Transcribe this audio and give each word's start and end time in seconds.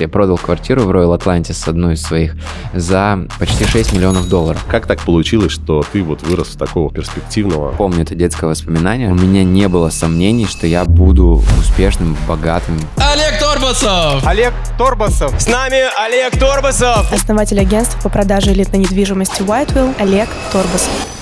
Я 0.00 0.08
продал 0.08 0.38
квартиру 0.38 0.84
в 0.84 0.90
Royal 0.90 1.14
Atlantis, 1.18 1.68
одну 1.68 1.90
из 1.90 2.00
своих, 2.00 2.34
за 2.72 3.26
почти 3.38 3.66
6 3.66 3.92
миллионов 3.92 4.30
долларов. 4.30 4.64
Как 4.66 4.86
так 4.86 5.02
получилось, 5.02 5.52
что 5.52 5.84
ты 5.92 6.02
вот 6.02 6.22
вырос 6.22 6.48
в 6.48 6.56
такого 6.56 6.90
перспективного? 6.90 7.72
Помню 7.72 8.00
это 8.00 8.14
детское 8.14 8.46
воспоминание. 8.46 9.10
У 9.10 9.14
меня 9.14 9.44
не 9.44 9.68
было 9.68 9.90
сомнений, 9.90 10.46
что 10.46 10.66
я 10.66 10.86
буду 10.86 11.42
успешным, 11.58 12.16
богатым. 12.26 12.78
Олег 12.96 13.38
Торбасов! 13.38 14.26
Олег 14.26 14.54
Торбасов. 14.78 15.38
С 15.38 15.46
нами 15.46 15.82
Олег 16.02 16.38
Торбасов! 16.38 17.12
Основатель 17.12 17.60
агентства 17.60 18.00
по 18.00 18.08
продаже 18.08 18.52
элитной 18.52 18.80
недвижимости 18.80 19.42
Whitewell 19.42 19.94
Олег 19.98 20.30
Торбасов. 20.50 21.19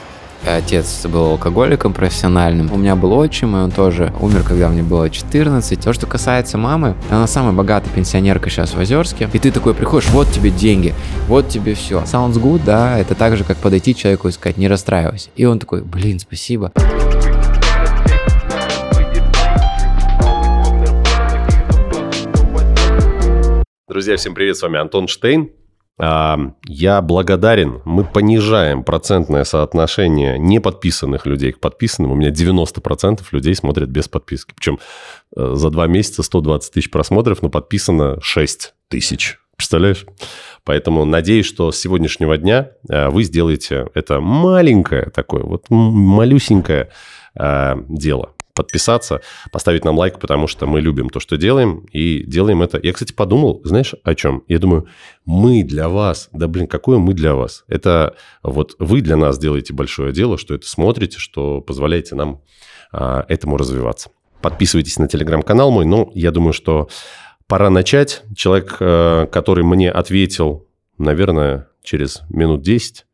Отец 0.56 1.04
был 1.06 1.26
алкоголиком 1.26 1.92
профессиональным. 1.92 2.72
У 2.72 2.76
меня 2.76 2.96
был 2.96 3.12
отчим, 3.12 3.56
и 3.56 3.60
он 3.60 3.70
тоже 3.70 4.12
умер, 4.20 4.42
когда 4.42 4.68
мне 4.68 4.82
было 4.82 5.10
14. 5.10 5.80
То, 5.80 5.92
что 5.92 6.06
касается 6.06 6.58
мамы, 6.58 6.94
она 7.10 7.26
самая 7.26 7.52
богатая 7.52 7.90
пенсионерка 7.90 8.48
сейчас 8.50 8.72
в 8.72 8.80
Озерске. 8.80 9.28
И 9.32 9.38
ты 9.38 9.50
такой 9.50 9.74
приходишь, 9.74 10.08
вот 10.10 10.28
тебе 10.30 10.50
деньги, 10.50 10.94
вот 11.26 11.48
тебе 11.48 11.74
все. 11.74 12.00
Sounds 12.02 12.34
good, 12.34 12.62
да, 12.64 12.98
это 12.98 13.14
так 13.14 13.36
же, 13.36 13.44
как 13.44 13.58
подойти 13.58 13.94
человеку 13.94 14.28
и 14.28 14.32
сказать, 14.32 14.56
не 14.56 14.68
расстраивайся. 14.68 15.30
И 15.36 15.44
он 15.44 15.58
такой, 15.58 15.82
блин, 15.82 16.18
спасибо. 16.18 16.72
Друзья, 23.88 24.16
всем 24.16 24.34
привет, 24.34 24.56
с 24.56 24.62
вами 24.62 24.78
Антон 24.78 25.08
Штейн. 25.08 25.50
Я 25.98 27.02
благодарен, 27.02 27.82
мы 27.84 28.04
понижаем 28.04 28.84
процентное 28.84 29.42
соотношение 29.42 30.38
неподписанных 30.38 31.26
людей 31.26 31.50
к 31.50 31.58
подписанным. 31.58 32.12
У 32.12 32.14
меня 32.14 32.30
90% 32.30 33.22
людей 33.32 33.54
смотрят 33.56 33.88
без 33.88 34.06
подписки. 34.06 34.54
Причем 34.54 34.78
э, 35.36 35.54
за 35.54 35.70
два 35.70 35.88
месяца 35.88 36.22
120 36.22 36.72
тысяч 36.72 36.90
просмотров, 36.90 37.42
но 37.42 37.48
подписано 37.48 38.20
6 38.20 38.74
тысяч. 38.88 39.38
Представляешь? 39.56 40.06
Поэтому 40.62 41.04
надеюсь, 41.04 41.46
что 41.46 41.72
с 41.72 41.78
сегодняшнего 41.78 42.36
дня 42.36 42.70
э, 42.88 43.08
вы 43.08 43.24
сделаете 43.24 43.88
это 43.94 44.20
маленькое 44.20 45.10
такое, 45.10 45.42
вот 45.42 45.64
малюсенькое 45.68 46.90
э, 47.34 47.74
дело 47.88 48.34
подписаться, 48.58 49.20
поставить 49.52 49.84
нам 49.84 49.96
лайк, 49.96 50.18
потому 50.18 50.48
что 50.48 50.66
мы 50.66 50.80
любим 50.80 51.10
то, 51.10 51.20
что 51.20 51.36
делаем, 51.36 51.86
и 51.92 52.24
делаем 52.24 52.60
это. 52.60 52.80
Я, 52.82 52.92
кстати, 52.92 53.12
подумал, 53.12 53.60
знаешь, 53.62 53.94
о 54.02 54.14
чем? 54.16 54.42
Я 54.48 54.58
думаю, 54.58 54.88
мы 55.24 55.62
для 55.62 55.88
вас, 55.88 56.28
да 56.32 56.48
блин, 56.48 56.66
какое 56.66 56.98
мы 56.98 57.14
для 57.14 57.36
вас? 57.36 57.64
Это 57.68 58.16
вот 58.42 58.74
вы 58.80 59.00
для 59.00 59.16
нас 59.16 59.38
делаете 59.38 59.72
большое 59.74 60.12
дело, 60.12 60.38
что 60.38 60.54
это 60.54 60.66
смотрите, 60.66 61.18
что 61.20 61.60
позволяете 61.60 62.16
нам 62.16 62.42
а, 62.90 63.24
этому 63.28 63.56
развиваться. 63.56 64.10
Подписывайтесь 64.42 64.98
на 64.98 65.06
телеграм-канал 65.06 65.70
мой, 65.70 65.84
но 65.84 66.10
я 66.14 66.32
думаю, 66.32 66.52
что 66.52 66.88
пора 67.46 67.70
начать. 67.70 68.22
Человек, 68.36 68.76
э, 68.80 69.26
который 69.30 69.62
мне 69.62 69.90
ответил, 69.90 70.66
наверное, 70.98 71.68
через 71.84 72.22
минут 72.28 72.62
10, 72.62 73.06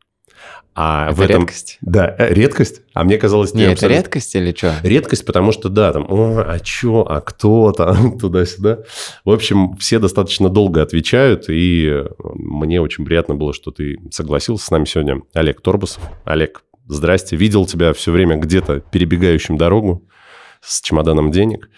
а 0.77 1.07
Это 1.07 1.15
в 1.15 1.21
этом... 1.21 1.41
редкость. 1.43 1.77
Да, 1.79 2.13
э, 2.19 2.33
редкость. 2.33 2.81
А 2.93 3.05
мне 3.05 3.17
казалось... 3.17 3.53
Не, 3.53 3.63
это 3.63 3.71
абсолютно- 3.71 3.97
редкость 3.97 4.35
или 4.35 4.53
что? 4.53 4.75
Редкость, 4.83 5.25
потому 5.25 5.53
что, 5.53 5.69
да, 5.69 5.93
там, 5.93 6.05
о, 6.09 6.43
а 6.45 6.59
чё, 6.59 7.05
а 7.07 7.21
кто 7.21 7.71
там, 7.71 8.17
туда-сюда. 8.19 8.79
В 9.23 9.31
общем, 9.31 9.77
все 9.77 9.99
достаточно 9.99 10.49
долго 10.49 10.81
отвечают, 10.81 11.49
и 11.49 11.87
э, 11.89 12.07
мне 12.19 12.81
очень 12.81 13.05
приятно 13.05 13.35
было, 13.35 13.53
что 13.53 13.71
ты 13.71 13.97
согласился 14.11 14.65
с 14.65 14.71
нами 14.71 14.83
сегодня. 14.83 15.21
Олег 15.33 15.61
Торбасов. 15.61 16.03
Олег, 16.25 16.63
здрасте. 16.87 17.37
Видел 17.37 17.65
тебя 17.65 17.93
все 17.93 18.11
время 18.11 18.35
где-то 18.35 18.81
перебегающим 18.81 19.57
дорогу 19.57 20.05
с 20.59 20.81
чемоданом 20.81 21.31
денег. 21.31 21.69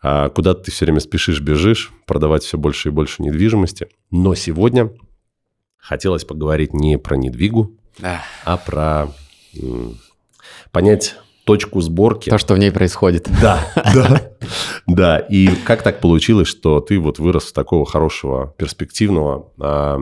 А 0.00 0.28
куда 0.28 0.54
ты 0.54 0.70
все 0.70 0.84
время 0.84 1.00
спешишь, 1.00 1.40
бежишь, 1.40 1.90
продавать 2.06 2.44
все 2.44 2.56
больше 2.56 2.90
и 2.90 2.92
больше 2.92 3.20
недвижимости. 3.20 3.88
Но 4.12 4.36
сегодня 4.36 4.92
хотелось 5.76 6.24
поговорить 6.24 6.72
не 6.72 6.98
про 6.98 7.16
недвигу, 7.16 7.77
Да. 7.98 8.22
а 8.44 8.56
про 8.56 9.08
понять 10.72 11.16
точку 11.48 11.80
сборки. 11.80 12.28
То, 12.28 12.36
что 12.36 12.52
в 12.52 12.58
ней 12.58 12.70
происходит. 12.70 13.28
Да, 13.40 13.72
да. 13.94 14.32
Да, 14.86 15.18
и 15.18 15.48
как 15.64 15.82
так 15.82 16.00
получилось, 16.00 16.48
что 16.48 16.80
ты 16.80 16.98
вот 16.98 17.18
вырос 17.18 17.44
в 17.44 17.52
такого 17.52 17.86
хорошего, 17.86 18.54
перспективного 18.58 19.50
а, 19.58 19.98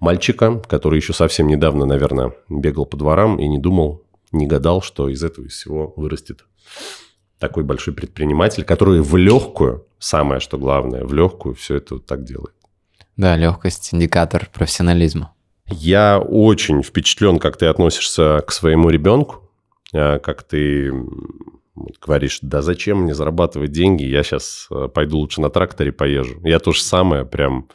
мальчика, 0.00 0.60
который 0.60 0.96
еще 0.96 1.12
совсем 1.12 1.46
недавно, 1.46 1.84
наверное, 1.84 2.32
бегал 2.48 2.86
по 2.86 2.96
дворам 2.96 3.38
и 3.38 3.46
не 3.48 3.58
думал, 3.58 4.02
не 4.32 4.46
гадал, 4.46 4.80
что 4.80 5.08
из 5.10 5.22
этого 5.22 5.48
всего 5.48 5.92
вырастет 5.96 6.46
такой 7.38 7.64
большой 7.64 7.94
предприниматель, 7.94 8.64
который 8.64 9.00
в 9.00 9.14
легкую, 9.16 9.86
самое 9.98 10.40
что 10.40 10.58
главное, 10.58 11.04
в 11.04 11.12
легкую 11.12 11.54
все 11.54 11.76
это 11.76 11.94
вот 11.94 12.06
так 12.06 12.24
делает. 12.24 12.54
Да, 13.16 13.36
легкость, 13.36 13.92
индикатор 13.92 14.48
профессионализма. 14.52 15.34
Я 15.70 16.18
очень 16.18 16.82
впечатлен, 16.82 17.38
как 17.38 17.56
ты 17.56 17.66
относишься 17.66 18.42
к 18.46 18.52
своему 18.52 18.90
ребенку, 18.90 19.50
а, 19.94 20.18
как 20.18 20.42
ты 20.42 20.92
говоришь, 22.00 22.38
да 22.42 22.62
зачем 22.62 23.02
мне 23.02 23.14
зарабатывать 23.14 23.70
деньги, 23.70 24.04
я 24.04 24.22
сейчас 24.22 24.68
пойду 24.94 25.18
лучше 25.18 25.40
на 25.40 25.50
тракторе 25.50 25.92
поезжу. 25.92 26.40
Я 26.42 26.58
то 26.58 26.72
же 26.72 26.82
самое 26.82 27.24
прям, 27.24 27.68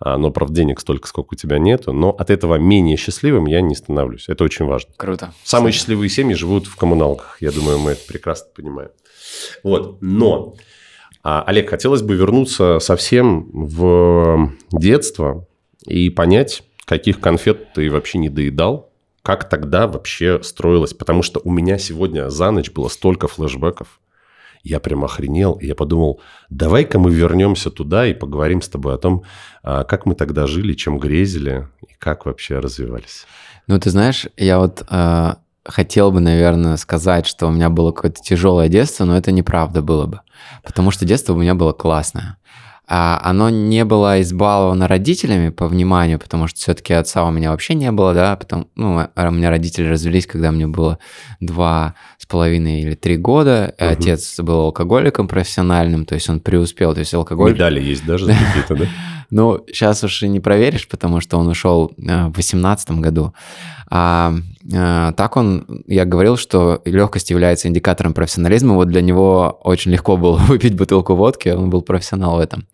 а, 0.00 0.16
но, 0.16 0.30
правда, 0.30 0.54
денег 0.54 0.80
столько, 0.80 1.08
сколько 1.08 1.34
у 1.34 1.36
тебя 1.36 1.58
нету, 1.58 1.92
но 1.92 2.10
от 2.10 2.30
этого 2.30 2.56
менее 2.56 2.96
счастливым 2.96 3.46
я 3.46 3.60
не 3.60 3.74
становлюсь. 3.74 4.28
Это 4.28 4.44
очень 4.44 4.66
важно. 4.66 4.92
Круто. 4.96 5.32
Самые 5.42 5.72
счастливые 5.72 6.08
семьи 6.08 6.34
живут 6.34 6.66
в 6.66 6.76
коммуналках. 6.76 7.38
Я 7.40 7.50
думаю, 7.50 7.78
мы 7.78 7.92
это 7.92 8.06
прекрасно 8.06 8.48
понимаем. 8.54 8.90
Вот. 9.64 9.98
Но, 10.00 10.54
а, 11.24 11.42
Олег, 11.42 11.70
хотелось 11.70 12.02
бы 12.02 12.14
вернуться 12.14 12.78
совсем 12.78 13.50
в 13.52 14.52
детство 14.70 15.46
и 15.84 16.10
понять, 16.10 16.62
каких 16.88 17.20
конфет 17.20 17.74
ты 17.74 17.90
вообще 17.90 18.16
не 18.16 18.30
доедал, 18.30 18.90
как 19.22 19.46
тогда 19.46 19.86
вообще 19.86 20.42
строилось. 20.42 20.94
Потому 20.94 21.22
что 21.22 21.38
у 21.44 21.50
меня 21.50 21.76
сегодня 21.76 22.30
за 22.30 22.50
ночь 22.50 22.70
было 22.70 22.88
столько 22.88 23.28
флешбеков. 23.28 24.00
Я 24.62 24.80
прям 24.80 25.04
охренел, 25.04 25.52
и 25.52 25.66
я 25.66 25.74
подумал, 25.74 26.20
давай-ка 26.48 26.98
мы 26.98 27.10
вернемся 27.10 27.70
туда 27.70 28.06
и 28.06 28.14
поговорим 28.14 28.62
с 28.62 28.68
тобой 28.68 28.94
о 28.94 28.98
том, 28.98 29.22
а, 29.62 29.84
как 29.84 30.06
мы 30.06 30.14
тогда 30.14 30.46
жили, 30.46 30.72
чем 30.72 30.98
грезили 30.98 31.68
и 31.86 31.92
как 31.98 32.24
вообще 32.26 32.58
развивались. 32.58 33.26
Ну, 33.66 33.78
ты 33.78 33.90
знаешь, 33.90 34.26
я 34.36 34.58
вот 34.58 34.84
э, 34.90 35.34
хотел 35.64 36.10
бы, 36.10 36.20
наверное, 36.20 36.76
сказать, 36.76 37.26
что 37.26 37.46
у 37.46 37.50
меня 37.50 37.68
было 37.68 37.92
какое-то 37.92 38.20
тяжелое 38.22 38.68
детство, 38.68 39.04
но 39.04 39.16
это 39.16 39.30
неправда 39.30 39.82
было 39.82 40.06
бы. 40.06 40.20
Потому 40.64 40.90
что 40.90 41.04
детство 41.04 41.34
у 41.34 41.36
меня 41.36 41.54
было 41.54 41.72
классное. 41.72 42.38
А 42.90 43.20
оно 43.22 43.50
не 43.50 43.84
было 43.84 44.22
избаловано 44.22 44.88
родителями 44.88 45.50
по 45.50 45.68
вниманию, 45.68 46.18
потому 46.18 46.46
что 46.46 46.58
все-таки 46.58 46.94
отца 46.94 47.24
у 47.24 47.30
меня 47.30 47.50
вообще 47.50 47.74
не 47.74 47.92
было, 47.92 48.14
да, 48.14 48.34
потом, 48.34 48.68
ну, 48.76 49.06
а 49.14 49.28
у 49.28 49.30
меня 49.30 49.50
родители 49.50 49.86
развелись, 49.86 50.26
когда 50.26 50.50
мне 50.50 50.66
было 50.66 50.98
два 51.38 51.94
с 52.16 52.24
половиной 52.24 52.80
или 52.80 52.94
три 52.94 53.18
года. 53.18 53.74
Мгм. 53.78 53.88
Отец 53.90 54.40
был 54.40 54.60
алкоголиком 54.60 55.28
профессиональным, 55.28 56.06
то 56.06 56.14
есть 56.14 56.30
он 56.30 56.40
преуспел, 56.40 56.94
то 56.94 57.00
есть 57.00 57.12
алкоголь... 57.12 57.52
Медали 57.52 57.82
есть 57.82 58.06
даже 58.06 58.26
какие-то, 58.26 58.74
да? 58.74 58.86
Ну, 59.30 59.62
сейчас 59.68 60.02
уж 60.04 60.22
и 60.22 60.28
не 60.28 60.40
проверишь, 60.40 60.88
потому 60.88 61.20
что 61.20 61.36
он 61.36 61.48
ушел 61.48 61.92
э, 61.98 62.28
в 62.28 62.32
2018 62.32 62.92
году. 62.92 63.34
Э, 64.72 65.12
так 65.16 65.36
он, 65.36 65.82
я 65.86 66.04
говорил, 66.04 66.36
что 66.36 66.82
легкость 66.84 67.30
является 67.30 67.68
индикатором 67.68 68.14
профессионализма. 68.14 68.74
Вот 68.74 68.88
для 68.88 69.00
него 69.00 69.60
очень 69.62 69.92
легко 69.92 70.16
было 70.16 70.36
выпить 70.48 70.76
бутылку 70.76 71.14
водки, 71.14 71.48
он 71.48 71.70
был 71.70 71.82
профессионал 71.82 72.36
в 72.36 72.40
этом. 72.40 72.66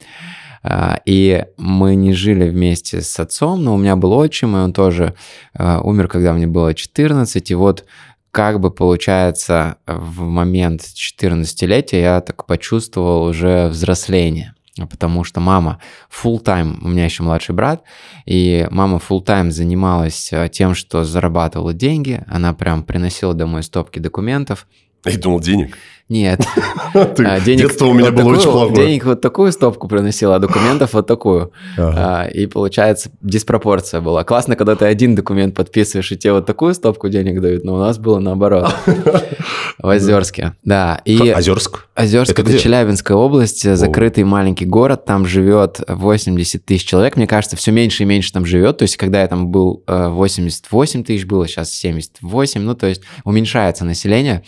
А, 0.62 1.00
И 1.04 1.44
мы 1.56 1.94
не 1.94 2.12
жили 2.14 2.48
вместе 2.48 3.00
с 3.00 3.20
отцом, 3.20 3.62
но 3.62 3.74
у 3.74 3.78
меня 3.78 3.96
был 3.96 4.12
отчим, 4.12 4.56
и 4.56 4.60
он 4.60 4.72
тоже 4.72 5.14
э, 5.54 5.78
умер, 5.78 6.08
когда 6.08 6.32
мне 6.32 6.46
было 6.46 6.74
14. 6.74 7.50
И 7.50 7.54
вот 7.54 7.84
как 8.30 8.58
бы 8.58 8.72
получается 8.72 9.76
в 9.86 10.22
момент 10.22 10.80
14-летия 10.80 12.00
я 12.00 12.20
так 12.20 12.46
почувствовал 12.46 13.24
уже 13.26 13.68
взросление. 13.68 14.53
Потому 14.90 15.22
что 15.22 15.40
мама 15.40 15.80
full 16.10 16.42
time, 16.42 16.78
у 16.82 16.88
меня 16.88 17.04
еще 17.04 17.22
младший 17.22 17.54
брат, 17.54 17.84
и 18.26 18.66
мама 18.70 18.98
full 18.98 19.24
time 19.24 19.50
занималась 19.50 20.32
э, 20.32 20.48
тем, 20.48 20.74
что 20.74 21.04
зарабатывала 21.04 21.72
деньги. 21.72 22.24
Она 22.26 22.52
прям 22.54 22.82
приносила 22.82 23.34
домой 23.34 23.62
стопки 23.62 24.00
документов. 24.00 24.66
Я 25.04 25.18
думал, 25.18 25.40
денег. 25.40 25.76
Нет, 26.10 26.38
Ты- 26.92 27.24
а, 27.24 27.40
денег 27.40 27.62
Детство 27.68 27.86
у 27.86 27.94
меня 27.94 28.10
вот 28.10 28.14
было 28.22 28.32
очень 28.32 28.42
такую- 28.42 28.66
плохое. 28.66 28.86
Денег 28.88 29.04
вот 29.06 29.22
такую 29.22 29.52
стопку 29.52 29.88
приносила, 29.88 30.36
а 30.36 30.38
документов 30.38 30.92
вот 30.92 31.06
такую. 31.06 31.50
Ага. 31.78 31.94
А, 31.96 32.24
И 32.26 32.44
получается, 32.46 33.10
диспропорция 33.22 34.02
была. 34.02 34.22
Классно, 34.22 34.54
когда 34.54 34.76
ты 34.76 34.84
один 34.84 35.14
документ 35.14 35.54
подписываешь, 35.54 36.12
и 36.12 36.18
тебе 36.18 36.34
вот 36.34 36.44
такую 36.44 36.74
стопку 36.74 37.08
денег 37.08 37.40
дают, 37.40 37.64
но 37.64 37.76
у 37.76 37.78
нас 37.78 37.96
было 37.96 38.18
наоборот. 38.18 38.70
В 39.78 39.88
Озерске. 39.88 40.52
Да. 40.62 41.00
И 41.06 41.18
Озерск. 41.32 41.86
Озерск 41.96 42.38
Это 42.38 42.50
это? 42.50 42.58
Челябинская 42.58 43.16
область, 43.16 43.62
закрытый 43.76 44.24
маленький 44.24 44.66
город, 44.66 45.06
там 45.06 45.24
живет 45.26 45.80
80 45.88 46.64
тысяч 46.64 46.86
человек. 46.86 47.16
Мне 47.16 47.26
кажется, 47.26 47.56
все 47.56 47.70
меньше 47.72 48.02
и 48.02 48.06
меньше 48.06 48.30
там 48.32 48.44
живет. 48.44 48.76
То 48.78 48.82
есть, 48.82 48.96
когда 48.98 49.22
я 49.22 49.26
там 49.26 49.48
был, 49.48 49.82
э, 49.86 50.08
88 50.08 51.02
тысяч 51.02 51.24
было, 51.24 51.48
сейчас 51.48 51.72
78. 51.72 52.60
Ну, 52.62 52.74
то 52.74 52.86
есть, 52.86 53.02
уменьшается 53.24 53.84
население, 53.84 54.42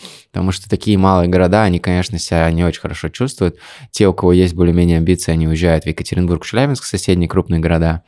потому 0.47 0.61
что 0.61 0.69
такие 0.69 0.97
малые 0.97 1.27
города 1.27 1.63
они, 1.63 1.77
конечно, 1.77 2.17
себя 2.17 2.49
не 2.51 2.63
очень 2.63 2.79
хорошо 2.79 3.09
чувствуют. 3.09 3.57
Те, 3.91 4.07
у 4.07 4.13
кого 4.13 4.31
есть 4.31 4.53
более-менее 4.53 4.97
амбиции, 4.97 5.33
они 5.33 5.45
уезжают 5.45 5.83
в 5.83 5.87
Екатеринбург, 5.87 6.45
Челябинск, 6.45 6.85
соседние 6.85 7.27
крупные 7.27 7.59
города. 7.59 8.03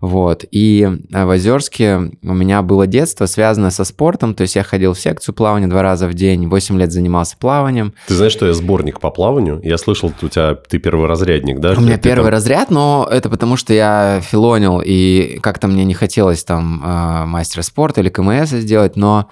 Вот. 0.00 0.44
И 0.52 0.88
в 1.10 1.30
Озерске 1.30 2.12
у 2.22 2.34
меня 2.34 2.62
было 2.62 2.86
детство 2.86 3.26
связано 3.26 3.70
со 3.70 3.84
спортом, 3.84 4.34
то 4.34 4.42
есть 4.42 4.54
я 4.54 4.62
ходил 4.62 4.92
в 4.92 5.00
секцию 5.00 5.34
плавания 5.34 5.66
два 5.66 5.82
раза 5.82 6.06
в 6.06 6.14
день, 6.14 6.46
8 6.46 6.78
лет 6.78 6.92
занимался 6.92 7.36
плаванием. 7.38 7.94
Ты 8.06 8.14
знаешь, 8.14 8.32
что 8.32 8.46
я 8.46 8.52
сборник 8.52 9.00
по 9.00 9.10
плаванию? 9.10 9.60
Я 9.64 9.78
слышал, 9.78 10.12
у 10.22 10.28
тебя 10.28 10.54
ты 10.54 10.78
первый 10.78 11.08
разрядник, 11.08 11.58
да? 11.58 11.72
У 11.76 11.80
меня 11.80 11.98
первый 11.98 12.26
там- 12.26 12.32
разряд, 12.32 12.70
но 12.70 13.08
это 13.10 13.30
потому, 13.30 13.56
что 13.56 13.72
я 13.72 14.20
филонил, 14.22 14.80
и 14.84 15.40
как-то 15.42 15.66
мне 15.66 15.84
не 15.84 15.94
хотелось 15.94 16.44
там 16.44 16.82
э, 16.84 17.24
мастера 17.24 17.62
спорта 17.62 18.00
или 18.00 18.10
КМС 18.10 18.50
сделать, 18.50 18.94
но 18.96 19.28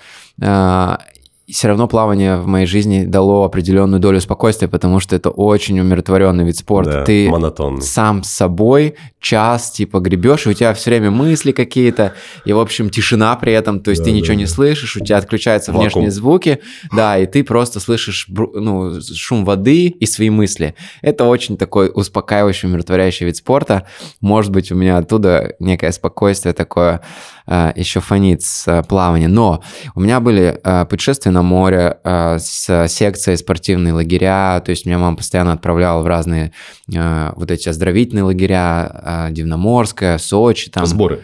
все 1.48 1.68
равно 1.68 1.88
плавание 1.88 2.36
в 2.36 2.46
моей 2.46 2.66
жизни 2.66 3.04
дало 3.04 3.44
определенную 3.44 4.00
долю 4.00 4.20
спокойствия, 4.20 4.68
потому 4.68 5.00
что 5.00 5.16
это 5.16 5.30
очень 5.30 5.78
умиротворенный 5.80 6.44
вид 6.44 6.56
спорта. 6.56 6.92
Да, 6.92 7.04
Ты 7.04 7.28
монотонный. 7.28 7.82
сам 7.82 8.22
с 8.22 8.28
собой 8.30 8.94
час 9.20 9.70
типа 9.70 10.00
гребешь, 10.00 10.46
и 10.46 10.50
у 10.50 10.52
тебя 10.52 10.74
все 10.74 10.90
время 10.90 11.10
мысли 11.10 11.52
какие-то, 11.52 12.14
и, 12.44 12.52
в 12.52 12.58
общем, 12.58 12.90
тишина 12.90 13.34
при 13.36 13.52
этом, 13.52 13.80
то 13.80 13.90
есть 13.90 14.02
ты 14.02 14.10
Да, 14.10 14.16
ничего 14.16 14.34
да, 14.34 14.38
не 14.38 14.44
да. 14.44 14.50
слышишь, 14.50 14.96
у 14.96 15.04
тебя 15.04 15.18
отключаются 15.18 15.72
Вакуум. 15.72 15.84
внешние 15.84 16.10
звуки, 16.10 16.58
да, 16.92 17.18
и 17.18 17.26
ты 17.26 17.44
просто 17.44 17.80
слышишь 17.80 18.26
ну, 18.28 19.00
шум 19.00 19.44
воды 19.44 19.86
и 19.88 20.06
свои 20.06 20.30
мысли. 20.30 20.74
Это 21.02 21.24
очень 21.24 21.56
такой 21.56 21.90
успокаивающий, 21.92 22.68
умиротворяющий 22.68 23.26
вид 23.26 23.36
спорта. 23.36 23.86
Может 24.20 24.50
быть, 24.52 24.72
у 24.72 24.74
меня 24.74 24.98
оттуда 24.98 25.54
некое 25.58 25.92
спокойствие 25.92 26.52
такое 26.52 27.00
э, 27.46 27.72
еще 27.76 28.00
фонит 28.00 28.42
с 28.42 28.66
э, 28.68 28.82
плавания. 28.82 29.28
Но 29.28 29.62
у 29.94 30.00
меня 30.00 30.20
были 30.20 30.60
э, 30.62 30.84
путешествия 30.86 31.30
на 31.32 31.42
море 31.42 31.98
э, 32.04 32.38
с 32.38 32.86
секцией 32.88 33.36
спортивные 33.36 33.92
лагеря, 33.92 34.60
то 34.64 34.70
есть 34.70 34.86
меня 34.86 34.98
мама 34.98 35.16
постоянно 35.16 35.52
отправляла 35.54 36.02
в 36.02 36.06
разные 36.06 36.52
э, 36.94 37.32
вот 37.34 37.50
эти 37.50 37.68
оздоровительные 37.68 38.22
лагеря, 38.24 39.26
э, 39.28 39.32
Дивноморская, 39.32 40.18
Сочи, 40.18 40.70
там. 40.70 40.86
Сборы. 40.86 41.20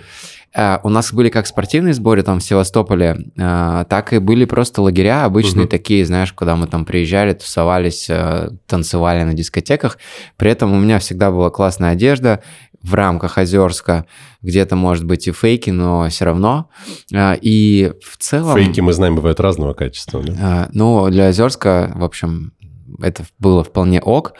Э, 0.55 0.79
У 0.83 0.89
нас 0.89 1.13
были 1.13 1.29
как 1.29 1.47
спортивные 1.47 1.95
сборы 1.95 2.23
там 2.23 2.41
в 2.41 2.43
Севастополе, 2.43 3.19
э, 3.37 3.85
так 3.89 4.13
и 4.13 4.19
были 4.19 4.45
просто 4.47 4.83
лагеря 4.83 5.25
обычные 5.25 5.63
Мгм. 5.63 5.69
такие, 5.69 6.05
знаешь, 6.07 6.33
куда 6.33 6.57
мы 6.57 6.67
там 6.67 6.85
приезжали, 6.85 7.35
тусовались, 7.35 8.11
танцевали 8.67 9.23
на 9.25 9.35
дискотеках. 9.35 9.99
При 10.37 10.51
этом 10.51 10.73
у 10.73 10.79
меня 10.79 10.99
всегда 10.99 11.31
была 11.31 11.51
классная 11.51 11.91
одежда 11.91 12.43
в 12.83 12.95
рамках 12.95 13.39
Озерска, 13.39 14.07
где-то, 14.43 14.77
может 14.77 15.05
быть, 15.05 15.27
и 15.29 15.33
фейки, 15.33 15.71
но 15.71 16.09
все 16.09 16.25
равно. 16.25 16.71
Э, 17.13 17.37
И 17.41 17.93
в 18.03 18.17
целом... 18.19 18.57
Фейки, 18.57 18.81
мы 18.81 18.93
знаем, 18.93 19.17
бывают 19.17 19.41
разного 19.41 19.75
качества. 19.75 20.23
да? 20.23 20.69
Ну, 20.73 21.09
для 21.11 21.29
Озерска, 21.29 21.93
в 21.95 22.05
общем, 22.05 22.53
это 23.03 23.25
было 23.39 23.65
вполне 23.65 24.01
ок. 24.01 24.35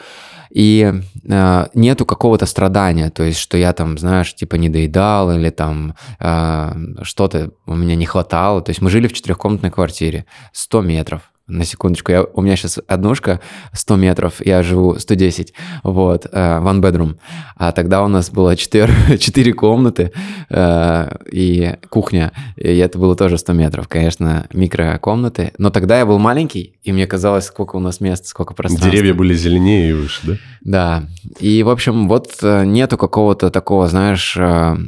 И 0.51 0.91
э, 1.29 1.65
нету 1.75 2.05
какого-то 2.05 2.47
страдания, 2.47 3.11
то 3.11 3.21
есть, 3.21 3.37
что 3.39 3.55
я 3.55 3.71
там, 3.73 3.99
знаешь, 3.99 4.33
типа 4.33 4.55
не 4.55 4.67
доедал 4.67 5.31
или 5.31 5.51
там 5.51 5.93
э, 6.19 6.71
что-то 7.03 7.51
у 7.67 7.75
меня 7.75 7.95
не 7.95 8.07
хватало. 8.07 8.61
То 8.61 8.71
есть 8.71 8.81
мы 8.81 8.89
жили 8.89 9.07
в 9.07 9.13
четырехкомнатной 9.13 9.69
квартире, 9.69 10.25
100 10.53 10.81
метров. 10.81 11.21
На 11.49 11.65
секундочку, 11.65 12.11
я, 12.11 12.23
у 12.23 12.41
меня 12.41 12.55
сейчас 12.55 12.79
однушка 12.87 13.39
100 13.73 13.95
метров, 13.95 14.45
я 14.45 14.61
живу 14.61 14.99
110, 14.99 15.53
вот, 15.83 16.27
э, 16.31 16.59
one 16.59 16.79
bedroom. 16.79 17.17
А 17.55 17.71
тогда 17.71 18.03
у 18.03 18.07
нас 18.07 18.29
было 18.29 18.55
4, 18.55 19.17
4 19.17 19.53
комнаты 19.53 20.11
э, 20.49 21.09
и 21.31 21.73
кухня, 21.89 22.31
и 22.55 22.77
это 22.77 22.99
было 22.99 23.15
тоже 23.15 23.39
100 23.39 23.53
метров, 23.53 23.87
конечно, 23.87 24.45
микрокомнаты. 24.53 25.51
Но 25.57 25.71
тогда 25.71 25.97
я 25.97 26.05
был 26.05 26.19
маленький, 26.19 26.75
и 26.83 26.91
мне 26.91 27.07
казалось, 27.07 27.45
сколько 27.45 27.77
у 27.77 27.79
нас 27.79 27.99
места, 27.99 28.27
сколько 28.27 28.53
пространства. 28.53 28.91
Деревья 28.91 29.15
были 29.15 29.33
зеленее 29.33 29.89
и 29.89 29.93
выше, 29.93 30.21
да? 30.23 30.33
Да. 30.61 31.03
И, 31.39 31.63
в 31.63 31.69
общем, 31.69 32.07
вот 32.07 32.37
э, 32.43 32.63
нету 32.65 32.97
какого-то 32.97 33.49
такого, 33.49 33.87
знаешь, 33.87 34.37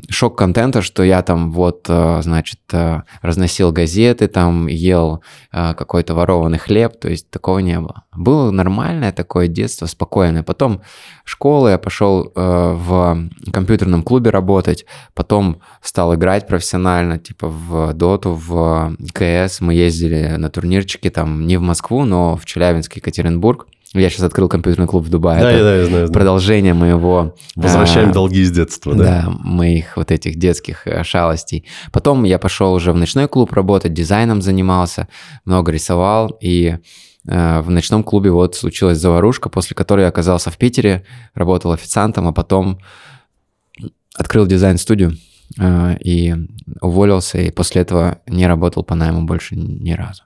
шок-контента, 0.10 0.84
что 0.84 1.02
я 1.02 1.24
там 1.24 1.52
вот, 1.52 1.88
значит, 1.88 2.60
разносил 3.22 3.72
газеты, 3.72 4.28
там 4.28 4.68
ел 4.68 5.24
какой-то 5.52 6.14
ворованный 6.14 6.50
хлеб, 6.57 7.00
то 7.00 7.09
есть 7.09 7.30
такого 7.30 7.59
не 7.59 7.80
было. 7.80 8.03
Было 8.15 8.51
нормальное 8.51 9.12
такое 9.12 9.48
детство, 9.48 9.86
спокойное. 9.86 10.44
Потом 10.44 10.81
школа, 11.24 11.69
я 11.69 11.77
пошел 11.77 12.24
э, 12.24 12.31
в 12.36 13.30
компьютерном 13.51 14.03
клубе 14.03 14.30
работать, 14.30 14.86
потом 15.13 15.62
стал 15.81 16.15
играть 16.15 16.48
профессионально, 16.48 17.18
типа 17.18 17.48
в 17.48 17.94
Доту, 17.94 18.33
в 18.33 18.95
КС. 19.13 19.62
Мы 19.62 19.74
ездили 19.74 20.36
на 20.38 20.50
турнирчики 20.50 21.09
там 21.09 21.48
не 21.48 21.57
в 21.57 21.62
Москву, 21.62 22.06
но 22.06 22.36
в 22.36 22.45
Челябинск, 22.45 22.95
Екатеринбург. 22.95 23.68
Я 23.94 24.10
сейчас 24.10 24.24
открыл 24.24 24.48
компьютерный 24.48 24.88
клуб 24.88 25.06
в 25.06 25.10
Дубае. 25.10 25.42
Да, 25.42 25.52
Это 25.52 25.64
да, 25.64 25.76
я 25.76 25.86
знаю. 25.86 26.06
знаю. 26.06 26.14
продолжение 26.14 26.74
моего... 26.74 27.36
Возвращаем 27.56 28.12
а, 28.12 28.14
долги 28.14 28.40
из 28.40 28.52
детства, 28.52 28.96
да? 28.96 29.04
да, 29.04 29.30
моих 29.30 29.98
вот 29.98 30.12
этих 30.12 30.38
детских 30.38 30.88
э, 30.88 31.04
шалостей. 31.04 31.66
Потом 31.92 32.24
я 32.24 32.40
пошел 32.40 32.74
уже 32.74 32.94
в 32.94 32.96
ночной 32.96 33.28
клуб 33.28 33.52
работать, 33.52 33.94
дизайном 33.94 34.42
занимался, 34.42 35.10
много 35.44 35.74
рисовал, 35.74 36.38
и 36.40 36.78
э, 37.28 37.62
в 37.62 37.70
ночном 37.70 38.04
клубе 38.04 38.32
вот 38.32 38.56
случилась 38.56 38.98
заварушка, 38.98 39.50
после 39.50 39.76
которой 39.76 40.02
я 40.02 40.08
оказался 40.08 40.52
в 40.52 40.58
Питере, 40.58 41.04
работал 41.34 41.74
официантом, 41.74 42.30
а 42.30 42.32
потом 42.32 42.80
открыл 44.16 44.46
дизайн-студию 44.46 45.18
э, 45.60 45.98
и 46.00 46.34
уволился, 46.80 47.40
и 47.40 47.52
после 47.52 47.82
этого 47.82 48.20
не 48.26 48.48
работал 48.48 48.84
по 48.84 48.96
найму 48.96 49.24
больше 49.24 49.58
ни 49.58 49.92
разу. 49.92 50.24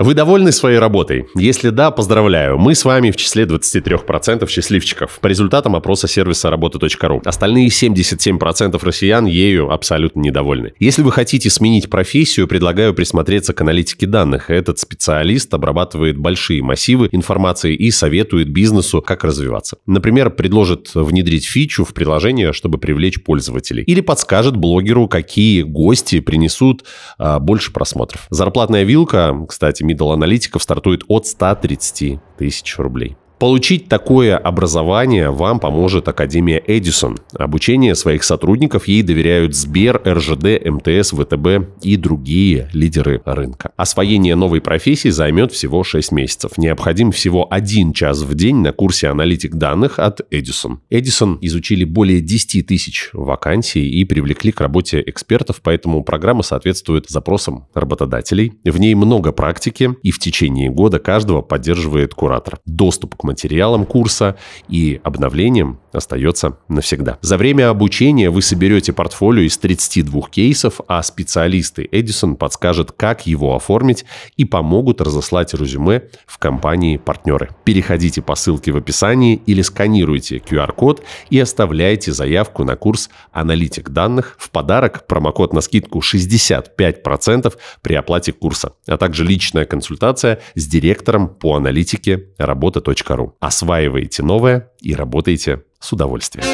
Вы 0.00 0.14
довольны 0.14 0.50
своей 0.50 0.78
работой? 0.78 1.26
Если 1.34 1.68
да, 1.68 1.90
поздравляю. 1.90 2.56
Мы 2.56 2.74
с 2.74 2.86
вами 2.86 3.10
в 3.10 3.16
числе 3.16 3.44
23% 3.44 4.48
счастливчиков. 4.48 5.18
По 5.20 5.26
результатам 5.26 5.76
опроса 5.76 6.08
сервиса 6.08 6.48
работа.ру. 6.48 7.20
Остальные 7.22 7.68
77% 7.68 8.80
россиян 8.82 9.26
ею 9.26 9.70
абсолютно 9.70 10.20
недовольны. 10.20 10.72
Если 10.78 11.02
вы 11.02 11.12
хотите 11.12 11.50
сменить 11.50 11.90
профессию, 11.90 12.48
предлагаю 12.48 12.94
присмотреться 12.94 13.52
к 13.52 13.60
аналитике 13.60 14.06
данных. 14.06 14.48
Этот 14.48 14.78
специалист 14.78 15.52
обрабатывает 15.52 16.16
большие 16.16 16.62
массивы 16.62 17.10
информации 17.12 17.74
и 17.74 17.90
советует 17.90 18.48
бизнесу, 18.48 19.02
как 19.02 19.22
развиваться. 19.22 19.76
Например, 19.84 20.30
предложит 20.30 20.92
внедрить 20.94 21.44
фичу 21.44 21.84
в 21.84 21.92
приложение, 21.92 22.54
чтобы 22.54 22.78
привлечь 22.78 23.22
пользователей. 23.22 23.82
Или 23.82 24.00
подскажет 24.00 24.56
блогеру, 24.56 25.08
какие 25.08 25.60
гости 25.60 26.20
принесут 26.20 26.84
а, 27.18 27.38
больше 27.38 27.70
просмотров. 27.70 28.26
Зарплатная 28.30 28.84
вилка, 28.84 29.36
кстати, 29.46 29.89
middle 29.92 30.12
аналитиков 30.12 30.62
стартует 30.62 31.02
от 31.08 31.26
130 31.26 32.18
тысяч 32.38 32.78
рублей. 32.78 33.16
Получить 33.40 33.88
такое 33.88 34.36
образование 34.36 35.30
вам 35.30 35.60
поможет 35.60 36.06
Академия 36.08 36.62
Эдисон. 36.66 37.16
Обучение 37.32 37.94
своих 37.94 38.22
сотрудников 38.22 38.86
ей 38.86 39.02
доверяют 39.02 39.56
Сбер, 39.56 40.02
РЖД, 40.06 40.62
МТС, 40.62 41.12
ВТБ 41.12 41.80
и 41.80 41.96
другие 41.96 42.68
лидеры 42.74 43.22
рынка. 43.24 43.72
Освоение 43.78 44.34
новой 44.34 44.60
профессии 44.60 45.08
займет 45.08 45.52
всего 45.52 45.82
6 45.82 46.12
месяцев. 46.12 46.58
Необходим 46.58 47.12
всего 47.12 47.48
один 47.50 47.94
час 47.94 48.20
в 48.20 48.34
день 48.34 48.56
на 48.56 48.72
курсе 48.72 49.08
аналитик 49.08 49.54
данных 49.54 49.98
от 49.98 50.20
Эдисон. 50.30 50.82
Эдисон 50.90 51.38
изучили 51.40 51.84
более 51.84 52.20
10 52.20 52.66
тысяч 52.66 53.08
вакансий 53.14 53.88
и 53.88 54.04
привлекли 54.04 54.52
к 54.52 54.60
работе 54.60 55.02
экспертов, 55.06 55.62
поэтому 55.62 56.04
программа 56.04 56.42
соответствует 56.42 57.08
запросам 57.08 57.68
работодателей. 57.72 58.52
В 58.64 58.78
ней 58.78 58.94
много 58.94 59.32
практики, 59.32 59.96
и 60.02 60.10
в 60.10 60.18
течение 60.18 60.68
года 60.68 60.98
каждого 60.98 61.40
поддерживает 61.40 62.12
куратор. 62.12 62.58
Доступ 62.66 63.16
к 63.16 63.29
материалам 63.30 63.86
курса 63.86 64.36
и 64.68 65.00
обновлениям 65.04 65.78
остается 65.92 66.56
навсегда. 66.68 67.18
За 67.20 67.36
время 67.36 67.68
обучения 67.70 68.30
вы 68.30 68.42
соберете 68.42 68.92
портфолио 68.92 69.42
из 69.42 69.56
32 69.58 70.22
кейсов, 70.30 70.80
а 70.88 71.02
специалисты 71.02 71.88
Эдисон 71.90 72.36
подскажут, 72.36 72.92
как 72.92 73.26
его 73.26 73.54
оформить 73.54 74.04
и 74.36 74.44
помогут 74.44 75.00
разослать 75.00 75.54
резюме 75.54 76.02
в 76.26 76.38
компании-партнеры. 76.38 77.50
Переходите 77.64 78.20
по 78.20 78.34
ссылке 78.34 78.72
в 78.72 78.76
описании 78.76 79.40
или 79.46 79.62
сканируйте 79.62 80.38
QR-код 80.38 81.02
и 81.30 81.38
оставляйте 81.38 82.12
заявку 82.12 82.64
на 82.64 82.76
курс 82.76 83.10
«Аналитик 83.32 83.90
данных». 83.90 84.36
В 84.38 84.50
подарок 84.50 85.06
промокод 85.06 85.52
на 85.52 85.60
скидку 85.60 86.00
65% 86.00 87.54
при 87.82 87.94
оплате 87.94 88.32
курса, 88.32 88.72
а 88.86 88.96
также 88.96 89.24
личная 89.24 89.66
консультация 89.66 90.40
с 90.54 90.66
директором 90.66 91.28
по 91.28 91.54
аналитике 91.56 92.28
работа.ру. 92.38 93.19
Осваивайте 93.40 94.22
новое 94.22 94.70
и 94.80 94.94
работайте 94.94 95.62
с 95.78 95.92
удовольствием. 95.92 96.44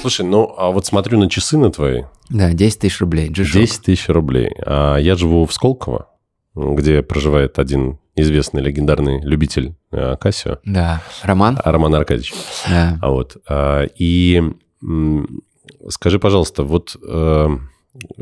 Слушай, 0.00 0.24
ну 0.24 0.54
а 0.56 0.70
вот 0.70 0.86
смотрю 0.86 1.18
на 1.18 1.28
часы 1.28 1.58
на 1.58 1.70
твои. 1.70 2.04
Да, 2.30 2.52
10 2.52 2.78
тысяч 2.78 3.00
рублей. 3.00 3.28
G-Shock. 3.28 3.52
10 3.52 3.82
тысяч 3.82 4.08
рублей. 4.08 4.50
А 4.64 4.96
я 4.96 5.14
живу 5.14 5.44
в 5.44 5.52
Сколково, 5.52 6.08
где 6.54 7.02
проживает 7.02 7.58
один 7.58 7.98
известный 8.16 8.62
легендарный 8.62 9.20
любитель 9.22 9.74
а, 9.92 10.16
Кассио, 10.16 10.58
Да. 10.64 11.02
Роман? 11.22 11.58
Роман 11.64 11.94
Аркадьевич. 11.94 12.32
Да. 12.68 12.98
А 13.02 13.10
вот, 13.10 13.36
а, 13.48 13.84
и 13.96 14.42
м, 14.82 15.42
Скажи, 15.88 16.18
пожалуйста, 16.18 16.62
вот 16.62 16.96
э, 17.02 17.48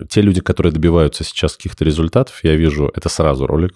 те 0.09 0.21
люди, 0.21 0.41
которые 0.41 0.73
добиваются 0.73 1.25
сейчас 1.25 1.57
каких-то 1.57 1.85
результатов, 1.85 2.41
я 2.45 2.55
вижу, 2.55 2.91
это 2.95 3.09
сразу 3.09 3.47
Rolex, 3.47 3.73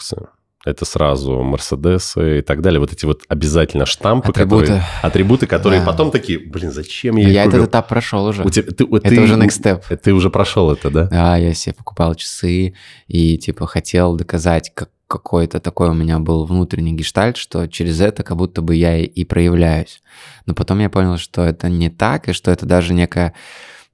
это 0.64 0.84
сразу 0.84 1.42
Мерседесы 1.42 2.38
и 2.38 2.42
так 2.42 2.60
далее. 2.62 2.78
Вот 2.80 2.92
эти 2.92 3.04
вот 3.04 3.22
обязательно 3.28 3.84
штампы, 3.86 4.28
Атрибуты. 4.30 4.62
которые, 4.66 4.84
атрибуты, 5.02 5.46
которые 5.46 5.80
Да. 5.80 5.86
потом 5.86 6.10
такие, 6.10 6.38
блин, 6.38 6.70
зачем 6.70 7.16
я 7.16 7.28
Я 7.28 7.44
этот 7.44 7.68
этап 7.68 7.88
прошел 7.88 8.24
уже. 8.26 8.42
У 8.44 8.50
тебя- 8.50 8.70
ты, 8.72 8.84
Это 8.84 9.08
ты- 9.08 9.20
уже 9.20 9.34
next 9.34 9.60
step. 9.62 9.96
Ты 9.96 10.12
уже 10.12 10.30
прошел 10.30 10.70
это, 10.70 10.90
да? 10.90 11.04
Да, 11.06 11.36
я 11.36 11.52
себе 11.54 11.74
покупал 11.74 12.14
часы 12.14 12.74
и 13.08 13.38
типа 13.38 13.66
хотел 13.66 14.14
доказать, 14.16 14.70
как 14.74 14.90
какой-то 15.08 15.60
такой 15.60 15.90
у 15.90 15.92
меня 15.92 16.18
был 16.20 16.46
внутренний 16.46 16.94
гештальт, 16.94 17.36
что 17.36 17.66
через 17.66 18.00
это 18.00 18.22
как 18.22 18.38
будто 18.38 18.62
бы 18.62 18.74
я 18.74 18.96
и, 18.96 19.04
и 19.04 19.24
проявляюсь. 19.26 20.00
Но 20.46 20.54
потом 20.54 20.78
я 20.78 20.88
понял, 20.88 21.18
что 21.18 21.42
это 21.44 21.68
не 21.68 21.90
так, 21.90 22.30
и 22.30 22.32
что 22.32 22.50
это 22.50 22.64
даже 22.64 22.94
некая 22.94 23.34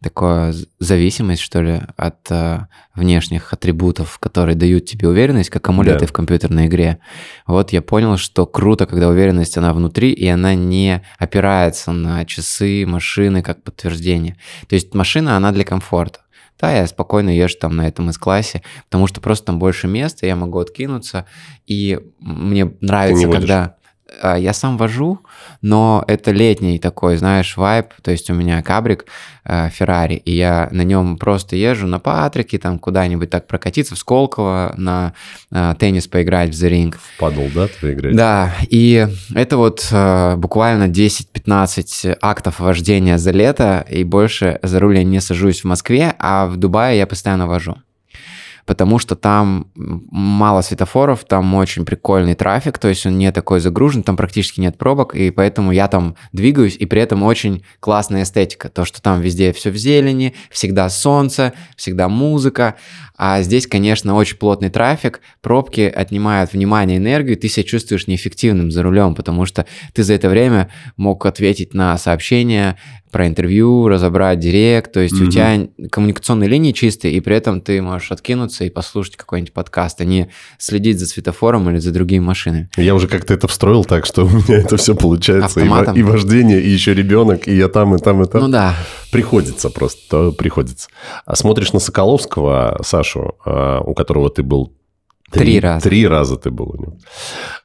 такая 0.02 0.54
зависимость, 0.78 1.42
что 1.42 1.60
ли, 1.60 1.80
от 1.96 2.30
э, 2.30 2.66
внешних 2.94 3.52
атрибутов, 3.52 4.18
которые 4.18 4.54
дают 4.54 4.84
тебе 4.86 5.08
уверенность, 5.08 5.50
как 5.50 5.68
амулеты 5.68 6.00
Да. 6.00 6.06
в 6.06 6.12
компьютерной 6.12 6.66
игре. 6.66 6.98
Вот 7.46 7.72
я 7.72 7.82
понял, 7.82 8.16
что 8.16 8.46
круто, 8.46 8.86
когда 8.86 9.08
уверенность, 9.08 9.58
она 9.58 9.72
внутри, 9.72 10.12
и 10.12 10.26
она 10.28 10.54
не 10.54 11.02
опирается 11.18 11.92
на 11.92 12.24
часы, 12.24 12.86
машины 12.86 13.42
как 13.42 13.62
подтверждение. 13.64 14.36
То 14.68 14.74
есть 14.76 14.94
машина, 14.94 15.36
она 15.36 15.50
для 15.50 15.64
комфорта. 15.64 16.20
Да, 16.60 16.72
я 16.72 16.86
спокойно 16.88 17.30
езжу 17.30 17.56
там 17.60 17.76
на 17.76 17.86
этом 17.86 18.10
из-классе, 18.10 18.62
потому 18.84 19.06
что 19.06 19.20
просто 19.20 19.46
там 19.46 19.58
больше 19.60 19.86
места, 19.86 20.26
я 20.26 20.34
могу 20.34 20.58
откинуться, 20.58 21.24
и 21.66 22.00
мне 22.18 22.72
нравится, 22.80 23.22
когда... 23.40 23.76
а, 24.22 24.36
Я 24.36 24.52
сам 24.52 24.76
вожу, 24.76 25.20
но 25.62 26.04
это 26.06 26.30
летний 26.30 26.78
такой, 26.78 27.16
знаешь, 27.16 27.56
вайб, 27.56 27.86
то 28.02 28.10
есть 28.10 28.30
у 28.30 28.34
меня 28.34 28.62
кабрик 28.62 29.06
э, 29.44 29.68
Феррари, 29.70 30.14
и 30.14 30.34
я 30.34 30.68
на 30.72 30.82
нем 30.82 31.16
просто 31.16 31.56
езжу 31.56 31.86
на 31.86 31.98
Патрике, 31.98 32.58
там 32.58 32.78
куда-нибудь 32.78 33.30
так 33.30 33.46
прокатиться, 33.46 33.94
в 33.94 33.98
Сколково, 33.98 34.74
на 34.76 35.14
э, 35.50 35.74
теннис 35.78 36.06
поиграть 36.06 36.50
в 36.50 36.52
The 36.52 36.70
Ring. 36.70 36.96
Падал, 37.18 37.48
да, 37.54 37.68
твоя 37.68 37.94
игра? 37.94 38.10
Да, 38.12 38.54
и 38.68 39.08
это 39.34 39.56
вот 39.56 39.86
э, 39.90 40.36
буквально 40.36 40.88
10-15 40.88 42.18
актов 42.20 42.60
вождения 42.60 43.18
за 43.18 43.30
лето, 43.30 43.84
и 43.88 44.04
больше 44.04 44.58
за 44.62 44.78
руль 44.78 44.98
я 44.98 45.04
не 45.04 45.20
сажусь 45.20 45.62
в 45.62 45.64
Москве, 45.64 46.14
а 46.18 46.46
в 46.46 46.56
Дубае 46.56 46.98
я 46.98 47.06
постоянно 47.06 47.46
вожу. 47.46 47.76
Потому 48.68 48.98
что 48.98 49.16
там 49.16 49.68
мало 49.74 50.60
светофоров, 50.60 51.24
там 51.24 51.54
очень 51.54 51.86
прикольный 51.86 52.34
трафик, 52.34 52.76
то 52.76 52.88
есть 52.88 53.06
он 53.06 53.16
не 53.16 53.32
такой 53.32 53.60
загружен, 53.60 54.02
там 54.02 54.14
практически 54.14 54.60
нет 54.60 54.76
пробок, 54.76 55.14
и 55.14 55.30
поэтому 55.30 55.72
я 55.72 55.88
там 55.88 56.16
двигаюсь, 56.32 56.76
и 56.76 56.84
при 56.84 57.00
этом 57.00 57.22
очень 57.22 57.64
классная 57.80 58.24
эстетика. 58.24 58.68
То, 58.68 58.84
что 58.84 59.00
там 59.00 59.22
везде 59.22 59.54
все 59.54 59.70
в 59.70 59.76
зелени, 59.78 60.34
всегда 60.50 60.90
солнце, 60.90 61.54
всегда 61.76 62.10
музыка. 62.10 62.74
А 63.16 63.40
здесь, 63.40 63.66
конечно, 63.66 64.14
очень 64.14 64.36
плотный 64.36 64.68
трафик, 64.68 65.22
пробки 65.40 65.80
отнимают 65.80 66.52
внимание, 66.52 66.98
энергию, 66.98 67.38
ты 67.38 67.48
себя 67.48 67.64
чувствуешь 67.64 68.06
неэффективным 68.06 68.70
за 68.70 68.82
рулем, 68.82 69.14
потому 69.14 69.46
что 69.46 69.64
ты 69.94 70.02
за 70.02 70.12
это 70.12 70.28
время 70.28 70.68
мог 70.98 71.24
ответить 71.24 71.72
на 71.72 71.96
сообщения 71.96 72.76
про 73.10 73.26
интервью, 73.26 73.88
разобрать 73.88 74.38
директ, 74.38 74.92
то 74.92 75.00
есть 75.00 75.18
у 75.18 75.24
Мгм. 75.24 75.30
тебя 75.30 75.68
коммуникационные 75.90 76.48
линии 76.48 76.72
чистые, 76.72 77.14
и 77.14 77.20
при 77.20 77.34
этом 77.36 77.62
ты 77.62 77.80
можешь 77.80 78.12
откинуться 78.12 78.57
и 78.64 78.70
послушать 78.70 79.16
какой-нибудь 79.16 79.52
подкаст, 79.52 80.00
а 80.00 80.04
не 80.04 80.30
следить 80.58 80.98
за 80.98 81.06
светофором 81.06 81.68
или 81.70 81.78
за 81.78 81.92
другими 81.92 82.24
машинами. 82.24 82.68
Я 82.76 82.94
уже 82.94 83.08
как-то 83.08 83.34
это 83.34 83.48
встроил 83.48 83.84
так, 83.84 84.06
что 84.06 84.24
у 84.26 84.28
меня 84.28 84.58
это 84.58 84.76
все 84.76 84.94
получается. 84.94 85.60
И, 85.60 85.62
Автоматом? 85.64 85.96
и 85.96 86.02
вождение, 86.02 86.60
и 86.60 86.68
еще 86.68 86.94
ребенок, 86.94 87.48
и 87.48 87.56
я 87.56 87.68
там, 87.68 87.94
и 87.94 87.98
там, 87.98 88.22
и 88.22 88.26
там. 88.26 88.42
Ну 88.42 88.48
да, 88.48 88.74
Приходится 89.10 89.70
просто, 89.70 90.00
то 90.10 90.32
приходится. 90.32 90.88
А 91.24 91.34
смотришь 91.34 91.72
на 91.72 91.78
Соколовского, 91.78 92.78
Сашу, 92.82 93.36
а, 93.44 93.80
у 93.80 93.94
которого 93.94 94.28
ты 94.28 94.42
был... 94.42 94.74
Три 95.30 95.60
раза. 95.60 95.82
Три 95.88 96.06
раза 96.06 96.36
ты 96.36 96.50
был 96.50 96.70
у 96.70 96.76
него. 96.80 96.98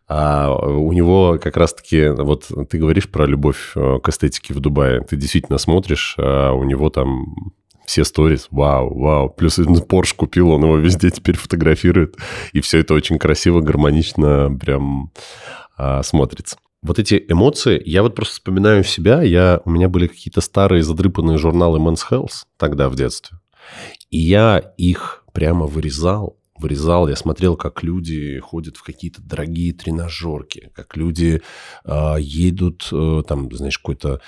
А 0.07 0.53
у 0.53 0.91
него 0.91 1.39
как 1.41 1.55
раз-таки, 1.55 2.09
вот 2.09 2.49
ты 2.69 2.77
говоришь 2.77 3.09
про 3.09 3.25
любовь 3.25 3.71
э, 3.75 3.99
к 4.03 4.09
эстетике 4.09 4.53
в 4.53 4.59
Дубае. 4.59 4.99
Ты 5.01 5.15
действительно 5.15 5.57
смотришь, 5.57 6.15
а 6.17 6.51
у 6.51 6.65
него 6.65 6.89
там 6.89 7.53
все 7.85 8.03
сторис, 8.03 8.47
вау, 8.51 8.97
вау. 8.97 9.29
Плюс 9.29 9.59
Porsche 9.59 10.15
купил, 10.15 10.51
он 10.51 10.63
его 10.63 10.77
везде 10.77 11.09
теперь 11.11 11.37
фотографирует. 11.37 12.17
И 12.51 12.61
все 12.61 12.79
это 12.79 12.93
очень 12.93 13.19
красиво, 13.19 13.61
гармонично 13.61 14.55
прям 14.59 15.11
а, 15.77 16.03
смотрится. 16.03 16.57
Вот 16.81 16.99
эти 16.99 17.23
эмоции, 17.29 17.81
я 17.85 18.03
вот 18.03 18.13
просто 18.13 18.33
вспоминаю 18.33 18.83
себя, 18.83 19.21
я, 19.21 19.61
у 19.63 19.69
меня 19.69 19.87
были 19.87 20.07
какие-то 20.07 20.41
старые 20.41 20.83
задрыпанные 20.83 21.37
журналы 21.37 21.79
Men's 21.79 22.01
Health 22.09 22.43
тогда 22.57 22.89
в 22.89 22.95
детстве. 22.95 23.37
И 24.09 24.19
я 24.19 24.59
их 24.77 25.23
прямо 25.31 25.65
вырезал, 25.65 26.37
вырезал, 26.57 27.07
я 27.07 27.15
смотрел, 27.15 27.55
как 27.55 27.83
люди 27.83 28.37
ходят 28.39 28.77
в 28.77 28.83
какие-то 28.83 29.21
дорогие 29.21 29.73
тренажерки, 29.73 30.71
как 30.75 30.97
люди 30.97 31.41
а, 31.85 32.17
едут, 32.17 32.89
э, 32.91 33.23
там, 33.27 33.51
знаешь, 33.51 33.77
какой-то 33.77 34.21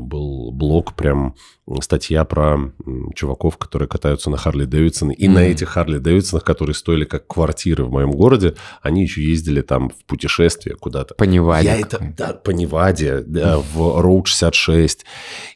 был 0.00 0.50
блог, 0.52 0.94
прям 0.94 1.34
статья 1.80 2.24
про 2.24 2.72
чуваков, 3.14 3.56
которые 3.56 3.88
катаются 3.88 4.30
на 4.30 4.36
Харли 4.36 4.64
Дэвидсон, 4.64 5.10
и 5.10 5.28
на 5.28 5.40
Мгм. 5.40 5.50
этих 5.50 5.68
Харли 5.70 5.98
Дэвидсонах, 5.98 6.44
которые 6.44 6.74
стоили 6.74 7.04
как 7.04 7.26
квартиры 7.26 7.84
в 7.84 7.90
моем 7.90 8.10
городе, 8.10 8.54
они 8.82 9.02
еще 9.02 9.22
ездили 9.22 9.62
там 9.62 9.90
в 9.90 10.04
путешествие 10.04 10.76
куда-то. 10.76 11.14
по 11.14 11.24
Неваде 11.24 11.68
Я 11.68 11.80
это, 11.80 12.14
да, 12.16 12.34
по 12.34 12.50
Неваде, 12.50 13.22
да, 13.26 13.58
в 13.58 13.78
Road 13.78 14.26
66. 14.26 15.04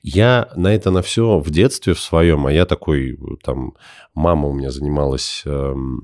Я 0.02 0.48
на 0.56 0.74
это 0.74 0.90
на 0.90 1.02
все 1.02 1.38
в 1.38 1.50
детстве 1.50 1.94
в 1.94 2.00
своем, 2.00 2.46
а 2.46 2.52
я 2.52 2.64
такой, 2.66 3.18
там, 3.42 3.74
мама 4.14 4.48
у 4.48 4.52
меня 4.52 4.70
занималась 4.70 5.42
эм, 5.46 6.00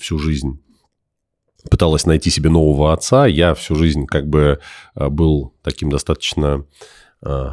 всю 0.00 0.18
жизнь 0.18 0.60
пыталась 1.70 2.04
найти 2.04 2.28
себе 2.28 2.50
нового 2.50 2.92
отца. 2.92 3.26
Я 3.26 3.54
всю 3.54 3.74
жизнь 3.74 4.04
как 4.06 4.28
бы 4.28 4.60
э, 4.96 5.08
был 5.08 5.54
таким 5.62 5.88
достаточно 5.88 6.46
э, 6.46 6.62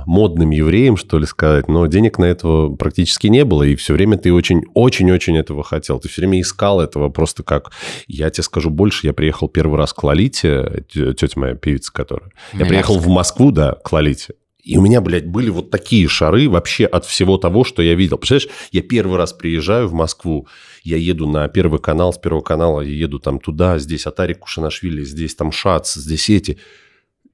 модным 0.05 0.49
евреем, 0.51 0.97
что 0.97 1.17
ли 1.17 1.25
сказать, 1.25 1.67
но 1.67 1.85
денег 1.87 2.17
на 2.19 2.25
этого 2.25 2.75
практически 2.75 3.27
не 3.27 3.45
было, 3.45 3.63
и 3.63 3.75
все 3.75 3.93
время 3.93 4.17
ты 4.17 4.33
очень-очень-очень 4.33 5.37
этого 5.37 5.63
хотел. 5.63 5.99
Ты 5.99 6.09
все 6.09 6.21
время 6.21 6.41
искал 6.41 6.81
этого 6.81 7.09
просто 7.09 7.43
как... 7.43 7.71
Я 8.07 8.29
тебе 8.29 8.43
скажу 8.43 8.69
больше, 8.69 9.07
я 9.07 9.13
приехал 9.13 9.47
первый 9.47 9.77
раз 9.77 9.93
к 9.93 10.03
Лолите, 10.03 10.85
тетя 10.89 11.27
моя 11.35 11.55
певица, 11.55 11.91
которая. 11.93 12.31
Я 12.53 12.65
приехал 12.65 12.97
в 12.97 13.07
Москву, 13.07 13.51
да, 13.51 13.73
к 13.73 13.91
Лолите. 13.91 14.33
И 14.63 14.77
у 14.77 14.81
меня, 14.81 15.01
блядь, 15.01 15.25
были 15.25 15.49
вот 15.49 15.71
такие 15.71 16.07
шары 16.07 16.47
вообще 16.47 16.85
от 16.85 17.05
всего 17.05 17.37
того, 17.37 17.63
что 17.63 17.81
я 17.81 17.95
видел. 17.95 18.17
Представляешь, 18.17 18.49
я 18.71 18.81
первый 18.81 19.17
раз 19.17 19.33
приезжаю 19.33 19.87
в 19.87 19.93
Москву, 19.93 20.47
я 20.83 20.97
еду 20.97 21.27
на 21.27 21.47
Первый 21.47 21.79
канал, 21.79 22.13
с 22.13 22.19
Первого 22.19 22.41
канала 22.41 22.81
я 22.81 22.93
еду 22.93 23.19
там 23.19 23.39
туда, 23.39 23.79
здесь 23.79 24.05
Атари 24.05 24.33
Кушанашвили, 24.33 25.03
здесь 25.03 25.33
там 25.33 25.51
Шац, 25.51 25.95
здесь 25.95 26.29
эти. 26.29 26.59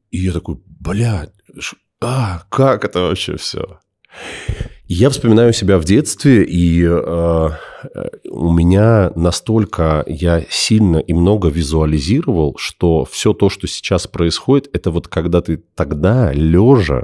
И 0.09 0.19
я 0.19 0.31
такой, 0.31 0.57
блядь, 0.65 1.33
а, 2.01 2.43
как 2.49 2.85
это 2.85 3.01
вообще 3.01 3.37
все? 3.37 3.79
Я 4.89 5.09
вспоминаю 5.09 5.51
себя 5.51 5.77
в 5.79 5.83
детстве, 5.83 6.43
и 6.45 6.81
э, 6.83 7.49
у 8.29 8.53
меня 8.53 9.11
настолько 9.15 10.03
я 10.07 10.43
сильно 10.49 10.97
и 10.97 11.11
много 11.13 11.49
визуализировал, 11.49 12.55
что 12.57 13.03
все 13.03 13.33
то, 13.33 13.49
что 13.49 13.67
сейчас 13.67 14.07
происходит, 14.07 14.69
это 14.73 14.89
вот 14.91 15.09
когда 15.09 15.41
ты 15.41 15.61
тогда 15.75 16.31
лежа 16.31 17.03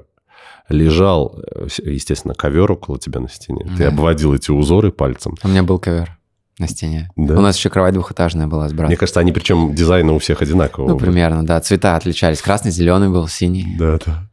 лежал, 0.69 1.41
естественно, 1.83 2.33
ковер 2.33 2.71
около 2.71 2.97
тебя 2.97 3.19
на 3.19 3.27
стене, 3.27 3.65
ты 3.77 3.83
Да. 3.83 3.87
обводил 3.89 4.33
эти 4.33 4.49
узоры 4.49 4.93
пальцем. 4.93 5.35
У 5.43 5.49
меня 5.49 5.61
был 5.63 5.77
ковер 5.77 6.17
на 6.57 6.69
стене. 6.69 7.09
Да? 7.17 7.37
У 7.37 7.41
нас 7.41 7.57
еще 7.57 7.69
кровать 7.69 7.93
двухэтажная 7.93 8.47
была 8.47 8.69
с 8.69 8.71
братом. 8.71 8.87
Мне 8.87 8.95
кажется, 8.97 9.19
они 9.19 9.33
причем 9.33 9.75
дизайна 9.75 10.13
у 10.13 10.19
всех 10.19 10.41
одинакового. 10.41 10.87
Ну, 10.89 10.97
примерно, 10.97 11.45
да. 11.45 11.59
Цвета 11.59 11.97
отличались. 11.97 12.41
Красный, 12.41 12.71
зеленый 12.71 13.09
был, 13.09 13.27
синий. 13.27 13.75
Да, 13.77 13.99
да. 14.05 14.29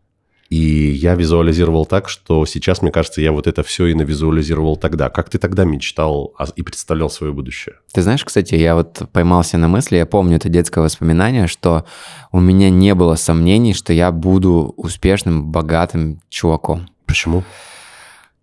И 0.51 0.91
я 0.91 1.15
визуализировал 1.15 1.87
так, 1.87 2.09
что 2.09 2.45
сейчас, 2.45 2.83
мне 2.83 2.91
кажется, 2.91 3.21
я 3.21 3.31
вот 3.31 3.47
это 3.47 3.63
все 3.63 3.87
и 3.87 3.95
навизуализировал 3.95 4.77
тогда. 4.77 5.09
Как 5.09 5.31
ты 5.31 5.39
тогда 5.39 5.63
мечтал 5.65 6.35
и 6.57 6.63
представлял 6.63 7.09
свое 7.09 7.33
будущее? 7.33 7.77
Ты 7.93 8.03
знаешь, 8.03 8.25
кстати, 8.25 8.57
я 8.57 8.75
вот 8.75 9.01
поймался 9.13 9.59
на 9.59 9.69
мысли, 9.69 9.97
я 9.97 10.07
помню 10.07 10.37
это 10.37 10.49
детское 10.49 10.81
воспоминание, 10.81 11.47
что 11.47 11.85
у 12.33 12.41
меня 12.41 12.69
не 12.69 12.97
было 12.97 13.15
сомнений, 13.15 13.75
что 13.75 13.93
я 13.93 14.11
буду 14.11 14.75
успешным, 14.77 15.53
богатым 15.53 16.21
чуваком. 16.31 16.89
Почему? 17.07 17.45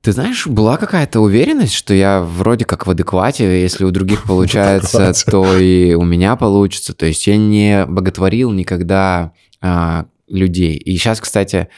Ты 0.01 0.13
знаешь, 0.13 0.47
была 0.47 0.77
какая-то 0.77 1.19
уверенность, 1.19 1.73
что 1.73 1.93
я 1.93 2.21
вроде 2.21 2.63
как 2.63 2.87
в 2.87 2.89
адеквате, 2.89 3.61
если 3.61 3.83
у 3.83 3.91
других 3.91 4.23
получается, 4.27 5.11
то 5.29 5.57
и 5.57 5.93
у 5.93 6.03
меня 6.03 6.37
получится. 6.37 6.93
То 6.93 7.05
есть 7.05 7.27
я 7.27 7.35
не 7.35 7.85
боготворил 7.85 8.53
никогда 8.53 9.33
а, 9.59 10.05
людей. 10.27 10.75
И 10.75 10.97
сейчас, 10.97 11.19
кстати, 11.21 11.69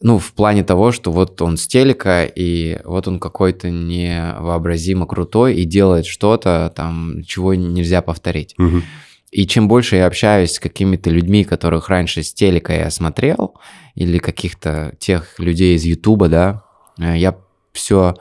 ну, 0.00 0.18
в 0.18 0.32
плане 0.32 0.64
того, 0.64 0.92
что 0.92 1.12
вот 1.12 1.40
он 1.40 1.56
с 1.56 1.66
телека, 1.66 2.24
и 2.24 2.78
вот 2.84 3.08
он 3.08 3.18
какой-то 3.18 3.70
невообразимо 3.70 5.06
крутой 5.06 5.54
и 5.54 5.64
делает 5.64 6.06
что-то 6.06 6.72
там, 6.74 7.22
чего 7.24 7.54
нельзя 7.54 8.02
повторить. 8.02 8.54
Мгм. 8.58 8.82
И 9.30 9.46
чем 9.46 9.66
больше 9.66 9.96
я 9.96 10.06
общаюсь 10.06 10.52
с 10.52 10.60
какими-то 10.60 11.10
людьми, 11.10 11.44
которых 11.44 11.88
раньше 11.88 12.22
с 12.22 12.32
телека 12.32 12.72
я 12.72 12.90
смотрел, 12.90 13.54
или 13.94 14.18
каких-то 14.18 14.94
тех 14.98 15.38
людей 15.38 15.74
из 15.76 15.84
Ютуба, 15.84 16.28
да, 16.28 16.64
э, 17.00 17.16
я 17.16 17.36
все 17.72 18.14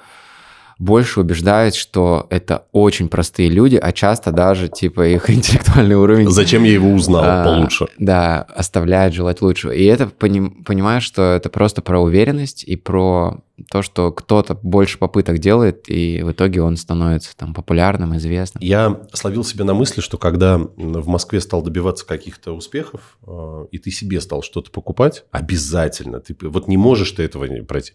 больше 0.84 1.22
убеждаюсь, 1.22 1.76
что 1.76 2.28
это 2.30 2.66
очень 2.72 3.08
простые 3.08 3.50
люди, 3.50 3.76
а 3.76 3.92
часто 3.92 4.32
даже 4.32 4.68
типа 4.68 5.08
их 5.08 5.30
интеллектуальный 5.30 5.96
уровень. 5.96 6.30
Зачем 6.30 6.64
я 6.64 6.74
его 6.74 6.92
узнал 6.92 7.24
а, 7.24 7.44
получше? 7.44 7.88
Да, 7.98 8.42
оставляет 8.42 9.14
желать 9.14 9.42
лучшего. 9.42 9.72
И 9.72 9.84
это 9.86 10.08
поним, 10.08 10.64
понимаешь, 10.64 11.04
что 11.04 11.34
это 11.34 11.50
просто 11.50 11.82
про 11.82 12.00
уверенность 12.00 12.64
и 12.64 12.76
про 12.76 13.40
то, 13.70 13.82
что 13.82 14.12
кто-то 14.12 14.58
больше 14.62 14.98
попыток 14.98 15.40
делает, 15.40 15.86
и 15.88 16.24
в 16.24 16.32
итоге 16.32 16.62
он 16.62 16.76
становится 16.76 17.36
там 17.38 17.54
популярным, 17.54 18.18
известным. 18.18 18.64
Я 18.64 19.02
словил 19.14 19.44
себя 19.44 19.64
на 19.64 19.74
мысли, 19.74 20.02
что 20.02 20.18
когда 20.18 20.58
в 20.58 21.08
Москве 21.08 21.40
стал 21.40 21.62
добиваться 21.62 22.06
каких-то 22.06 22.54
успехов, 22.54 23.18
э, 23.26 23.66
и 23.72 23.78
ты 23.78 23.92
себе 23.92 24.22
стал 24.22 24.42
что-то 24.42 24.72
покупать, 24.72 25.26
обязательно. 25.32 26.20
Ты 26.20 26.36
вот 26.42 26.68
не 26.68 26.78
можешь 26.78 27.12
ты 27.12 27.24
этого 27.24 27.46
не 27.46 27.62
пройти. 27.62 27.94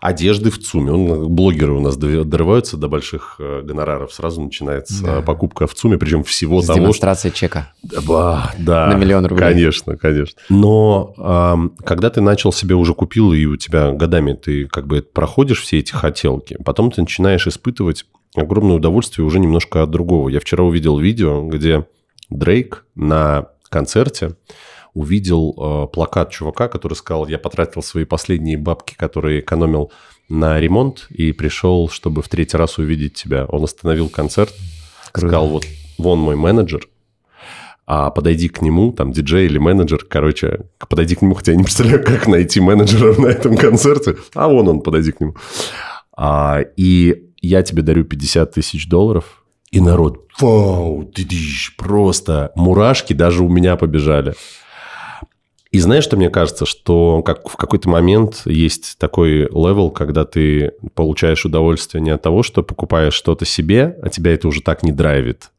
Одежды 0.00 0.50
в 0.50 0.58
ЦУМе. 0.58 0.92
Он, 0.92 1.34
блогеры 1.34 1.72
у 1.72 1.80
нас 1.80 1.96
дорываются 2.30 2.76
до 2.76 2.88
больших 2.88 3.36
э, 3.38 3.62
гонораров. 3.62 4.12
Сразу 4.12 4.40
начинается 4.40 5.02
да. 5.04 5.22
покупка 5.22 5.66
в 5.66 5.74
ЦУМе, 5.74 5.98
причем 5.98 6.24
всего 6.24 6.62
С 6.62 6.66
того, 6.66 6.78
демонстрацией 6.78 7.32
что... 7.32 7.40
чека. 7.40 7.72
Да, 7.82 8.52
да. 8.58 8.86
На 8.86 8.94
миллион 8.94 9.26
рублей. 9.26 9.52
Конечно, 9.52 9.96
конечно. 9.96 10.40
Но 10.48 11.14
э, 11.18 11.84
когда 11.84 12.08
ты 12.10 12.20
начал 12.20 12.52
себе 12.52 12.74
уже 12.74 12.94
купил, 12.94 13.32
и 13.32 13.44
у 13.44 13.56
тебя 13.56 13.92
годами 13.92 14.32
ты 14.32 14.66
как 14.66 14.86
бы 14.86 15.02
проходишь 15.02 15.60
все 15.60 15.80
эти 15.80 15.92
хотелки, 15.92 16.56
потом 16.64 16.90
ты 16.90 17.02
начинаешь 17.02 17.46
испытывать 17.46 18.06
огромное 18.34 18.76
удовольствие 18.76 19.26
уже 19.26 19.38
немножко 19.40 19.82
от 19.82 19.90
другого. 19.90 20.28
Я 20.28 20.40
вчера 20.40 20.64
увидел 20.64 20.98
видео, 20.98 21.46
где 21.46 21.86
Дрейк 22.30 22.86
на 22.94 23.48
концерте 23.68 24.36
увидел 24.94 25.54
э, 25.56 25.92
плакат 25.92 26.30
чувака, 26.30 26.68
который 26.68 26.94
сказал, 26.94 27.26
я 27.28 27.38
потратил 27.38 27.82
свои 27.82 28.04
последние 28.04 28.58
бабки, 28.58 28.94
которые 28.96 29.40
экономил 29.40 29.92
на 30.30 30.58
ремонт, 30.60 31.06
и 31.10 31.32
пришел, 31.32 31.90
чтобы 31.90 32.22
в 32.22 32.28
третий 32.28 32.56
раз 32.56 32.78
увидеть 32.78 33.14
тебя. 33.14 33.44
Он 33.46 33.64
остановил 33.64 34.08
концерт, 34.08 34.54
Круто. 35.12 35.28
сказал, 35.28 35.48
вот 35.48 35.66
вон 35.98 36.20
мой 36.20 36.36
менеджер, 36.36 36.88
а 37.86 38.10
подойди 38.10 38.48
к 38.48 38.62
нему, 38.62 38.92
там, 38.92 39.10
диджей 39.10 39.46
или 39.46 39.58
менеджер, 39.58 40.06
короче, 40.08 40.60
подойди 40.88 41.16
к 41.16 41.22
нему, 41.22 41.34
хотя 41.34 41.50
я 41.52 41.58
не 41.58 41.64
представляю, 41.64 42.04
как 42.04 42.28
найти 42.28 42.60
менеджера 42.60 43.12
на 43.20 43.26
этом 43.26 43.56
концерте, 43.56 44.16
а 44.34 44.48
вон 44.48 44.68
он, 44.68 44.80
подойди 44.80 45.10
к 45.10 45.20
нему. 45.20 45.34
А, 46.16 46.60
и 46.76 47.24
я 47.42 47.62
тебе 47.64 47.82
дарю 47.82 48.04
50 48.04 48.52
тысяч 48.52 48.88
долларов, 48.88 49.42
и 49.72 49.80
народ, 49.80 50.26
вау, 50.40 51.04
ты 51.04 51.26
просто 51.76 52.52
мурашки 52.54 53.12
даже 53.12 53.42
у 53.42 53.48
меня 53.48 53.76
побежали. 53.76 54.34
И 55.70 55.78
знаешь, 55.78 56.02
что 56.02 56.16
мне 56.16 56.30
кажется, 56.30 56.66
что 56.66 57.22
как 57.22 57.48
в 57.48 57.56
какой-то 57.56 57.88
момент 57.88 58.42
есть 58.44 58.98
такой 58.98 59.42
level, 59.42 59.90
когда 59.90 60.24
ты 60.24 60.72
получаешь 60.94 61.44
удовольствие 61.44 62.02
не 62.02 62.10
от 62.10 62.22
того, 62.22 62.42
что 62.42 62.64
покупаешь 62.64 63.14
что-то 63.14 63.44
себе, 63.44 63.96
а 64.02 64.08
тебя 64.08 64.34
это 64.34 64.48
уже 64.48 64.62
так 64.62 64.82
не 64.82 64.90
драйвит, 64.90 65.50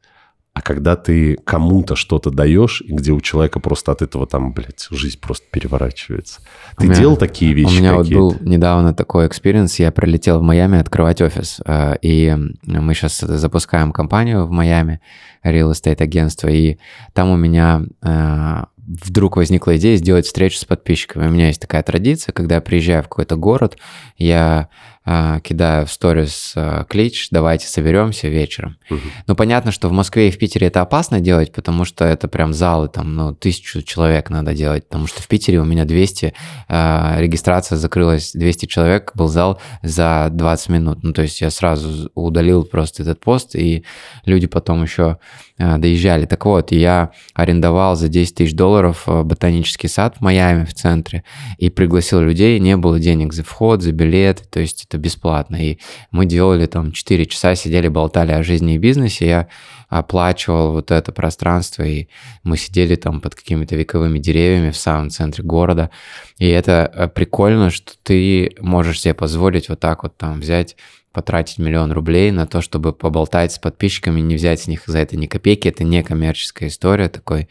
а 0.54 0.60
когда 0.60 0.96
ты 0.96 1.36
кому-то 1.44 1.96
что-то 1.96 2.30
даешь, 2.30 2.82
и 2.82 2.92
где 2.92 3.12
у 3.12 3.22
человека 3.22 3.58
просто 3.58 3.90
от 3.92 4.02
этого 4.02 4.26
там, 4.26 4.52
блядь, 4.52 4.86
жизнь 4.90 5.18
просто 5.18 5.46
переворачивается. 5.50 6.42
Ты 6.76 6.88
меня, 6.88 6.94
делал 6.94 7.16
такие 7.16 7.54
вещи? 7.54 7.78
У 7.78 7.80
меня 7.80 7.94
вот 7.94 8.08
был 8.10 8.36
недавно 8.40 8.92
такой 8.92 9.26
experience. 9.28 9.78
Я 9.78 9.90
прилетел 9.92 10.40
в 10.40 10.42
Майами 10.42 10.78
открывать 10.78 11.22
офис. 11.22 11.62
Э, 11.64 11.96
и 12.02 12.36
мы 12.64 12.92
сейчас 12.92 13.18
запускаем 13.18 13.92
компанию 13.92 14.44
в 14.44 14.50
Майами, 14.50 15.00
real 15.42 15.70
estate 15.70 16.02
агентство. 16.02 16.48
И 16.48 16.76
там 17.14 17.30
у 17.30 17.36
меня 17.36 17.84
э, 18.02 18.64
вдруг 19.00 19.36
возникла 19.36 19.76
идея 19.76 19.96
сделать 19.96 20.26
встречу 20.26 20.58
с 20.58 20.64
подписчиками. 20.64 21.26
У 21.26 21.30
меня 21.30 21.48
есть 21.48 21.60
такая 21.60 21.82
традиция, 21.82 22.32
когда 22.32 22.56
я 22.56 22.60
приезжаю 22.60 23.02
в 23.02 23.08
какой-то 23.08 23.36
город, 23.36 23.78
я 24.16 24.68
кидаю 25.04 25.84
в 25.86 25.90
сторис 25.90 26.52
э, 26.54 26.84
клич, 26.88 27.28
давайте 27.32 27.66
соберемся 27.66 28.28
вечером. 28.28 28.76
Угу. 28.88 29.00
Ну, 29.26 29.34
понятно, 29.34 29.72
что 29.72 29.88
в 29.88 29.92
Москве 29.92 30.28
и 30.28 30.30
в 30.30 30.38
Питере 30.38 30.68
это 30.68 30.80
опасно 30.80 31.18
делать, 31.18 31.52
потому 31.52 31.84
что 31.84 32.04
это 32.04 32.28
прям 32.28 32.52
залы, 32.52 32.88
там, 32.88 33.16
ну, 33.16 33.34
тысячу 33.34 33.82
человек 33.82 34.30
надо 34.30 34.54
делать, 34.54 34.86
потому 34.86 35.08
что 35.08 35.20
в 35.20 35.26
Питере 35.26 35.58
у 35.58 35.64
меня 35.64 35.84
200, 35.84 36.34
э, 36.68 37.14
регистрация 37.18 37.78
закрылась, 37.78 38.30
200 38.32 38.66
человек, 38.66 39.10
был 39.14 39.26
зал 39.26 39.60
за 39.82 40.28
20 40.30 40.68
минут. 40.68 41.02
Ну, 41.02 41.12
то 41.12 41.22
есть 41.22 41.40
я 41.40 41.50
сразу 41.50 42.08
удалил 42.14 42.64
просто 42.64 43.02
этот 43.02 43.18
пост, 43.18 43.56
и 43.56 43.84
люди 44.24 44.46
потом 44.46 44.84
еще 44.84 45.18
э, 45.58 45.78
доезжали. 45.78 46.26
Так 46.26 46.44
вот, 46.46 46.70
я 46.70 47.10
арендовал 47.34 47.96
за 47.96 48.06
10 48.06 48.36
тысяч 48.36 48.54
долларов 48.54 49.02
ботанический 49.06 49.88
сад 49.88 50.18
в 50.18 50.20
Майами 50.20 50.64
в 50.64 50.74
центре 50.74 51.24
и 51.58 51.70
пригласил 51.70 52.20
людей, 52.20 52.60
не 52.60 52.76
было 52.76 53.00
денег 53.00 53.32
за 53.32 53.42
вход, 53.42 53.82
за 53.82 53.90
билет, 53.90 54.48
то 54.48 54.60
есть 54.60 54.86
это 54.92 54.98
бесплатно. 54.98 55.56
И 55.56 55.78
мы 56.10 56.26
делали 56.26 56.66
там 56.66 56.92
4 56.92 57.26
часа, 57.26 57.54
сидели, 57.54 57.88
болтали 57.88 58.32
о 58.32 58.42
жизни 58.42 58.74
и 58.74 58.78
бизнесе. 58.78 59.26
Я 59.26 59.48
оплачивал 59.88 60.72
вот 60.72 60.90
это 60.90 61.12
пространство, 61.12 61.82
и 61.82 62.08
мы 62.42 62.56
сидели 62.56 62.94
там 62.96 63.20
под 63.20 63.34
какими-то 63.34 63.74
вековыми 63.74 64.18
деревьями 64.18 64.70
в 64.70 64.76
самом 64.76 65.10
центре 65.10 65.42
города. 65.42 65.90
И 66.38 66.46
это 66.48 66.90
э, 66.94 67.08
прикольно, 67.08 67.70
что 67.70 67.92
ты 68.02 68.54
можешь 68.60 69.00
себе 69.00 69.14
позволить 69.14 69.68
вот 69.68 69.80
так 69.80 70.02
вот 70.02 70.16
там 70.16 70.40
взять 70.40 70.76
потратить 71.12 71.58
миллион 71.58 71.92
рублей 71.92 72.30
на 72.30 72.46
то, 72.46 72.62
чтобы 72.62 72.92
поболтать 72.92 73.52
с 73.52 73.58
подписчиками, 73.58 74.20
не 74.20 74.36
взять 74.36 74.62
с 74.62 74.66
них 74.66 74.84
за 74.86 74.98
это 74.98 75.16
ни 75.16 75.26
копейки. 75.26 75.68
Это 75.68 75.84
не 75.84 76.02
коммерческая 76.02 76.68
история, 76.68 77.08
такой 77.08 77.48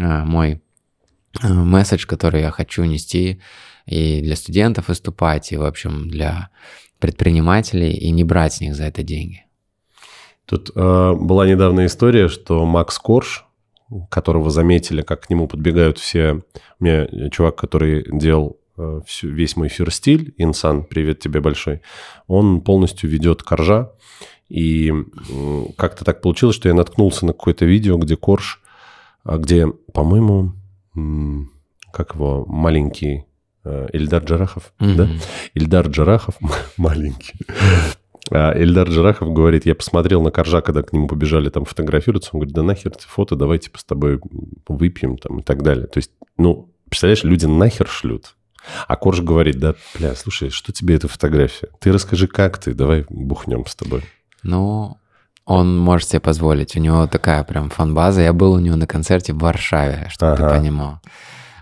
а, 0.00 0.24
мой 0.24 0.60
э, 1.42 1.48
месседж, 1.48 2.06
который 2.06 2.42
я 2.42 2.50
хочу 2.50 2.84
нести 2.84 3.40
и 3.88 4.20
для 4.20 4.36
студентов 4.36 4.88
выступать, 4.88 5.52
и, 5.52 5.56
в 5.56 5.64
общем, 5.64 6.08
для 6.08 6.50
предпринимателей, 6.98 7.92
и 7.92 8.10
не 8.10 8.24
брать 8.24 8.54
с 8.54 8.60
них 8.60 8.74
за 8.74 8.84
это 8.84 9.02
деньги. 9.02 9.44
Тут 10.46 10.70
э, 10.74 11.12
была 11.14 11.46
недавно 11.46 11.86
история, 11.86 12.28
что 12.28 12.64
Макс 12.64 12.98
Корж, 12.98 13.44
которого 14.10 14.50
заметили, 14.50 15.02
как 15.02 15.22
к 15.22 15.30
нему 15.30 15.46
подбегают 15.46 15.98
все... 15.98 16.42
У 16.80 16.84
меня 16.84 17.30
чувак, 17.30 17.56
который 17.56 18.04
делал 18.10 18.58
э, 18.76 19.00
всю, 19.06 19.28
весь 19.28 19.56
мой 19.56 19.68
эфир-стиль, 19.68 20.34
Инсан, 20.38 20.84
привет 20.84 21.20
тебе 21.20 21.40
большой, 21.40 21.82
он 22.26 22.60
полностью 22.60 23.08
ведет 23.10 23.42
Коржа, 23.42 23.92
и 24.48 24.90
э, 24.90 25.64
как-то 25.76 26.04
так 26.04 26.20
получилось, 26.20 26.56
что 26.56 26.68
я 26.68 26.74
наткнулся 26.74 27.26
на 27.26 27.32
какое-то 27.32 27.64
видео, 27.64 27.96
где 27.98 28.16
Корж, 28.16 28.62
а, 29.24 29.36
где, 29.36 29.66
по-моему, 29.92 30.54
как 31.92 32.14
его, 32.14 32.46
маленький 32.46 33.27
Э, 33.64 33.88
Ильдар 33.92 34.22
Джарахов, 34.24 34.72
mm-hmm. 34.78 34.94
да? 34.94 35.08
Ильдар 35.54 35.88
Джарахов, 35.88 36.36
маленький. 36.76 37.34
А 38.30 38.52
Ильдар 38.52 38.88
Джарахов 38.88 39.32
говорит, 39.32 39.66
я 39.66 39.74
посмотрел 39.74 40.22
на 40.22 40.30
Коржа, 40.30 40.60
когда 40.60 40.82
к 40.82 40.92
нему 40.92 41.06
побежали 41.06 41.48
там 41.48 41.64
фотографироваться, 41.64 42.30
он 42.32 42.40
говорит, 42.40 42.54
да 42.54 42.62
нахер 42.62 42.92
эти 42.92 43.06
фото, 43.06 43.36
давай 43.36 43.58
типа 43.58 43.78
с 43.78 43.84
тобой 43.84 44.20
выпьем 44.68 45.16
там 45.16 45.40
и 45.40 45.42
так 45.42 45.62
далее. 45.62 45.86
То 45.86 45.98
есть, 45.98 46.10
ну, 46.36 46.70
представляешь, 46.88 47.24
люди 47.24 47.46
нахер 47.46 47.88
шлют. 47.88 48.34
А 48.86 48.96
Корж 48.96 49.20
говорит, 49.20 49.58
да, 49.58 49.74
бля, 49.98 50.14
слушай, 50.14 50.50
что 50.50 50.72
тебе 50.72 50.96
эта 50.96 51.08
фотография? 51.08 51.68
Ты 51.80 51.90
расскажи, 51.90 52.26
как 52.26 52.58
ты, 52.58 52.74
давай 52.74 53.06
бухнем 53.08 53.64
с 53.66 53.74
тобой. 53.74 54.02
Ну, 54.42 54.98
он 55.46 55.78
может 55.78 56.08
себе 56.08 56.20
позволить. 56.20 56.76
У 56.76 56.80
него 56.80 57.06
такая 57.06 57.42
прям 57.44 57.70
фан-база. 57.70 58.20
Я 58.20 58.34
был 58.34 58.52
у 58.52 58.58
него 58.58 58.76
на 58.76 58.86
концерте 58.86 59.32
в 59.32 59.38
Варшаве, 59.38 60.08
чтобы 60.10 60.32
ага. 60.32 60.50
ты 60.50 60.58
понимал. 60.58 61.00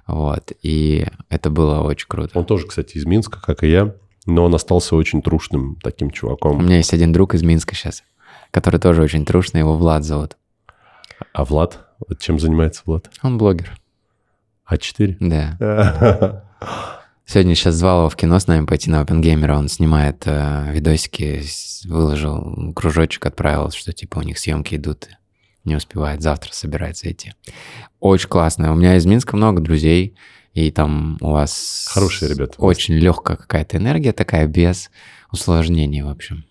Вот, 0.06 0.52
и 0.62 1.06
это 1.28 1.50
было 1.50 1.80
очень 1.80 2.06
круто. 2.08 2.38
Он 2.38 2.44
тоже, 2.44 2.66
кстати, 2.66 2.96
из 2.96 3.04
Минска, 3.04 3.40
как 3.40 3.64
и 3.64 3.70
я, 3.70 3.94
но 4.24 4.44
он 4.44 4.54
остался 4.54 4.94
очень 4.94 5.22
трушным 5.22 5.78
таким 5.82 6.10
чуваком. 6.10 6.58
У 6.58 6.60
меня 6.60 6.76
есть 6.76 6.94
один 6.94 7.12
друг 7.12 7.34
из 7.34 7.42
Минска 7.42 7.74
сейчас, 7.74 8.04
который 8.50 8.80
тоже 8.80 9.02
очень 9.02 9.24
трушный, 9.24 9.60
его 9.60 9.76
Влад 9.76 10.04
зовут. 10.04 10.36
А 11.32 11.44
Влад? 11.44 11.86
Чем 12.20 12.38
занимается 12.38 12.82
Влад? 12.86 13.10
Он 13.22 13.38
блогер. 13.38 13.78
А4? 14.70 15.16
Да. 15.20 16.44
Сегодня 17.24 17.56
сейчас 17.56 17.74
звал 17.74 17.98
его 18.00 18.08
в 18.08 18.14
кино 18.14 18.38
с 18.38 18.46
нами 18.46 18.66
пойти 18.66 18.88
на 18.88 19.02
OpenGamer, 19.02 19.50
он 19.50 19.68
снимает 19.68 20.22
э, 20.26 20.70
видосики, 20.72 21.42
выложил 21.84 22.72
кружочек, 22.72 23.26
отправил, 23.26 23.72
что 23.72 23.92
типа 23.92 24.18
у 24.18 24.22
них 24.22 24.38
съемки 24.38 24.76
идут 24.76 25.08
не 25.66 25.76
успевает, 25.76 26.22
завтра 26.22 26.52
собирается 26.52 27.10
идти. 27.10 27.34
Очень 28.00 28.28
классно. 28.28 28.72
У 28.72 28.76
меня 28.76 28.96
из 28.96 29.04
Минска 29.04 29.36
много 29.36 29.60
друзей, 29.60 30.16
и 30.54 30.70
там 30.70 31.18
у 31.20 31.32
вас... 31.32 31.88
Хорошие 31.92 32.30
ребята. 32.30 32.54
Очень 32.58 32.94
легкая 32.94 33.36
какая-то 33.36 33.76
энергия 33.76 34.12
такая, 34.12 34.46
без 34.46 34.90
усложнений, 35.30 36.02
в 36.02 36.08
общем. 36.08 36.44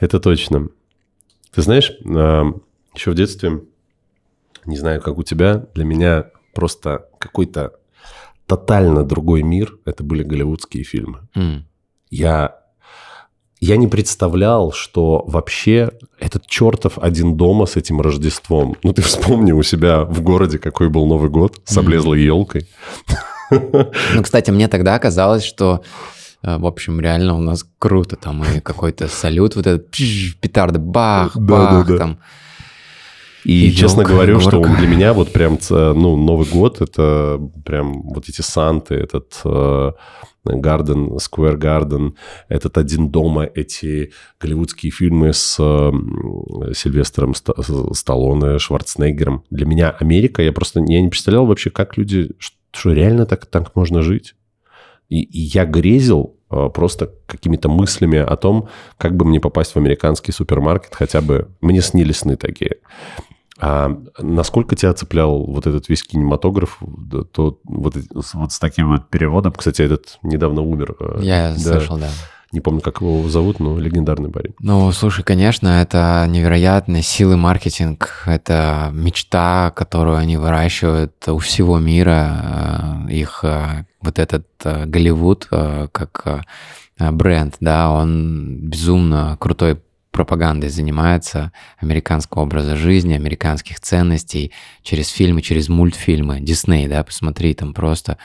Это 0.00 0.20
точно. 0.20 0.68
Ты 1.52 1.62
знаешь, 1.62 1.92
еще 2.94 3.10
в 3.10 3.14
детстве, 3.14 3.62
не 4.64 4.76
знаю, 4.76 5.02
как 5.02 5.18
у 5.18 5.22
тебя, 5.22 5.66
для 5.74 5.84
меня 5.84 6.30
просто 6.54 7.08
какой-то 7.18 7.74
тотально 8.46 9.04
другой 9.04 9.42
мир. 9.42 9.78
Это 9.84 10.02
были 10.02 10.22
голливудские 10.22 10.84
фильмы. 10.84 11.28
Mm. 11.34 11.62
Я 12.10 12.63
я 13.64 13.76
не 13.76 13.86
представлял, 13.86 14.72
что 14.72 15.24
вообще 15.26 15.90
этот 16.18 16.46
чертов 16.46 16.98
один 16.98 17.36
дома 17.36 17.66
с 17.66 17.76
этим 17.76 18.00
Рождеством. 18.00 18.76
Ну, 18.82 18.92
ты 18.92 19.02
вспомни 19.02 19.52
у 19.52 19.62
себя 19.62 20.04
в 20.04 20.20
городе, 20.22 20.58
какой 20.58 20.88
был 20.88 21.06
Новый 21.06 21.30
год 21.30 21.60
с 21.64 21.76
облезлой 21.76 22.22
елкой. 22.22 22.68
Ну, 23.50 24.22
кстати, 24.22 24.50
мне 24.50 24.68
тогда 24.68 24.98
казалось, 24.98 25.44
что 25.44 25.82
Э, 26.44 26.58
В 26.58 26.66
общем, 26.66 27.00
реально 27.00 27.34
у 27.34 27.40
нас 27.40 27.64
круто. 27.78 28.16
Там 28.16 28.44
и 28.44 28.60
какой-то 28.60 29.08
салют, 29.08 29.56
вот 29.56 29.66
этот 29.66 29.90
пш, 29.90 30.36
петарды, 30.40 30.78
бах, 30.78 31.32
Да, 31.34 31.40
бах, 31.40 31.86
да, 31.86 31.92
да. 31.92 31.98
там. 31.98 32.18
И, 33.44 33.68
И 33.68 33.74
честно 33.74 34.04
говорю, 34.04 34.40
что 34.40 34.52
горка. 34.52 34.70
он 34.70 34.76
для 34.76 34.86
меня 34.88 35.12
вот 35.12 35.32
прям, 35.32 35.58
ну, 35.70 36.16
Новый 36.16 36.46
год, 36.46 36.80
это 36.80 37.38
прям 37.64 38.02
вот 38.02 38.28
эти 38.28 38.40
Санты, 38.40 38.94
этот 38.94 39.42
Гарден, 40.44 41.18
Сквер 41.18 41.56
Гарден, 41.56 42.16
этот 42.48 42.76
«Один 42.78 43.08
дома», 43.10 43.44
эти 43.54 44.12
голливудские 44.40 44.92
фильмы 44.92 45.32
с 45.32 45.56
э, 45.58 45.92
Сильвестром 46.74 47.34
Ста- 47.34 47.54
Сталлоне, 47.92 48.58
Шварценеггером. 48.58 49.44
Для 49.50 49.64
меня 49.66 49.90
Америка, 49.90 50.42
я 50.42 50.52
просто 50.52 50.80
я 50.86 51.00
не 51.00 51.08
представлял 51.08 51.46
вообще, 51.46 51.70
как 51.70 51.96
люди, 51.96 52.30
что 52.38 52.92
реально 52.92 53.24
так, 53.24 53.46
так 53.46 53.74
можно 53.74 54.02
жить. 54.02 54.34
И, 55.08 55.22
и 55.22 55.40
я 55.40 55.64
грезил 55.64 56.36
э, 56.50 56.68
просто 56.74 57.12
какими-то 57.26 57.68
мыслями 57.70 58.18
о 58.18 58.36
том, 58.36 58.68
как 58.98 59.16
бы 59.16 59.24
мне 59.24 59.40
попасть 59.40 59.72
в 59.72 59.76
американский 59.78 60.32
супермаркет, 60.32 60.94
хотя 60.94 61.22
бы 61.22 61.48
мне 61.62 61.80
снились 61.80 62.18
сны 62.18 62.36
такие. 62.36 62.76
А 63.60 63.96
насколько 64.18 64.74
тебя 64.74 64.92
цеплял 64.94 65.44
вот 65.44 65.66
этот 65.66 65.88
весь 65.88 66.02
кинематограф, 66.02 66.78
да, 66.80 67.22
то 67.22 67.58
вот, 67.64 67.94
с- 67.96 68.34
вот 68.34 68.52
с 68.52 68.58
таким 68.58 68.90
вот 68.90 69.08
переводом? 69.08 69.52
Кстати, 69.52 69.82
этот 69.82 70.18
недавно 70.22 70.60
умер. 70.62 70.96
э, 70.98 71.18
Я 71.22 71.52
да. 71.52 71.58
слышал, 71.58 71.96
да. 71.98 72.08
Не 72.50 72.60
помню, 72.60 72.80
как 72.80 73.00
его 73.00 73.28
зовут, 73.28 73.58
но 73.60 73.78
легендарный 73.78 74.30
парень. 74.30 74.54
Ну, 74.60 74.90
слушай, 74.92 75.24
конечно, 75.24 75.66
это 75.82 76.24
невероятная 76.28 77.02
силы 77.02 77.36
маркетинг, 77.36 78.22
это 78.26 78.90
мечта, 78.92 79.72
которую 79.74 80.16
они 80.18 80.36
выращивают 80.36 81.12
у 81.28 81.38
всего 81.38 81.78
мира, 81.78 83.06
э, 83.08 83.12
их 83.12 83.40
э, 83.44 83.86
вот 84.02 84.18
этот 84.18 84.46
Голливуд 84.64 85.46
как 85.46 86.44
бренд, 86.98 87.56
да, 87.60 87.90
он 87.90 88.58
безумно 88.62 89.36
крутой 89.40 89.80
пропагандой 90.14 90.70
занимается 90.70 91.52
американского 91.78 92.42
образа 92.42 92.76
жизни, 92.76 93.14
американских 93.14 93.80
ценностей 93.80 94.52
через 94.82 95.08
фильмы, 95.08 95.42
через 95.42 95.68
мультфильмы. 95.68 96.40
Дисней, 96.40 96.86
да, 96.86 97.02
посмотри, 97.02 97.52
там 97.52 97.74
просто 97.74 98.16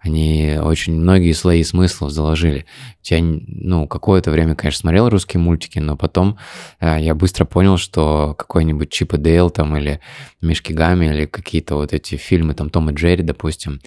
они 0.00 0.58
очень 0.62 0.94
многие 0.94 1.32
слои 1.32 1.64
смыслов 1.64 2.12
заложили. 2.12 2.66
Я, 3.02 3.18
ну, 3.20 3.88
какое-то 3.88 4.30
время, 4.30 4.54
конечно, 4.54 4.80
смотрел 4.80 5.08
русские 5.08 5.40
мультики, 5.40 5.80
но 5.80 5.96
потом 5.96 6.38
э, 6.80 6.98
я 7.00 7.14
быстро 7.16 7.46
понял, 7.46 7.78
что 7.78 8.34
какой-нибудь 8.38 8.90
Чип 8.90 9.14
и 9.14 9.16
Дейл 9.16 9.50
там 9.50 9.76
или 9.76 10.00
Мишки 10.40 10.72
Гамми 10.72 11.06
или 11.06 11.26
какие-то 11.26 11.74
вот 11.74 11.92
эти 11.92 12.14
фильмы, 12.14 12.54
там 12.54 12.70
Том 12.70 12.90
и 12.90 12.94
Джерри, 12.94 13.24
допустим, 13.24 13.80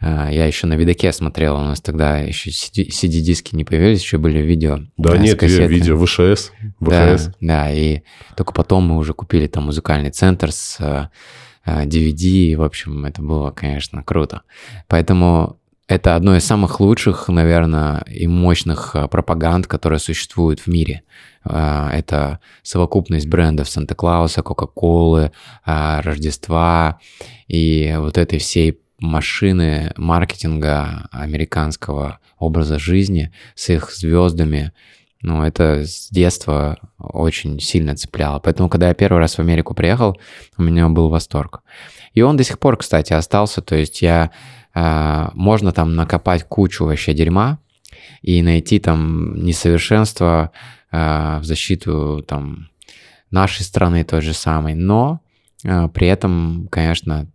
я 0.00 0.46
еще 0.46 0.68
на 0.68 0.74
видоке 0.74 1.12
смотрел, 1.12 1.56
у 1.56 1.60
нас 1.60 1.80
тогда 1.80 2.18
еще 2.18 2.50
CD-диски 2.50 3.56
не 3.56 3.64
появились, 3.64 4.02
еще 4.02 4.18
были 4.18 4.38
видео. 4.38 4.80
Да 4.96 5.16
с 5.16 5.20
нет, 5.20 5.42
видео, 5.42 5.98
ВШС. 6.04 6.52
Да, 6.78 7.16
ВХС. 7.16 7.30
да, 7.40 7.72
и 7.72 8.02
только 8.36 8.52
потом 8.52 8.86
мы 8.86 8.96
уже 8.96 9.12
купили 9.12 9.48
там 9.48 9.64
музыкальный 9.64 10.10
центр 10.10 10.52
с 10.52 10.76
э, 10.78 11.08
э, 11.64 11.84
DVD, 11.84 12.26
и, 12.26 12.54
в 12.54 12.62
общем, 12.62 13.04
это 13.06 13.22
было, 13.22 13.50
конечно, 13.50 14.04
круто. 14.04 14.42
Поэтому 14.86 15.58
это 15.88 16.14
одно 16.14 16.36
из 16.36 16.44
самых 16.44 16.78
лучших, 16.78 17.26
наверное, 17.28 18.04
и 18.06 18.28
мощных 18.28 18.94
пропаганд, 19.10 19.66
которые 19.66 19.98
существуют 19.98 20.60
в 20.60 20.66
мире. 20.68 21.02
Это 21.44 22.40
совокупность 22.62 23.26
брендов 23.26 23.70
Санта-Клауса, 23.70 24.42
Кока-Колы, 24.42 25.32
Рождества 25.64 27.00
и 27.46 27.94
вот 27.98 28.18
этой 28.18 28.38
всей 28.38 28.78
машины 28.98 29.92
маркетинга 29.96 31.08
американского 31.12 32.18
образа 32.38 32.78
жизни 32.78 33.32
с 33.54 33.70
их 33.70 33.92
звездами, 33.92 34.72
ну, 35.20 35.42
это 35.42 35.84
с 35.84 36.10
детства 36.10 36.78
очень 36.98 37.58
сильно 37.58 37.96
цепляло. 37.96 38.38
Поэтому, 38.38 38.68
когда 38.68 38.88
я 38.88 38.94
первый 38.94 39.18
раз 39.18 39.34
в 39.34 39.40
Америку 39.40 39.74
приехал, 39.74 40.16
у 40.56 40.62
меня 40.62 40.88
был 40.88 41.08
восторг. 41.08 41.62
И 42.14 42.22
он 42.22 42.36
до 42.36 42.44
сих 42.44 42.58
пор, 42.60 42.76
кстати, 42.76 43.12
остался. 43.12 43.60
То 43.60 43.74
есть 43.74 44.00
я... 44.00 44.30
э, 44.74 45.30
можно 45.34 45.72
там 45.72 45.96
накопать 45.96 46.44
кучу 46.44 46.84
вообще 46.84 47.14
дерьма 47.14 47.58
и 48.22 48.42
найти 48.42 48.78
там 48.78 49.34
несовершенство 49.44 50.52
э, 50.92 51.38
в 51.40 51.44
защиту 51.44 52.24
там 52.26 52.68
нашей 53.32 53.62
страны 53.62 54.04
той 54.04 54.20
же 54.20 54.34
самой. 54.34 54.74
Но 54.74 55.20
э, 55.64 55.88
при 55.88 56.06
этом, 56.06 56.68
конечно, 56.70 57.26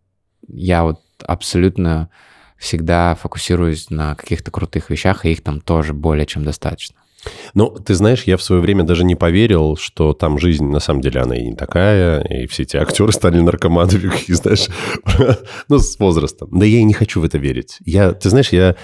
я 0.47 0.83
вот 0.83 1.02
абсолютно 1.27 2.09
всегда 2.57 3.15
фокусируюсь 3.15 3.89
на 3.89 4.15
каких-то 4.15 4.51
крутых 4.51 4.89
вещах, 4.89 5.25
и 5.25 5.31
их 5.31 5.43
там 5.43 5.59
тоже 5.59 5.93
более 5.93 6.25
чем 6.25 6.43
достаточно. 6.43 6.95
Ну, 7.53 7.69
ты 7.69 7.93
знаешь, 7.93 8.23
я 8.23 8.37
в 8.37 8.43
свое 8.43 8.61
время 8.61 8.83
даже 8.83 9.05
не 9.05 9.15
поверил, 9.15 9.77
что 9.77 10.13
там 10.13 10.39
жизнь, 10.39 10.65
на 10.65 10.79
самом 10.79 11.01
деле, 11.01 11.21
она 11.21 11.35
и 11.35 11.45
не 11.45 11.55
такая, 11.55 12.21
и 12.21 12.47
все 12.47 12.63
эти 12.63 12.77
актеры 12.77 13.11
стали 13.11 13.39
наркоманами, 13.39 14.11
знаешь, 14.27 14.67
ну, 15.69 15.79
с 15.79 15.97
возрастом. 15.99 16.49
Да 16.51 16.65
я 16.65 16.79
и 16.79 16.83
не 16.83 16.93
хочу 16.93 17.21
в 17.21 17.23
это 17.23 17.37
верить. 17.37 17.77
Я, 17.85 18.11
ты 18.13 18.29
знаешь, 18.29 18.49
я 18.49 18.75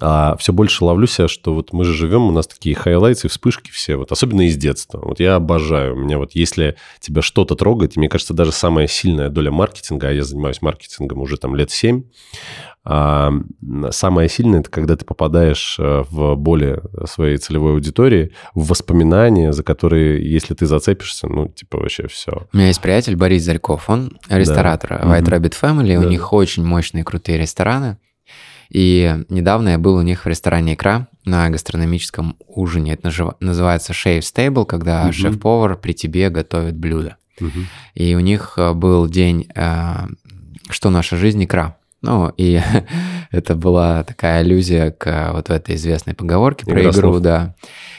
а, 0.00 0.36
все 0.36 0.52
больше 0.52 0.84
ловлю 0.84 1.06
себя, 1.06 1.26
что 1.28 1.54
вот 1.54 1.72
мы 1.72 1.84
же 1.84 1.92
живем, 1.94 2.22
у 2.22 2.30
нас 2.30 2.46
такие 2.46 2.74
хайлайты, 2.76 3.28
вспышки 3.28 3.70
все, 3.70 3.96
вот 3.96 4.12
особенно 4.12 4.42
из 4.42 4.56
детства. 4.56 5.00
Вот 5.02 5.18
я 5.20 5.34
обожаю. 5.36 5.94
У 5.94 5.98
меня 5.98 6.18
вот 6.18 6.32
если 6.34 6.76
тебя 7.00 7.22
что-то 7.22 7.54
трогает, 7.56 7.96
и 7.96 7.98
мне 7.98 8.08
кажется, 8.08 8.32
даже 8.34 8.52
самая 8.52 8.86
сильная 8.86 9.28
доля 9.30 9.50
маркетинга, 9.50 10.08
а 10.08 10.12
я 10.12 10.22
занимаюсь 10.22 10.62
маркетингом 10.62 11.20
уже 11.20 11.36
там 11.38 11.56
лет 11.56 11.70
7, 11.70 12.02
а, 12.82 13.30
самое 13.90 14.28
сильное, 14.28 14.60
это 14.60 14.70
когда 14.70 14.96
ты 14.96 15.04
попадаешь 15.04 15.76
э, 15.78 16.04
в 16.08 16.34
боли 16.34 16.80
своей 17.04 17.36
целевой 17.36 17.72
аудитории, 17.72 18.32
в 18.54 18.68
воспоминания, 18.68 19.52
за 19.52 19.62
которые, 19.62 20.26
если 20.32 20.54
ты 20.54 20.64
зацепишься, 20.64 21.28
ну, 21.28 21.48
типа 21.48 21.78
вообще 21.78 22.06
все. 22.08 22.46
У 22.52 22.56
меня 22.56 22.68
есть 22.68 22.80
приятель 22.80 23.16
Борис 23.16 23.42
Зарьков, 23.44 23.90
он 23.90 24.18
ресторатор 24.30 24.92
White 24.92 25.20
Мгм. 25.22 25.34
Rabbit 25.34 25.54
Family, 25.60 25.96
у 25.98 26.02
Да. 26.04 26.08
них 26.08 26.32
очень 26.32 26.64
мощные 26.64 27.04
крутые 27.04 27.36
рестораны. 27.38 27.98
И 28.70 29.24
недавно 29.28 29.70
я 29.70 29.78
был 29.78 29.96
у 29.96 30.02
них 30.02 30.24
в 30.24 30.28
ресторане 30.28 30.74
«Икра» 30.74 31.08
на 31.24 31.48
гастрономическом 31.50 32.36
ужине. 32.46 32.94
Это 32.94 33.34
называется 33.40 33.92
Shave 33.92 34.20
Stable, 34.20 34.64
когда 34.64 35.04
Мгм. 35.04 35.12
шеф-повар 35.12 35.76
при 35.76 35.92
тебе 35.92 36.30
готовит 36.30 36.76
блюдо. 36.76 37.16
И 37.94 38.14
у 38.14 38.20
них 38.20 38.54
э, 38.58 38.72
был 38.74 39.08
день 39.08 39.48
э, 39.54 40.06
«Что 40.68 40.90
наша 40.90 41.16
жизнь? 41.16 41.42
Икра». 41.44 41.76
Ну, 42.02 42.30
и 42.36 42.60
это 43.30 43.54
была 43.54 44.04
такая 44.04 44.40
аллюзия 44.40 44.90
к 44.90 45.06
э, 45.06 45.32
вот 45.32 45.50
этой 45.50 45.74
известной 45.74 46.14
поговорке 46.14 46.66
про 46.66 46.82
игру, 46.82 46.92
слов. 46.92 47.20
да. 47.20 47.54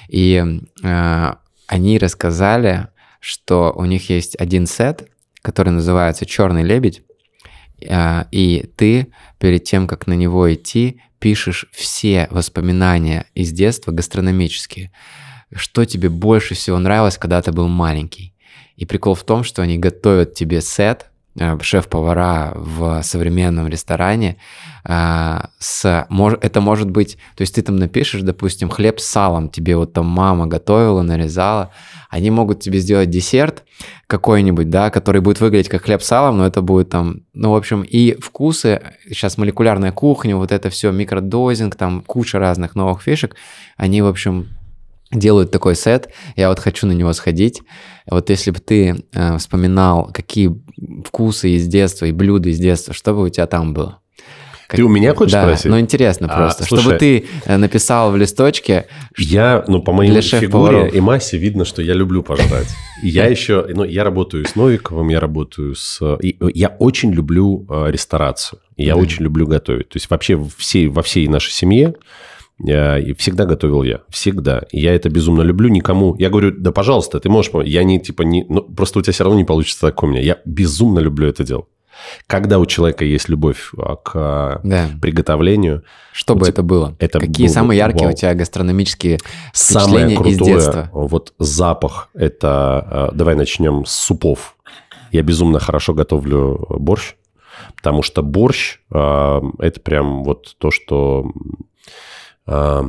И 0.09 0.43
э, 0.83 1.33
они 1.67 1.97
рассказали, 1.97 2.87
что 3.19 3.73
у 3.75 3.85
них 3.85 4.09
есть 4.09 4.35
один 4.39 4.67
сет, 4.67 5.07
который 5.41 5.69
называется 5.73 6.25
«Черный 6.25 6.63
лебедь», 6.63 7.01
э, 7.81 8.25
и 8.31 8.69
ты 8.77 9.07
перед 9.41 9.63
тем, 9.63 9.87
как 9.87 10.05
на 10.05 10.13
него 10.13 10.53
идти, 10.53 11.01
пишешь 11.17 11.65
все 11.71 12.27
воспоминания 12.29 13.25
из 13.33 13.51
детства 13.51 13.91
гастрономические. 13.91 14.91
Что 15.51 15.83
тебе 15.83 16.09
больше 16.09 16.53
всего 16.53 16.77
нравилось, 16.77 17.17
когда 17.17 17.41
ты 17.41 17.51
был 17.51 17.67
маленький? 17.67 18.35
И 18.75 18.85
прикол 18.85 19.15
в 19.15 19.23
том, 19.23 19.43
что 19.43 19.63
они 19.63 19.79
готовят 19.79 20.35
тебе 20.35 20.61
сет, 20.61 21.10
шеф-повара 21.37 22.51
в 22.55 23.01
современном 23.03 23.67
ресторане, 23.67 24.37
э, 24.83 25.39
с, 25.59 26.07
это 26.41 26.61
может 26.61 26.89
быть, 26.89 27.17
то 27.35 27.41
есть 27.41 27.55
ты 27.55 27.61
там 27.61 27.77
напишешь, 27.77 28.21
допустим, 28.21 28.69
хлеб 28.69 28.99
с 28.99 29.05
салом, 29.05 29.49
тебе 29.49 29.77
вот 29.77 29.93
там 29.93 30.07
мама 30.07 30.47
готовила, 30.47 31.01
нарезала, 31.01 31.71
они 32.09 32.31
могут 32.31 32.59
тебе 32.59 32.79
сделать 32.79 33.09
десерт 33.09 33.63
какой-нибудь, 34.07 34.69
да, 34.69 34.89
который 34.89 35.21
будет 35.21 35.39
выглядеть 35.39 35.69
как 35.69 35.83
хлеб 35.83 36.01
с 36.01 36.07
салом, 36.07 36.37
но 36.37 36.45
это 36.45 36.61
будет 36.61 36.89
там, 36.89 37.21
ну, 37.33 37.51
в 37.51 37.55
общем, 37.55 37.83
и 37.83 38.19
вкусы, 38.19 38.81
сейчас 39.07 39.37
молекулярная 39.37 39.93
кухня, 39.93 40.35
вот 40.35 40.51
это 40.51 40.69
все, 40.69 40.91
микродозинг, 40.91 41.75
там 41.75 42.01
куча 42.01 42.39
разных 42.39 42.75
новых 42.75 43.01
фишек, 43.01 43.35
они, 43.77 44.01
в 44.01 44.07
общем, 44.07 44.49
делают 45.11 45.51
такой 45.51 45.75
сет, 45.75 46.09
я 46.35 46.49
вот 46.49 46.59
хочу 46.59 46.87
на 46.87 46.93
него 46.93 47.13
сходить. 47.13 47.61
Вот 48.09 48.29
если 48.29 48.51
бы 48.51 48.59
ты 48.59 49.03
э, 49.13 49.37
вспоминал, 49.37 50.09
какие 50.13 50.55
вкусы 51.05 51.51
из 51.51 51.67
детства 51.67 52.05
и 52.05 52.11
блюда 52.11 52.49
из 52.49 52.59
детства, 52.59 52.93
что 52.93 53.13
бы 53.13 53.23
у 53.23 53.29
тебя 53.29 53.47
там 53.47 53.73
было? 53.73 53.99
Как- 54.67 54.77
Ты 54.77 54.83
у 54.83 54.87
меня 54.87 55.13
хочешь 55.13 55.33
да, 55.33 55.43
спросить? 55.43 55.65
ну 55.65 55.77
интересно 55.81 56.27
А, 56.31 56.37
просто, 56.37 56.63
слушай, 56.63 56.81
чтобы 56.81 56.97
ты 56.97 57.25
э, 57.43 57.57
написал 57.57 58.09
в 58.11 58.15
листочке, 58.15 58.85
Я, 59.17 59.65
ну, 59.67 59.81
по 59.81 59.91
моей 59.91 60.21
фигуре 60.21 60.89
и 60.89 61.01
массе 61.01 61.37
видно, 61.37 61.65
что 61.65 61.81
я 61.81 61.93
люблю 61.93 62.23
пожрать. 62.23 62.69
Я 63.03 63.27
еще, 63.29 63.65
ну, 63.73 63.83
я 63.83 64.05
работаю 64.05 64.45
с 64.45 64.55
Новиковым, 64.55 65.09
я 65.09 65.19
работаю 65.19 65.75
с... 65.75 65.99
Я 66.21 66.69
очень 66.79 67.11
люблю 67.11 67.65
э, 67.69 67.91
ресторацию. 67.91 68.61
Я 68.77 68.95
очень 68.95 69.23
люблю 69.23 69.45
готовить. 69.45 69.89
То 69.89 69.97
есть 69.97 70.09
вообще 70.09 70.35
во 70.35 70.49
всей, 70.57 70.87
во 70.87 71.01
всей 71.03 71.27
нашей 71.27 71.51
семье 71.51 71.95
и 72.65 73.13
всегда 73.13 73.45
готовил 73.45 73.83
я. 73.83 74.01
Всегда. 74.09 74.63
И 74.71 74.79
я 74.79 74.93
это 74.93 75.09
безумно 75.09 75.41
люблю. 75.41 75.69
Никому... 75.69 76.15
Я 76.19 76.29
говорю, 76.29 76.51
да, 76.57 76.71
пожалуйста, 76.71 77.19
ты 77.19 77.29
можешь... 77.29 77.51
пом-». 77.51 77.65
Я 77.65 77.83
не, 77.83 77.99
типа, 77.99 78.21
не... 78.23 78.45
Ну, 78.49 78.61
просто 78.61 78.99
у 78.99 79.01
тебя 79.01 79.13
все 79.13 79.23
равно 79.23 79.39
не 79.39 79.45
получится 79.45 79.81
так 79.87 80.03
у 80.03 80.07
меня. 80.07 80.21
Я 80.21 80.37
безумно 80.45 80.99
люблю 80.99 81.27
это 81.27 81.43
дело. 81.43 81.65
Когда 82.25 82.57
у 82.57 82.65
человека 82.65 83.05
есть 83.05 83.29
любовь 83.29 83.71
а, 83.77 83.95
к 83.95 84.11
а, 84.15 84.61
Да. 84.63 84.89
приготовлению, 85.01 85.83
Что 86.13 86.33
бы 86.35 86.41
тебя- 86.41 86.51
это 86.53 86.63
было? 86.63 86.95
это 86.99 87.19
Какие 87.19 87.45
было 87.45 87.51
бы 87.51 87.53
самые 87.53 87.77
яркие 87.77 88.05
вау. 88.05 88.13
у 88.13 88.15
тебя 88.17 88.33
гастрономические 88.33 89.19
самое 89.53 90.05
впечатления 90.07 90.13
из 90.31 90.37
крутое, 90.37 90.55
детства? 90.55 90.89
вот 90.93 91.33
запах, 91.37 92.09
это... 92.13 93.09
э, 93.11 93.15
Давай 93.15 93.35
начнем 93.35 93.85
с 93.85 93.91
супов. 93.91 94.55
Я 95.11 95.21
безумно 95.21 95.59
хорошо 95.59 95.93
готовлю 95.93 96.65
борщ, 96.69 97.13
потому 97.75 98.01
что 98.01 98.23
борщ 98.23 98.79
э, 98.91 99.41
это 99.59 99.79
прям 99.81 100.23
вот 100.23 100.55
то, 100.57 100.71
что 100.71 101.25
э, 102.47 102.81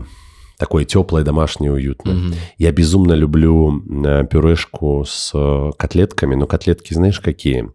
такое 0.59 0.85
теплое, 0.85 1.25
домашнее, 1.25 1.73
уютное. 1.73 2.15
Мгм. 2.15 2.35
Я 2.59 2.73
безумно 2.73 3.13
люблю 3.15 3.83
э, 4.05 4.25
пюрешку 4.31 5.05
с 5.07 5.31
э, 5.35 5.71
котлетками, 5.79 6.35
но 6.35 6.47
котлетки 6.47 6.95
знаешь 6.95 7.21
какие? 7.21 7.71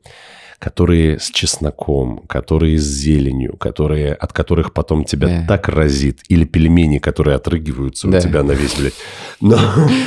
Которые 0.59 1.19
с 1.19 1.29
чесноком, 1.29 2.23
которые 2.27 2.79
с 2.79 2.83
зеленью, 2.83 3.57
которые, 3.57 4.13
от 4.13 4.33
которых 4.33 4.73
потом 4.73 5.03
тебя 5.03 5.27
Да. 5.27 5.45
так 5.47 5.69
разит. 5.69 6.21
Или 6.29 6.45
пельмени, 6.45 6.97
которые 6.97 7.35
отрыгиваются 7.35 8.07
Да. 8.07 8.17
у 8.17 8.21
тебя 8.21 8.41
на 8.41 8.53
весь, 8.53 8.73
блядь. 8.73 8.95
Но 9.41 9.59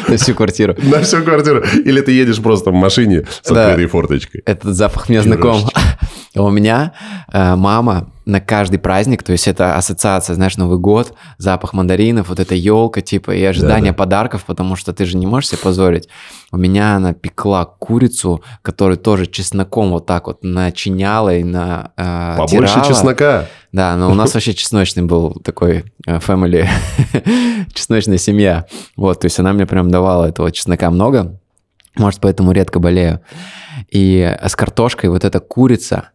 На 0.09 0.16
всю 0.16 0.35
квартиру. 0.35 0.74
на 0.83 1.02
всю 1.02 1.22
квартиру. 1.22 1.62
Или 1.85 2.00
ты 2.00 2.11
едешь 2.11 2.42
просто 2.42 2.70
в 2.72 2.74
машине 2.74 3.26
с 3.42 3.48
Да. 3.48 3.66
открытой 3.68 3.87
форточкой. 3.87 4.42
Этот 4.44 4.74
запах 4.74 5.09
мне 5.09 5.22
знаком. 5.22 5.61
У 6.35 6.50
меня 6.50 6.94
э, 7.33 7.54
мама 7.54 8.11
на 8.26 8.40
каждый 8.40 8.78
праздник, 8.78 9.22
то 9.22 9.33
есть 9.33 9.48
это 9.48 9.76
ассоциация, 9.76 10.35
знаешь, 10.35 10.56
Новый 10.56 10.78
год, 10.78 11.14
запах 11.38 11.72
мандаринов, 11.72 12.28
вот 12.28 12.38
эта 12.38 12.54
елка, 12.54 13.00
типа, 13.00 13.33
и 13.33 13.42
ожидание 13.42 13.92
Да-да. 13.92 13.98
подарков, 13.98 14.44
потому 14.44 14.76
что 14.76 14.92
ты 14.92 15.04
же 15.06 15.16
не 15.16 15.26
можешь 15.26 15.50
себе 15.50 15.59
позорить. 15.59 16.09
У 16.52 16.56
меня 16.56 16.96
она 16.96 17.12
пекла 17.14 17.64
курицу, 17.64 18.42
которую 18.62 18.98
тоже 18.98 19.26
чесноком 19.26 19.90
вот 19.90 20.06
так 20.06 20.26
вот 20.26 20.42
начиняла 20.42 21.35
и 21.35 21.44
на 21.44 21.92
э, 21.96 22.37
Побольше 22.37 22.74
тирала. 22.74 22.88
чеснока. 22.88 23.46
Да, 23.72 23.96
но 23.96 24.11
у 24.11 24.14
нас 24.14 24.35
вообще 24.35 24.52
чесночный 24.52 25.04
был 25.04 25.35
такой 25.44 25.85
э, 26.06 26.18
family, 26.18 26.68
чесночная 27.74 28.18
семья. 28.18 28.66
Вот, 28.96 29.20
то 29.20 29.26
есть 29.26 29.38
она 29.38 29.52
мне 29.52 29.66
прям 29.66 29.90
давала 29.90 30.26
этого 30.26 30.50
чеснока 30.52 30.90
много. 30.90 31.38
Может, 31.96 32.20
поэтому 32.20 32.52
редко 32.52 32.78
болею. 32.78 33.20
И 33.90 34.37
с 34.42 34.54
картошкой 34.56 35.11
вот 35.11 35.24
эта 35.24 35.40
курица, 35.40 36.11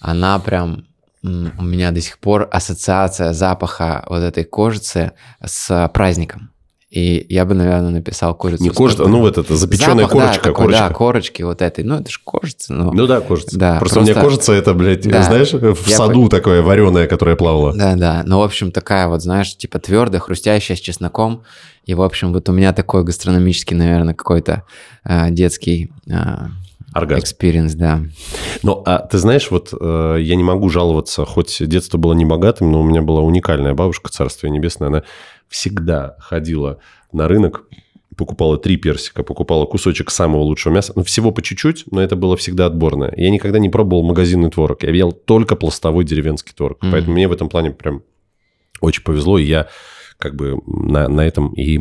она 0.00 0.38
прям 0.38 0.84
у 1.22 1.62
меня 1.62 1.90
до 1.90 2.00
сих 2.00 2.18
пор 2.18 2.48
ассоциация 2.50 3.32
запаха 3.32 4.04
вот 4.08 4.22
этой 4.22 4.44
кожицы 4.44 5.12
с 5.44 5.90
праздником. 5.92 6.50
И 6.90 7.26
я 7.28 7.44
бы, 7.44 7.52
наверное, 7.54 7.90
написал 7.90 8.34
курицу. 8.34 8.62
Не 8.62 8.70
картошкой. 8.70 9.08
ну 9.08 9.20
вот 9.20 9.36
это 9.36 9.56
запеченная 9.56 10.06
Запах, 10.06 10.10
да, 10.12 10.18
корочка. 10.20 10.42
такой, 10.42 10.54
корочка. 10.64 10.88
Да, 10.88 10.94
корочки 10.94 11.42
вот 11.42 11.60
этой. 11.60 11.84
Ну, 11.84 11.96
это 11.96 12.10
же 12.10 12.18
кожица. 12.24 12.72
Ну, 12.72 12.92
Ну 12.94 13.06
да, 13.06 13.20
кожица. 13.20 13.58
Да, 13.58 13.78
просто, 13.78 13.98
у 13.98 14.02
меня 14.04 14.14
просто- 14.14 14.30
кожица 14.30 14.52
это, 14.54 14.72
блядь, 14.72 15.06
Да. 15.06 15.22
знаешь, 15.22 15.52
в 15.52 15.86
Я 15.86 15.96
саду 15.96 16.30
такое 16.30 16.62
вареное, 16.62 17.06
которое 17.06 17.36
плавало. 17.36 17.74
Да, 17.76 17.94
да. 17.94 18.22
Ну, 18.24 18.38
в 18.38 18.42
общем, 18.42 18.72
такая 18.72 19.06
вот, 19.08 19.20
знаешь, 19.22 19.54
типа 19.54 19.78
твердая, 19.80 20.20
хрустящая 20.22 20.78
с 20.78 20.80
чесноком. 20.80 21.42
И, 21.84 21.92
в 21.92 22.00
общем, 22.00 22.32
вот 22.32 22.48
у 22.48 22.52
меня 22.52 22.72
такой 22.72 23.04
гастрономический, 23.04 23.76
наверное, 23.76 24.14
какой-то 24.14 24.62
э, 25.04 25.30
детский 25.30 25.92
Оргазм. 26.92 27.20
experience, 27.22 27.74
да. 27.74 28.02
Ну, 28.62 28.82
а 28.86 28.98
ты 28.98 29.18
знаешь, 29.18 29.50
вот 29.50 29.72
э, 29.78 30.16
я 30.20 30.36
не 30.36 30.42
могу 30.42 30.68
жаловаться, 30.70 31.24
хоть 31.24 31.56
детство 31.66 31.98
было 31.98 32.12
небогатым, 32.14 32.72
но 32.72 32.80
у 32.80 32.84
меня 32.84 33.02
была 33.02 33.20
уникальная 33.20 33.74
бабушка, 33.74 34.10
царствие 34.10 34.50
небесное, 34.50 34.88
она 34.88 35.02
всегда 35.48 36.16
ходила 36.18 36.78
на 37.12 37.28
рынок, 37.28 37.64
покупала 38.16 38.58
три 38.58 38.76
персика, 38.76 39.22
покупала 39.22 39.64
кусочек 39.64 40.10
самого 40.10 40.42
лучшего 40.42 40.72
мяса, 40.72 40.92
ну, 40.96 41.04
всего 41.04 41.30
по 41.30 41.40
чуть-чуть, 41.40 41.84
но 41.90 42.02
это 42.02 42.16
было 42.16 42.36
всегда 42.36 42.66
отборное. 42.66 43.12
Я 43.16 43.30
никогда 43.30 43.58
не 43.58 43.68
пробовал 43.68 44.02
магазинный 44.02 44.50
творог, 44.50 44.82
я 44.82 44.90
ел 44.90 45.12
только 45.12 45.56
пластовой 45.56 46.04
деревенский 46.04 46.52
творог, 46.54 46.82
Мгм. 46.82 46.90
поэтому 46.92 47.12
мне 47.14 47.28
в 47.28 47.32
этом 47.32 47.48
плане 47.48 47.70
прям 47.70 48.02
очень 48.80 49.02
повезло, 49.04 49.38
и 49.38 49.44
я 49.44 49.68
как 50.18 50.34
бы 50.34 50.58
на, 50.66 51.06
на 51.08 51.20
этом 51.20 51.52
и, 51.54 51.80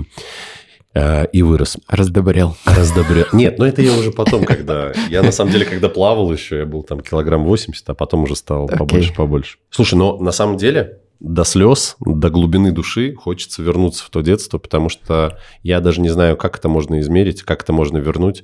и 1.32 1.42
вырос. 1.42 1.78
Раздобрел. 1.88 2.56
Раздобрел. 2.66 3.26
Нет, 3.34 3.60
ну 3.60 3.66
это 3.66 3.82
я 3.82 3.94
уже 3.94 4.12
потом, 4.12 4.46
когда... 4.46 4.94
Я 5.10 5.24
на 5.24 5.32
самом 5.32 5.52
деле, 5.52 5.66
когда 5.66 5.90
плавал 5.90 6.32
еще, 6.32 6.60
я 6.60 6.66
был 6.66 6.84
там 6.84 7.02
килограмм 7.02 7.44
80, 7.44 7.90
а 7.90 7.94
потом 7.94 8.24
уже 8.24 8.36
стал 8.36 8.66
Окей. 8.66 8.78
побольше, 8.78 9.14
побольше. 9.14 9.58
Слушай, 9.70 9.96
но 9.96 10.18
на 10.18 10.32
самом 10.32 10.58
деле 10.58 11.00
до 11.20 11.44
слез, 11.44 11.96
до 12.00 12.30
глубины 12.30 12.72
души 12.72 13.16
хочется 13.16 13.62
вернуться 13.62 14.06
в 14.06 14.10
то 14.10 14.22
детство, 14.22 14.58
потому 14.58 14.90
что 14.90 15.40
я 15.64 15.80
даже 15.80 16.02
не 16.02 16.10
знаю, 16.10 16.38
как 16.38 16.58
это 16.58 16.70
можно 16.70 17.00
измерить, 17.00 17.44
как 17.44 17.64
это 17.64 17.74
можно 17.74 17.98
вернуть, 17.98 18.44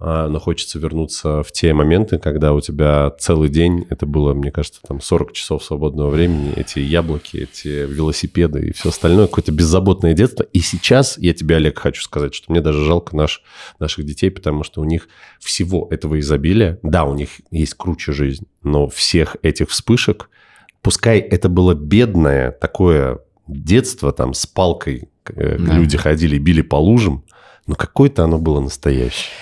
но 0.00 0.38
хочется 0.38 0.78
вернуться 0.78 1.42
в 1.42 1.50
те 1.50 1.74
моменты, 1.74 2.18
когда 2.18 2.52
у 2.52 2.60
тебя 2.60 3.10
целый 3.18 3.48
день, 3.48 3.84
это 3.90 4.06
было, 4.06 4.32
мне 4.32 4.52
кажется, 4.52 4.80
там 4.86 5.00
40 5.00 5.32
часов 5.32 5.64
свободного 5.64 6.08
времени, 6.10 6.52
эти 6.54 6.78
яблоки, 6.78 7.36
эти 7.38 7.68
велосипеды 7.68 8.68
и 8.68 8.72
все 8.72 8.90
остальное, 8.90 9.26
какое-то 9.26 9.50
беззаботное 9.50 10.14
детство. 10.14 10.44
И 10.44 10.60
сейчас 10.60 11.18
я 11.18 11.34
тебе, 11.34 11.56
Олег, 11.56 11.78
хочу 11.80 12.02
сказать, 12.02 12.32
что 12.32 12.52
мне 12.52 12.60
даже 12.60 12.84
жалко 12.84 13.16
наш, 13.16 13.42
наших 13.80 14.04
детей, 14.04 14.30
потому 14.30 14.62
что 14.62 14.80
у 14.80 14.84
них 14.84 15.08
всего 15.40 15.88
этого 15.90 16.20
изобилия, 16.20 16.78
да, 16.84 17.04
у 17.04 17.14
них 17.14 17.30
есть 17.50 17.74
круче 17.74 18.12
жизнь, 18.12 18.46
но 18.62 18.88
всех 18.88 19.36
этих 19.42 19.68
вспышек, 19.70 20.30
пускай 20.80 21.18
это 21.18 21.48
было 21.48 21.74
бедное 21.74 22.52
такое 22.52 23.18
детство, 23.48 24.12
там 24.12 24.32
с 24.32 24.46
палкой 24.46 25.08
э, 25.26 25.56
Да. 25.58 25.74
люди 25.74 25.96
ходили, 25.98 26.38
били 26.38 26.62
по 26.62 26.76
лужам, 26.76 27.24
но 27.66 27.74
какое-то 27.74 28.22
оно 28.22 28.38
было 28.38 28.60
настоящее. 28.60 29.32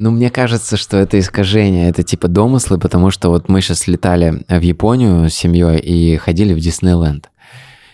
Ну, 0.00 0.12
мне 0.12 0.30
кажется, 0.30 0.76
что 0.76 0.96
это 0.96 1.18
искажение, 1.18 1.90
это 1.90 2.04
типа 2.04 2.28
домыслы, 2.28 2.78
потому 2.78 3.10
что 3.10 3.30
вот 3.30 3.48
мы 3.48 3.60
сейчас 3.60 3.88
летали 3.88 4.44
в 4.48 4.60
Японию 4.60 5.28
с 5.28 5.34
семьей 5.34 5.80
и 5.80 6.16
ходили 6.18 6.54
в 6.54 6.60
Диснейленд. 6.60 7.28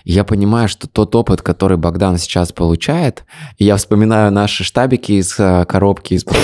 Я 0.05 0.25
понимаю, 0.25 0.69
что 0.69 0.87
тот 0.87 1.15
опыт, 1.15 1.41
который 1.41 1.79
Богдан 1.79 2.19
сейчас 2.19 2.53
получает, 2.53 3.25
я 3.59 3.79
вспоминаю 3.79 4.31
наши 4.33 4.65
штабики 4.65 5.13
из 5.13 5.35
э, 5.41 5.65
коробки 5.65 6.13
из-под 6.13 6.37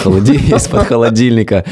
холодильника, 0.87 1.67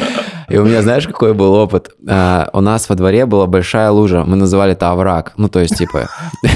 и 0.48 0.56
у 0.56 0.64
меня, 0.64 0.82
знаешь, 0.82 1.06
какой 1.06 1.34
был 1.34 1.52
опыт? 1.54 1.90
А, 2.08 2.48
У 2.52 2.60
нас 2.60 2.88
во 2.88 2.94
дворе 2.94 3.26
была 3.26 3.46
большая 3.46 3.90
лужа, 3.90 4.24
мы 4.24 4.36
называли 4.36 4.72
это 4.72 4.90
овраг, 4.90 5.32
ну, 5.36 5.48
то 5.48 5.60
есть, 5.60 5.76
типа... 5.76 6.08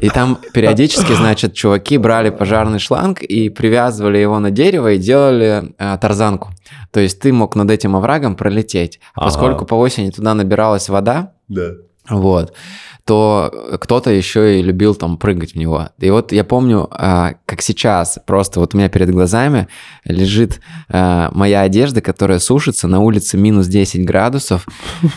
И 0.00 0.08
там 0.08 0.38
периодически, 0.52 1.12
значит, 1.12 1.54
чуваки 1.54 1.98
брали 1.98 2.30
пожарный 2.30 2.78
шланг 2.78 3.22
и 3.22 3.48
привязывали 3.48 4.18
его 4.18 4.38
на 4.38 4.50
дерево 4.50 4.92
и 4.92 4.98
делали 4.98 5.74
э, 5.78 5.98
тарзанку. 6.00 6.50
То 6.90 7.00
есть 7.00 7.20
ты 7.20 7.32
мог 7.32 7.54
над 7.54 7.70
этим 7.70 7.96
оврагом 7.96 8.34
пролететь. 8.34 9.00
А. 9.14 9.22
Поскольку 9.22 9.64
по 9.64 9.74
осени 9.74 10.10
туда 10.10 10.34
набиралась 10.34 10.88
вода, 10.88 11.32
Да. 11.48 11.72
Вот, 12.08 12.52
то 13.04 13.52
кто-то 13.80 14.10
еще 14.10 14.58
и 14.58 14.62
любил 14.62 14.94
там 14.94 15.18
прыгать 15.18 15.52
в 15.52 15.56
него. 15.56 15.88
И 15.98 16.10
вот 16.10 16.32
я 16.32 16.42
помню, 16.44 16.88
а, 16.90 17.34
как 17.44 17.60
сейчас, 17.62 18.18
просто 18.26 18.60
вот 18.60 18.74
у 18.74 18.78
меня 18.78 18.88
перед 18.88 19.10
глазами 19.10 19.68
лежит 20.04 20.60
а, 20.88 21.30
моя 21.32 21.62
одежда, 21.62 22.00
которая 22.00 22.38
сушится 22.38 22.88
на 22.88 23.00
улице 23.00 23.36
минус 23.36 23.66
10 23.66 24.04
градусов. 24.06 24.66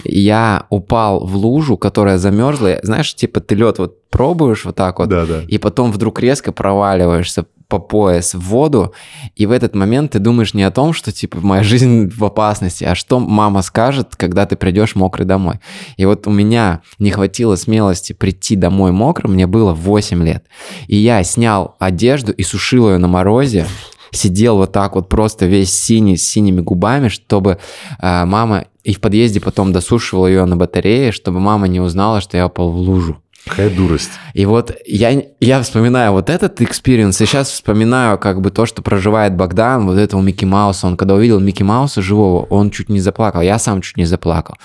Я 0.03 0.65
упал 0.69 1.25
в 1.25 1.35
лужу, 1.37 1.77
которая 1.77 2.17
замерзла. 2.17 2.77
Знаешь, 2.83 3.13
типа 3.15 3.39
ты 3.39 3.55
лед 3.55 3.79
вот 3.79 4.09
пробуешь 4.09 4.65
вот 4.65 4.75
так 4.75 4.99
вот, 4.99 5.09
Да, 5.09 5.25
да. 5.25 5.41
и 5.47 5.57
потом 5.57 5.91
вдруг 5.91 6.19
резко 6.19 6.51
проваливаешься 6.51 7.45
по 7.67 7.79
пояс 7.79 8.33
в 8.33 8.39
воду, 8.39 8.93
и 9.35 9.45
в 9.45 9.51
этот 9.51 9.75
момент 9.75 10.11
ты 10.11 10.19
думаешь 10.19 10.53
не 10.53 10.63
о 10.63 10.71
том, 10.71 10.93
что 10.93 11.11
типа 11.11 11.39
моя 11.41 11.63
жизнь 11.63 12.09
в 12.09 12.23
опасности, 12.23 12.83
а 12.83 12.95
что 12.95 13.19
мама 13.19 13.61
скажет, 13.61 14.15
когда 14.15 14.45
ты 14.45 14.55
придешь 14.55 14.95
мокрый 14.95 15.25
домой. 15.25 15.59
И 15.97 16.05
вот 16.05 16.27
у 16.27 16.31
меня 16.31 16.81
не 16.99 17.11
хватило 17.11 17.55
смелости 17.55 18.13
прийти 18.13 18.55
домой 18.55 18.91
мокрым, 18.91 19.33
мне 19.33 19.47
было 19.47 19.73
8 19.73 20.23
лет. 20.23 20.45
И 20.87 20.95
я 20.95 21.23
снял 21.23 21.75
одежду 21.79 22.31
и 22.31 22.43
сушил 22.43 22.89
ее 22.89 22.97
на 22.97 23.07
морозе, 23.07 23.67
сидел 24.11 24.57
вот 24.57 24.71
так 24.71 24.95
вот 24.95 25.09
просто 25.09 25.45
весь 25.45 25.73
синий, 25.73 26.17
с 26.17 26.27
синими 26.27 26.61
губами, 26.61 27.09
чтобы 27.09 27.59
а, 27.99 28.25
мама 28.25 28.65
и 28.83 28.93
в 28.93 29.01
подъезде 29.01 29.41
потом 29.41 29.73
досушивала 29.73 30.27
ее 30.27 30.45
на 30.45 30.55
батарее, 30.55 31.11
чтобы 31.11 31.39
мама 31.39 31.67
не 31.67 31.81
узнала, 31.81 32.21
что 32.21 32.37
я 32.37 32.47
упал 32.47 32.71
в 32.71 32.77
лужу. 32.77 33.21
Какая 33.47 33.69
дурость. 33.69 34.11
И 34.33 34.45
вот 34.45 34.75
я, 34.85 35.23
я 35.39 35.61
вспоминаю 35.61 36.11
вот 36.11 36.29
этот 36.29 36.61
experience, 36.61 37.19
и 37.21 37.25
сейчас 37.25 37.49
вспоминаю 37.49 38.17
как 38.17 38.41
бы 38.41 38.51
то, 38.51 38.65
что 38.65 38.81
проживает 38.81 39.35
Богдан, 39.35 39.85
вот 39.85 39.97
этого 39.97 40.21
Микки 40.21 40.45
Мауса. 40.45 40.87
Он 40.87 40.97
когда 40.97 41.15
увидел 41.15 41.39
Микки 41.39 41.63
Мауса 41.63 42.01
живого, 42.01 42.45
он 42.45 42.71
чуть 42.71 42.89
не 42.89 42.99
заплакал, 42.99 43.41
я 43.41 43.59
сам 43.59 43.81
чуть 43.81 43.97
не 43.97 44.05
заплакал. 44.05 44.55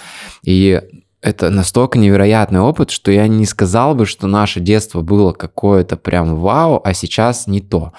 И 0.45 0.81
это 1.23 1.51
настолько 1.51 1.99
невероятный 1.99 2.61
опыт, 2.61 2.91
что 2.91 3.13
я 3.13 3.29
не 3.29 3.47
сказал 3.47 3.95
бы, 3.95 4.07
что 4.07 4.27
наше 4.27 4.59
детство 4.59 5.03
было 5.03 5.33
какое-то 5.33 5.97
прям 5.97 6.37
вау, 6.37 6.81
а 6.85 6.95
сейчас 6.95 7.47
не 7.47 7.61
то. 7.61 7.93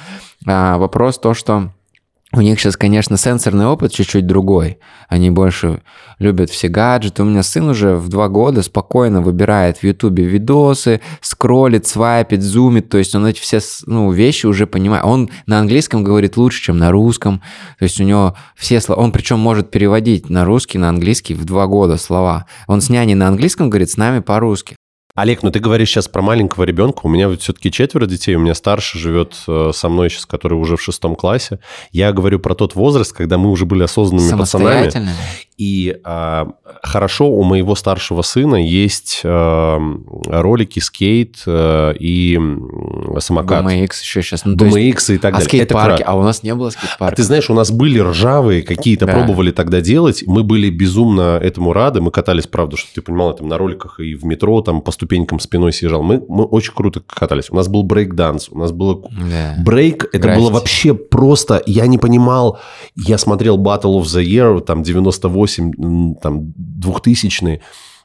А, 0.46 0.78
вопрос 0.78 1.20
то, 1.20 1.34
что 1.34 1.72
У 2.36 2.42
них 2.42 2.60
сейчас, 2.60 2.78
конечно, 2.78 3.16
сенсорный 3.16 3.68
опыт 3.68 3.92
чуть-чуть 3.94 4.26
другой. 4.26 4.80
Они 5.08 5.30
больше 5.30 5.84
любят 6.18 6.50
все 6.50 6.68
гаджеты. 6.68 7.22
У 7.22 7.26
меня 7.26 7.44
сын 7.44 7.70
уже 7.70 7.96
в 7.96 8.10
два 8.10 8.28
года 8.28 8.64
спокойно 8.64 9.22
выбирает 9.22 9.78
в 9.78 9.84
Ютубе 9.84 10.24
видосы, 10.24 11.00
скроллит, 11.22 11.86
свайпит, 11.86 12.42
зумит. 12.42 12.90
То 12.90 12.98
есть 12.98 13.14
он 13.14 13.28
эти 13.28 13.40
все 13.40 13.60
ну, 13.86 14.10
вещи 14.12 14.48
уже 14.48 14.66
понимает. 14.66 15.06
Он 15.06 15.30
на 15.46 15.60
английском 15.60 16.04
говорит 16.04 16.36
лучше, 16.36 16.64
чем 16.64 16.80
на 16.80 16.90
русском. 16.90 17.44
То 17.78 17.84
есть 17.84 18.02
у 18.02 18.04
него 18.04 18.36
все 18.56 18.82
слова... 18.82 19.02
Он 19.02 19.12
причем 19.12 19.38
может 19.38 19.70
переводить 19.70 20.32
на 20.32 20.44
русский, 20.44 20.80
на 20.80 20.90
английский 20.90 21.36
в 21.36 21.46
два 21.46 21.68
года 21.68 21.98
слова. 21.98 22.48
Он 22.66 22.82
с 22.82 22.90
няней 22.90 23.14
на 23.14 23.28
английском 23.28 23.70
говорит, 23.70 23.92
с 23.92 23.98
нами 23.98 24.22
по-русски. 24.22 24.76
Олег, 25.16 25.44
ну 25.44 25.52
ты 25.52 25.60
говоришь 25.60 25.90
сейчас 25.90 26.08
про 26.08 26.24
маленького 26.24 26.64
ребенка. 26.64 27.02
У 27.04 27.10
меня 27.10 27.30
все-таки 27.38 27.70
четверо 27.72 28.08
детей. 28.08 28.36
У 28.36 28.40
меня 28.40 28.56
старший 28.56 29.00
живет 29.00 29.36
э, 29.48 29.70
со 29.72 29.88
мной 29.88 30.10
сейчас, 30.10 30.26
который 30.26 30.56
уже 30.56 30.76
в 30.76 30.82
шестом 30.82 31.16
классе. 31.16 31.60
Я 31.92 32.12
говорю 32.14 32.40
про 32.40 32.56
тот 32.56 32.74
возраст, 32.74 33.14
когда 33.14 33.38
мы 33.38 33.52
уже 33.52 33.66
были 33.68 33.84
осознанными 33.84 34.28
пацанами. 34.40 34.90
И 35.58 36.00
а, 36.04 36.48
хорошо, 36.82 37.30
у 37.30 37.44
моего 37.44 37.76
старшего 37.76 38.22
сына 38.22 38.56
есть 38.56 39.22
а, 39.24 39.80
ролики 40.28 40.80
скейт 40.80 41.44
а, 41.46 41.92
и 41.92 42.40
самокат. 43.20 43.64
BMX 43.64 44.02
еще 44.02 44.22
сейчас. 44.22 44.46
Ну, 44.46 44.56
BMX 44.56 44.78
есть... 44.78 45.10
и 45.12 45.18
так 45.18 45.34
а 45.34 45.38
далее. 45.38 45.46
скейт-парки? 45.46 46.02
А 46.02 46.18
у 46.18 46.24
нас 46.24 46.44
не 46.44 46.56
было 46.56 46.70
скейт-парка. 46.70 47.14
А 47.14 47.16
ты 47.16 47.24
знаешь, 47.24 47.50
у 47.50 47.54
нас 47.54 47.72
были 47.72 48.00
ржавые, 48.00 48.64
какие-то 48.64 49.06
да. 49.06 49.14
пробовали 49.14 49.52
тогда 49.52 49.82
делать. 49.82 50.24
Мы 50.26 50.44
были 50.44 50.70
безумно 50.70 51.38
этому 51.42 51.74
рады. 51.74 52.02
Мы 52.02 52.12
катались, 52.12 52.48
правда, 52.48 52.78
что 52.78 52.94
ты 52.94 53.02
понимал, 53.02 53.36
там 53.36 53.48
на 53.48 53.58
роликах 53.58 54.00
и 54.00 54.16
в 54.16 54.26
метро, 54.26 54.62
там 54.62 54.82
по 54.82 54.92
ступенькам 54.92 55.40
спиной 55.40 55.74
съезжал. 55.74 56.02
Мы, 56.04 56.24
мы 56.28 56.46
очень 56.46 56.74
круто 56.74 57.02
катались. 57.06 57.50
У 57.50 57.56
нас 57.56 57.68
был 57.68 57.84
брейк-данс, 57.84 58.48
у 58.52 58.58
нас 58.58 58.72
было... 58.72 59.04
Да. 59.12 59.56
Брейк, 59.64 60.06
это 60.06 60.20
Граффити. 60.20 60.42
было 60.42 60.52
вообще 60.52 60.94
просто... 60.94 61.62
Я 61.66 61.88
не 61.88 61.98
понимал... 61.98 62.60
Я 62.96 63.18
смотрел 63.18 63.58
Battle 63.58 64.00
of 64.00 64.04
the 64.04 64.24
Year, 64.24 64.60
там, 64.62 64.84
98, 64.84 65.44
там, 66.22 66.54
2000 66.56 67.62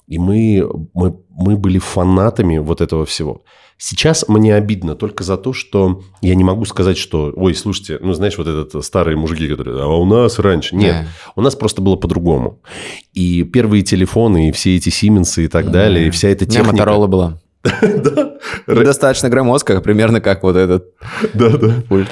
и 0.09 0.19
мы, 0.19 0.67
мы, 0.95 1.17
мы 1.29 1.57
были 1.57 1.79
фанатами 1.79 2.59
вот 2.59 2.81
этого 2.81 3.05
всего. 3.05 3.43
Сейчас 3.77 4.27
мне 4.27 4.55
обидно 4.57 4.97
только 4.97 5.23
за 5.23 5.37
то, 5.37 5.53
что 5.53 6.03
я 6.23 6.35
не 6.35 6.43
могу 6.43 6.65
сказать, 6.65 6.99
что, 6.99 7.33
ой, 7.37 7.55
слушайте, 7.55 7.99
ну, 8.01 8.13
знаешь, 8.15 8.37
вот 8.37 8.49
этот 8.49 8.85
старые 8.85 9.17
мужики, 9.17 9.47
которые, 9.47 9.81
а 9.81 9.87
у 9.87 10.05
нас 10.05 10.39
раньше. 10.39 10.75
Нет, 10.75 10.95
yeah. 10.95 11.07
у 11.37 11.43
нас 11.43 11.55
просто 11.55 11.81
было 11.81 11.95
по-другому. 11.95 12.61
И 13.13 13.45
первые 13.45 13.83
телефоны, 13.83 14.49
и 14.49 14.53
все 14.53 14.75
эти 14.77 14.89
Сименсы 14.89 15.45
и 15.45 15.49
так 15.49 15.67
yeah. 15.67 15.71
далее, 15.71 16.09
и 16.09 16.11
вся 16.11 16.29
эта 16.29 16.45
техника... 16.47 16.71
У 16.71 16.73
меня 16.73 16.85
Моторола 16.85 17.07
была. 17.07 17.41
Да. 17.83 18.37
Достаточно 18.67 19.29
громоздкая, 19.29 19.81
примерно 19.81 20.21
как 20.21 20.43
вот 20.43 20.57
этот 20.57 20.95
пульт. 21.89 22.09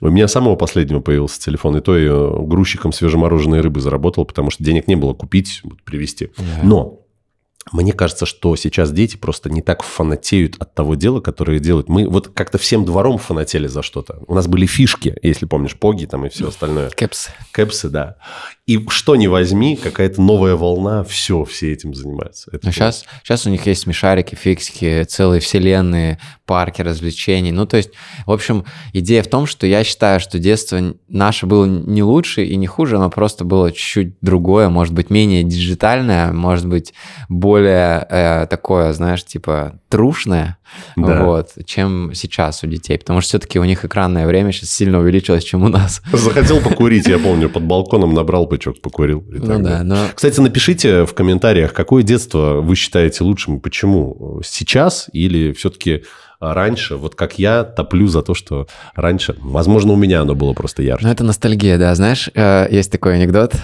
У 0.00 0.10
меня 0.10 0.28
самого 0.28 0.54
последнего 0.54 1.00
появился 1.00 1.40
телефон, 1.40 1.76
и 1.76 1.80
то 1.80 1.98
я 1.98 2.12
грузчиком 2.12 2.92
свежемороженой 2.92 3.60
рыбы 3.60 3.80
заработал, 3.80 4.24
потому 4.24 4.50
что 4.50 4.62
денег 4.62 4.86
не 4.86 4.96
было 4.96 5.12
купить, 5.12 5.62
привезти. 5.84 6.30
Но 6.62 7.00
мне 7.72 7.92
кажется, 7.92 8.26
что 8.26 8.54
сейчас 8.56 8.92
дети 8.92 9.16
просто 9.16 9.50
не 9.50 9.62
так 9.62 9.82
фанатеют 9.82 10.56
от 10.58 10.74
того 10.74 10.94
дела, 10.94 11.20
которое 11.20 11.58
делают. 11.58 11.88
Мы 11.88 12.08
вот 12.08 12.28
как-то 12.28 12.58
всем 12.58 12.84
двором 12.84 13.18
фанатели 13.18 13.66
за 13.66 13.82
что-то. 13.82 14.22
У 14.26 14.34
нас 14.34 14.46
были 14.46 14.66
фишки, 14.66 15.16
если 15.22 15.46
помнишь, 15.46 15.76
поги 15.76 16.06
там 16.06 16.26
и 16.26 16.28
все 16.28 16.48
остальное. 16.48 16.90
Кэпсы. 16.90 17.30
Кэпсы, 17.52 17.88
да. 17.88 18.16
И 18.66 18.78
что 18.90 19.16
не 19.16 19.28
возьми, 19.28 19.76
какая-то 19.76 20.20
новая 20.20 20.54
волна, 20.54 21.02
все, 21.02 21.44
все 21.44 21.72
этим 21.72 21.94
занимаются. 21.94 22.50
Это 22.52 22.70
сейчас, 22.70 23.06
сейчас 23.22 23.46
у 23.46 23.50
них 23.50 23.64
есть 23.66 23.82
смешарики, 23.82 24.34
фиксики, 24.34 25.04
целые 25.04 25.40
вселенные, 25.40 26.18
парки 26.44 26.82
развлечений. 26.82 27.50
Ну, 27.50 27.66
то 27.66 27.78
есть, 27.78 27.90
в 28.26 28.30
общем, 28.30 28.66
идея 28.92 29.22
в 29.22 29.28
том, 29.28 29.46
что 29.46 29.66
я 29.66 29.84
считаю, 29.84 30.20
что 30.20 30.38
детство 30.38 30.94
наше 31.08 31.46
было 31.46 31.64
не 31.64 32.02
лучше 32.02 32.44
и 32.44 32.56
не 32.56 32.66
хуже, 32.66 32.96
оно 32.96 33.08
просто 33.08 33.44
было 33.44 33.72
чуть-чуть 33.72 34.16
другое, 34.20 34.68
может 34.68 34.92
быть, 34.92 35.08
менее 35.08 35.44
диджитальное, 35.44 36.32
может 36.32 36.66
быть, 36.66 36.92
более 37.28 37.57
э, 37.66 38.46
такое, 38.48 38.92
знаешь, 38.92 39.24
типа 39.24 39.80
трушное, 39.88 40.58
да. 40.96 41.24
вот, 41.24 41.50
чем 41.64 42.12
сейчас 42.14 42.62
у 42.62 42.66
детей. 42.66 42.98
Потому 42.98 43.20
что 43.20 43.28
все-таки 43.30 43.58
у 43.58 43.64
них 43.64 43.84
экранное 43.84 44.26
время 44.26 44.52
сейчас 44.52 44.70
сильно 44.70 44.98
увеличилось, 44.98 45.44
чем 45.44 45.64
у 45.64 45.68
нас. 45.68 46.02
Захотел 46.12 46.60
покурить, 46.60 47.06
я 47.06 47.18
помню, 47.18 47.48
под 47.50 47.62
балконом 47.64 48.14
набрал 48.14 48.46
бычок, 48.46 48.80
покурил. 48.80 49.24
ну 49.28 49.62
да, 49.62 49.82
но... 49.82 49.96
Кстати, 50.14 50.40
напишите 50.40 51.04
в 51.04 51.14
комментариях, 51.14 51.72
какое 51.72 52.02
детство 52.02 52.60
вы 52.60 52.76
считаете 52.76 53.24
лучшим 53.24 53.56
и 53.56 53.60
почему? 53.60 54.40
Сейчас 54.44 55.08
или 55.12 55.52
все-таки 55.52 56.04
раньше, 56.40 56.96
вот 56.96 57.14
как 57.14 57.38
я 57.38 57.64
топлю 57.64 58.06
за 58.06 58.22
то, 58.22 58.34
что 58.34 58.66
раньше, 58.94 59.34
возможно, 59.40 59.92
у 59.92 59.96
меня 59.96 60.22
оно 60.22 60.34
было 60.34 60.52
просто 60.52 60.82
ярче. 60.82 61.06
Ну, 61.06 61.12
это 61.12 61.24
ностальгия, 61.24 61.78
да. 61.78 61.94
Знаешь, 61.94 62.30
э, 62.34 62.68
есть 62.70 62.92
такой 62.92 63.16
анекдот. 63.16 63.54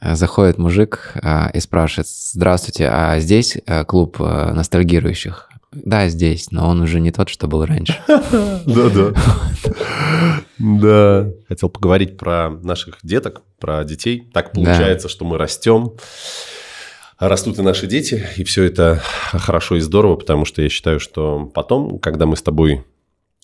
Эм, 0.00 0.16
заходит 0.16 0.58
мужик 0.58 1.12
э, 1.22 1.50
и 1.52 1.60
спрашивает, 1.60 2.08
здравствуйте, 2.08 2.88
а 2.88 3.18
здесь 3.20 3.58
э, 3.66 3.84
клуб 3.84 4.18
ностальгирующих? 4.18 5.48
Да, 5.72 6.08
здесь, 6.08 6.50
но 6.50 6.68
он 6.68 6.80
уже 6.80 6.98
не 6.98 7.12
тот, 7.12 7.28
что 7.28 7.46
был 7.46 7.64
раньше. 7.64 7.96
Да-да. 8.08 9.12
Да. 10.58 11.30
Хотел 11.48 11.68
поговорить 11.68 12.18
про 12.18 12.50
наших 12.50 12.98
деток, 13.04 13.42
про 13.60 13.84
детей. 13.84 14.28
Так 14.32 14.52
получается, 14.52 15.08
что 15.08 15.24
мы 15.24 15.38
растем 15.38 15.92
растут 17.20 17.58
и 17.58 17.62
наши 17.62 17.86
дети, 17.86 18.26
и 18.36 18.44
все 18.44 18.64
это 18.64 19.02
хорошо 19.32 19.76
и 19.76 19.80
здорово, 19.80 20.16
потому 20.16 20.44
что 20.44 20.62
я 20.62 20.68
считаю, 20.68 20.98
что 20.98 21.50
потом, 21.54 21.98
когда 21.98 22.26
мы 22.26 22.36
с 22.36 22.42
тобой 22.42 22.84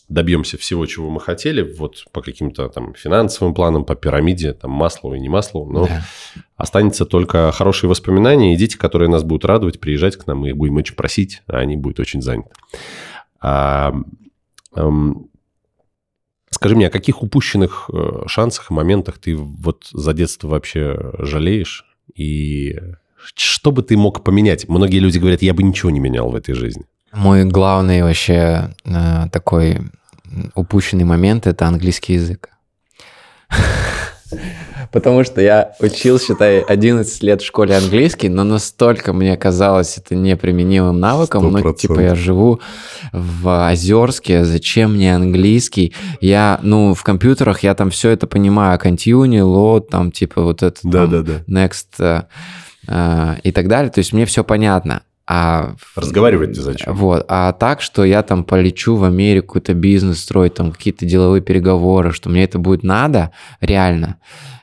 добьемся 0.08 0.56
всего, 0.56 0.86
чего 0.86 1.10
мы 1.10 1.20
хотели, 1.20 1.62
вот 1.62 2.04
по 2.12 2.22
каким-то 2.22 2.68
там 2.68 2.94
финансовым 2.94 3.54
планам, 3.54 3.84
по 3.84 3.96
пирамиде, 3.96 4.52
там 4.52 4.70
масло 4.70 5.14
и 5.14 5.20
не 5.20 5.28
масло, 5.28 5.64
но 5.64 5.86
да. 5.86 6.04
останется 6.56 7.04
только 7.06 7.50
хорошие 7.52 7.90
воспоминания 7.90 8.54
и 8.54 8.56
дети, 8.56 8.76
которые 8.76 9.08
нас 9.08 9.24
будут 9.24 9.44
радовать, 9.44 9.80
приезжать 9.80 10.16
к 10.16 10.26
нам, 10.26 10.38
мы 10.38 10.50
их 10.50 10.56
будем 10.56 10.76
очень 10.76 10.94
просить, 10.94 11.42
а 11.46 11.58
они 11.58 11.76
будут 11.76 11.98
очень 11.98 12.22
заняты. 12.22 12.50
А, 13.40 13.94
эм, 14.76 15.28
скажи 16.50 16.76
мне, 16.76 16.86
о 16.86 16.90
каких 16.90 17.22
упущенных 17.22 17.90
э, 17.92 18.22
шансах 18.26 18.70
и 18.70 18.74
моментах 18.74 19.18
ты 19.18 19.36
вот 19.36 19.88
за 19.92 20.14
детство 20.14 20.48
вообще 20.48 21.12
жалеешь? 21.18 21.84
И 22.14 22.78
что 23.34 23.72
бы 23.72 23.82
ты 23.82 23.96
мог 23.96 24.22
поменять? 24.22 24.68
Многие 24.68 24.98
люди 24.98 25.18
говорят, 25.18 25.42
я 25.42 25.52
бы 25.52 25.62
ничего 25.62 25.90
не 25.90 26.00
менял 26.00 26.30
в 26.30 26.36
этой 26.36 26.54
жизни. 26.54 26.86
Мой 27.12 27.44
главный 27.44 28.02
вообще 28.02 28.74
э, 28.84 29.26
такой 29.32 29.80
упущенный 30.54 31.04
момент– 31.04 31.46
это 31.48 31.66
английский 31.66 32.14
язык. 32.14 32.50
Потому 34.92 35.24
что 35.24 35.40
я 35.40 35.72
учил, 35.80 36.18
считай, 36.18 36.60
11 36.60 37.22
лет 37.22 37.42
в 37.42 37.46
школе 37.46 37.76
английский, 37.76 38.28
но 38.28 38.44
настолько 38.44 39.12
мне 39.12 39.36
казалось 39.36 39.98
это 39.98 40.14
неприменимым 40.14 40.98
навыком. 41.00 41.54
100%. 41.54 41.62
Ну, 41.62 41.74
типа, 41.74 42.00
я 42.00 42.14
живу 42.14 42.60
в 43.12 43.70
Озерске, 43.70 44.44
зачем 44.44 44.94
мне 44.94 45.14
английский? 45.14 45.94
Я, 46.20 46.60
ну, 46.62 46.94
в 46.94 47.02
компьютерах 47.02 47.62
я 47.62 47.74
там 47.74 47.90
все 47.90 48.10
это 48.10 48.26
понимаю, 48.26 48.78
continue, 48.78 49.40
load, 49.40 49.88
там, 49.90 50.12
типа, 50.12 50.42
вот 50.42 50.62
это, 50.62 50.78
да, 50.82 51.06
там, 51.06 51.10
да, 51.10 51.22
да. 51.22 51.66
next 51.66 51.86
э, 51.98 52.22
э, 52.88 53.36
и 53.42 53.52
так 53.52 53.68
далее. 53.68 53.90
То 53.90 53.98
есть 53.98 54.12
мне 54.12 54.24
все 54.26 54.44
понятно. 54.44 55.02
А, 55.28 55.74
Разговаривать 55.96 56.50
не 56.50 56.62
зачем. 56.62 56.94
Вот. 56.94 57.24
А 57.28 57.52
так, 57.52 57.80
что 57.80 58.04
я 58.04 58.22
там 58.22 58.44
полечу 58.44 58.94
в 58.96 59.04
Америку, 59.04 59.48
какой-то 59.48 59.74
бизнес 59.74 60.20
строить, 60.20 60.54
там 60.54 60.70
какие-то 60.70 61.04
деловые 61.04 61.42
переговоры, 61.42 62.12
что 62.12 62.28
мне 62.28 62.44
это 62.44 62.58
будет 62.58 62.84
надо, 62.84 63.32
реально, 63.60 64.18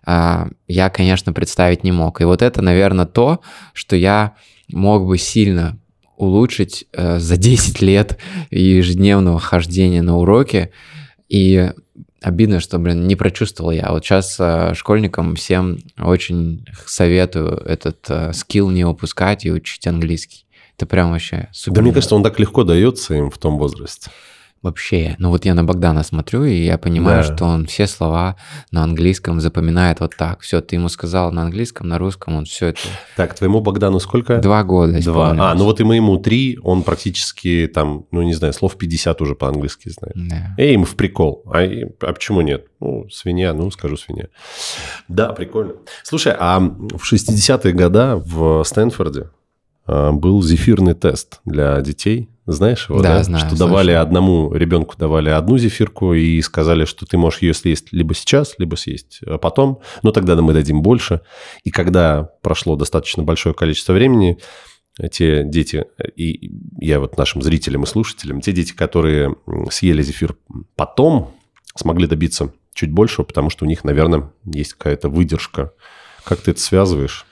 а, 0.05 0.47
я, 0.67 0.89
конечно, 0.89 1.33
представить 1.33 1.83
не 1.83 1.91
мог. 1.91 2.21
И 2.21 2.25
вот 2.25 2.41
это, 2.41 2.61
наверное, 2.61 3.05
то, 3.05 3.41
что 3.73 3.95
я 3.95 4.35
мог 4.71 5.05
бы 5.05 5.17
сильно 5.17 5.77
улучшить 6.15 6.85
э, 6.93 7.19
за 7.19 7.37
10 7.37 7.81
лет 7.81 8.17
ежедневного 8.49 9.39
хождения 9.39 10.01
на 10.01 10.17
уроки. 10.17 10.71
И 11.27 11.71
обидно, 12.21 12.59
что, 12.59 12.79
блин, 12.79 13.07
не 13.07 13.15
прочувствовал 13.15 13.71
я. 13.71 13.91
Вот 13.91 14.05
сейчас 14.05 14.37
э, 14.39 14.73
школьникам 14.75 15.35
всем 15.35 15.79
очень 15.97 16.65
советую 16.85 17.57
этот 17.65 18.05
э, 18.09 18.33
скилл 18.33 18.69
не 18.69 18.85
упускать 18.85 19.45
и 19.45 19.51
учить 19.51 19.85
английский. 19.87 20.45
Это 20.77 20.85
прям 20.85 21.11
вообще 21.11 21.49
супер. 21.51 21.75
Да 21.75 21.81
мне 21.81 21.93
кажется, 21.93 22.15
он 22.15 22.23
так 22.23 22.39
легко 22.39 22.63
дается 22.63 23.13
им 23.13 23.29
в 23.29 23.37
том 23.37 23.57
возрасте. 23.57 24.09
Вообще, 24.63 25.17
ну 25.19 25.29
вот 25.29 25.43
я 25.43 25.55
на 25.55 25.65
Богдана 25.65 26.03
смотрю, 26.03 26.45
и 26.45 26.63
я 26.63 26.77
понимаю, 26.77 27.21
да. 27.21 27.35
что 27.35 27.43
он 27.43 27.65
все 27.65 27.85
слова 27.85 28.37
на 28.71 28.81
английском 28.85 29.41
запоминает 29.41 29.99
вот 29.99 30.15
так. 30.15 30.39
Все, 30.39 30.61
ты 30.61 30.77
ему 30.77 30.87
сказал 30.87 31.33
на 31.33 31.41
английском, 31.41 31.89
на 31.89 31.97
русском, 31.97 32.35
он 32.35 32.45
все 32.45 32.67
это... 32.67 32.79
Так, 33.17 33.35
твоему 33.35 33.59
Богдану 33.59 33.99
сколько? 33.99 34.37
Два 34.37 34.63
года. 34.63 35.03
Два. 35.03 35.35
А, 35.37 35.53
ну 35.53 35.65
вот 35.65 35.81
и 35.81 35.83
моему 35.83 36.17
три, 36.17 36.57
он 36.63 36.83
практически 36.83 37.69
там, 37.73 38.05
ну 38.11 38.21
не 38.21 38.35
знаю, 38.35 38.53
слов 38.53 38.77
50 38.77 39.21
уже 39.21 39.35
по-английски 39.35 39.89
знает. 39.89 40.15
Да. 40.15 40.55
Эй, 40.57 40.75
им 40.75 40.85
в 40.85 40.95
прикол. 40.95 41.43
А, 41.53 41.59
а 41.59 42.13
почему 42.13 42.39
нет? 42.39 42.67
Ну, 42.79 43.09
свинья, 43.09 43.53
ну 43.53 43.69
скажу 43.69 43.97
свинья. 43.97 44.27
Да, 45.09 45.33
прикольно. 45.33 45.73
Слушай, 46.03 46.35
а 46.39 46.61
в 46.61 47.13
60-е 47.13 47.73
годы 47.73 48.15
в 48.15 48.63
Стэнфорде 48.63 49.25
был 49.87 50.41
зефирный 50.41 50.93
тест 50.93 51.41
для 51.45 51.81
детей 51.81 52.29
Знаешь 52.45 52.89
его, 52.89 53.01
Да, 53.01 53.17
да? 53.17 53.23
знаю, 53.23 53.47
Что 53.47 53.57
давали 53.57 53.91
одному 53.91 54.53
ребенку 54.53 54.95
давали 54.97 55.29
одну 55.29 55.57
зефирку 55.57 56.13
и 56.13 56.41
сказали, 56.41 56.85
что 56.85 57.05
ты 57.05 57.17
можешь 57.17 57.41
ее 57.41 57.53
съесть 57.53 57.91
либо 57.91 58.13
сейчас, 58.13 58.55
либо 58.57 58.75
съесть 58.75 59.19
а 59.25 59.37
потом. 59.37 59.79
Но 60.01 60.11
тогда 60.11 60.35
мы 60.41 60.53
дадим 60.53 60.81
больше. 60.81 61.21
И 61.63 61.71
когда 61.71 62.29
прошло 62.41 62.75
достаточно 62.75 63.23
большое 63.23 63.55
количество 63.55 63.93
времени, 63.93 64.39
те 65.11 65.43
дети, 65.43 65.85
и 66.15 66.51
я 66.79 66.99
вот 66.99 67.17
нашим 67.17 67.41
зрителям 67.41 67.83
и 67.83 67.87
слушателям, 67.87 68.41
те 68.41 68.51
дети, 68.51 68.73
которые 68.73 69.35
съели 69.71 70.03
зефир 70.03 70.35
потом, 70.75 71.31
смогли 71.75 72.07
добиться 72.07 72.53
чуть 72.73 72.91
большего, 72.91 73.25
потому 73.25 73.49
что 73.49 73.65
у 73.65 73.67
них, 73.67 73.83
наверное, 73.83 74.31
есть 74.45 74.73
какая-то 74.73 75.09
выдержка. 75.09 75.71
Как 76.23 76.41
ты 76.41 76.51
это 76.51 76.59
связываешь? 76.59 77.25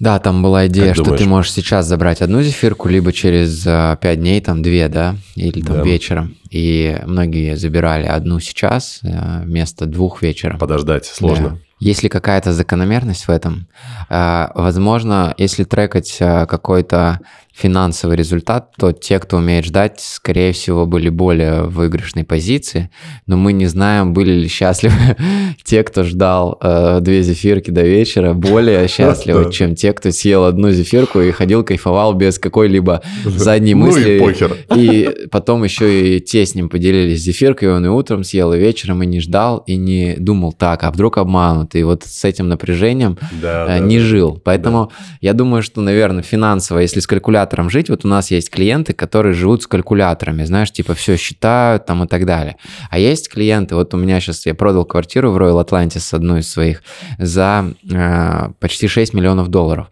Да, 0.00 0.18
там 0.18 0.42
была 0.42 0.66
идея, 0.66 0.86
Как 0.86 0.94
что 0.96 1.04
думаешь? 1.04 1.20
ты 1.22 1.28
можешь 1.28 1.52
сейчас 1.52 1.86
забрать 1.86 2.22
одну 2.22 2.42
зефирку, 2.42 2.88
либо 2.88 3.12
через 3.12 3.62
а, 3.66 3.96
пять 3.96 4.18
дней, 4.18 4.40
там 4.40 4.62
две, 4.62 4.88
да, 4.88 5.14
или 5.36 5.60
там 5.60 5.76
Да. 5.76 5.82
вечером. 5.82 6.34
И 6.50 6.98
многие 7.06 7.56
забирали 7.56 8.06
одну 8.06 8.40
сейчас 8.40 9.00
а, 9.04 9.42
вместо 9.44 9.86
двух 9.86 10.20
вечером. 10.22 10.58
Подождать 10.58 11.06
сложно. 11.06 11.50
Да. 11.50 11.56
Есть 11.78 12.02
ли 12.02 12.08
какая-то 12.08 12.52
закономерность 12.52 13.26
в 13.26 13.30
этом? 13.30 13.66
А, 14.08 14.50
Возможно, 14.54 15.34
если 15.38 15.64
трекать 15.64 16.18
а, 16.20 16.46
какой-то 16.46 17.20
финансовый 17.52 18.16
результат, 18.16 18.70
то 18.78 18.92
те, 18.92 19.18
кто 19.18 19.36
умеет 19.36 19.66
ждать, 19.66 20.00
скорее 20.00 20.52
всего, 20.52 20.86
были 20.86 21.08
более 21.08 21.64
в 21.64 21.74
выигрышной 21.74 22.24
позиции, 22.24 22.90
но 23.26 23.36
мы 23.36 23.52
не 23.52 23.66
знаем, 23.66 24.14
были 24.14 24.32
ли 24.32 24.48
счастливы 24.48 24.94
те, 25.64 25.82
кто 25.82 26.04
ждал 26.04 26.58
э, 26.62 26.98
две 27.02 27.22
зефирки 27.22 27.70
до 27.70 27.82
вечера, 27.82 28.32
более 28.32 28.86
счастливы, 28.88 29.52
чем 29.52 29.74
те, 29.74 29.92
кто 29.92 30.10
съел 30.10 30.44
одну 30.44 30.70
зефирку 30.70 31.20
и 31.20 31.32
ходил, 31.32 31.62
кайфовал 31.64 32.14
без 32.14 32.38
какой-либо 32.38 33.02
задней 33.24 33.74
Ну 33.74 33.88
и 33.88 33.90
мысли. 33.90 34.18
похер. 34.20 34.56
И 34.74 35.26
потом 35.30 35.64
еще 35.64 36.16
и 36.16 36.20
те 36.20 36.39
с 36.44 36.54
ним 36.54 36.68
поделились 36.68 37.20
зефиркой, 37.20 37.74
он 37.74 37.86
и 37.86 37.88
утром 37.88 38.24
съел, 38.24 38.52
и 38.52 38.58
вечером, 38.58 39.02
и 39.02 39.06
не 39.06 39.20
ждал, 39.20 39.58
и 39.66 39.76
не 39.76 40.16
думал 40.18 40.52
так, 40.52 40.84
а 40.84 40.90
вдруг 40.90 41.18
обманут. 41.18 41.74
И 41.74 41.82
вот 41.82 42.04
с 42.04 42.24
этим 42.24 42.48
напряжением 42.48 43.18
Да, 43.40 43.64
э, 43.64 43.66
да, 43.66 43.78
не 43.78 43.98
да. 43.98 44.04
жил. 44.04 44.40
Поэтому 44.44 44.92
я 45.20 45.32
думаю, 45.32 45.62
что, 45.62 45.80
наверное, 45.80 46.22
финансово, 46.22 46.80
если 46.80 47.00
с 47.00 47.06
калькулятором 47.06 47.70
жить, 47.70 47.90
вот 47.90 48.04
у 48.04 48.08
нас 48.08 48.30
есть 48.30 48.50
клиенты, 48.50 48.92
которые 48.92 49.34
живут 49.34 49.62
с 49.62 49.66
калькуляторами, 49.66 50.44
знаешь, 50.44 50.70
типа 50.70 50.94
все 50.94 51.16
считают 51.16 51.86
там 51.86 52.04
и 52.04 52.06
так 52.06 52.26
далее. 52.26 52.56
А 52.90 52.98
есть 52.98 53.28
клиенты, 53.28 53.74
вот 53.74 53.94
у 53.94 53.96
меня 53.96 54.20
сейчас, 54.20 54.46
я 54.46 54.54
продал 54.54 54.84
квартиру 54.84 55.30
в 55.30 55.36
Royal 55.36 55.64
Atlantis, 55.64 56.14
одну 56.14 56.38
из 56.38 56.50
своих, 56.50 56.82
за 57.18 57.72
э, 57.90 58.48
почти 58.58 58.88
6 58.88 59.14
миллионов 59.14 59.48
долларов. 59.48 59.88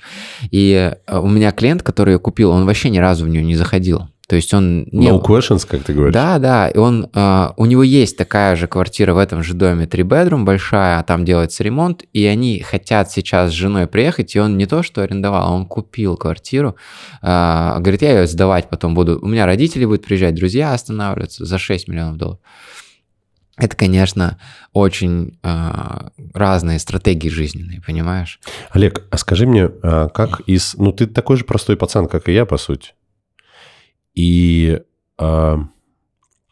И 0.51 0.93
э, 1.07 1.19
у 1.19 1.29
меня 1.29 1.53
клиент, 1.53 1.83
который 1.83 2.15
ее 2.15 2.19
купил, 2.19 2.51
он 2.51 2.67
вообще 2.67 2.91
ни 2.91 2.99
разу 2.99 3.25
в 3.25 3.29
нее 3.29 3.43
не 3.43 3.57
заходил. 3.57 4.09
То 4.29 4.37
есть 4.37 4.53
он 4.53 4.87
не... 4.93 5.09
No 5.09 5.25
questions, 5.25 5.67
как 5.67 5.85
ты 5.85 5.95
говоришь. 5.95 6.13
Да, 6.13 6.39
да, 6.39 6.69
и 6.69 6.77
он, 6.77 7.09
э, 7.15 7.49
у 7.57 7.65
него 7.65 7.83
есть 7.83 8.19
такая 8.19 8.57
же 8.57 8.67
квартира 8.67 9.15
в 9.15 9.19
этом 9.19 9.43
же 9.43 9.55
доме, 9.55 9.87
три 9.87 10.03
bedroom 10.03 10.45
большая, 10.45 10.99
а 10.99 11.03
там 11.03 11.25
делается 11.25 11.65
ремонт, 11.65 12.05
и 12.13 12.27
они 12.27 12.61
хотят 12.61 13.11
сейчас 13.11 13.51
с 13.51 13.55
женой 13.55 13.87
приехать, 13.87 14.37
и 14.37 14.39
он 14.39 14.59
не 14.59 14.67
то 14.67 14.83
что 14.83 15.01
арендовал, 15.01 15.49
а 15.49 15.55
он 15.55 15.65
купил 15.65 16.19
квартиру, 16.19 16.77
э, 17.23 17.77
говорит, 17.79 18.03
я 18.03 18.21
ее 18.21 18.27
сдавать 18.27 18.69
потом 18.69 18.95
буду, 18.95 19.19
у 19.19 19.27
меня 19.27 19.47
родители 19.47 19.87
будут 19.87 20.05
приезжать, 20.05 20.35
друзья 20.35 20.75
останавливаются 20.75 21.47
за 21.47 21.57
6 21.57 21.89
миллионов 21.89 22.19
долларов. 22.19 22.41
Это, 23.57 23.75
конечно, 23.77 24.39
очень 24.75 25.39
э, 25.43 26.11
разные 26.35 26.79
стратегии 26.81 27.31
жизненные, 27.31 27.81
понимаешь? 27.81 28.41
Олег, 28.73 29.07
а 29.11 29.17
скажи 29.17 29.47
мне, 29.47 29.69
как 29.69 30.41
из... 30.41 30.75
Ну, 30.75 30.93
ты 30.93 31.07
такой 31.07 31.39
же 31.39 31.45
простой 31.45 31.79
пацан, 31.79 32.09
как 32.09 32.29
и 32.29 32.35
я, 32.35 32.45
по 32.45 32.59
сути. 32.59 32.93
И 34.15 34.81
а, 35.19 35.59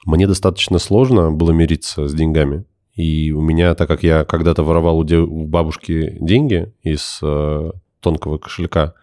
мне 0.05 0.27
достаточно 0.27 0.79
сложно 0.79 1.33
было 1.33 1.51
мириться 1.51 2.09
с 2.09 2.15
деньгами. 2.15 2.65
И 2.95 3.33
у 3.33 3.43
меня, 3.43 3.75
так 3.75 3.89
как 3.89 4.03
я 4.03 4.25
когда-то 4.25 4.63
воровал 4.63 4.99
у, 4.99 5.05
де- 5.05 5.19
у 5.19 5.47
бабушки 5.47 6.17
деньги 6.19 6.73
из 6.83 7.19
э, 7.23 7.71
тонкого 8.01 8.39
кошелька, 8.39 8.95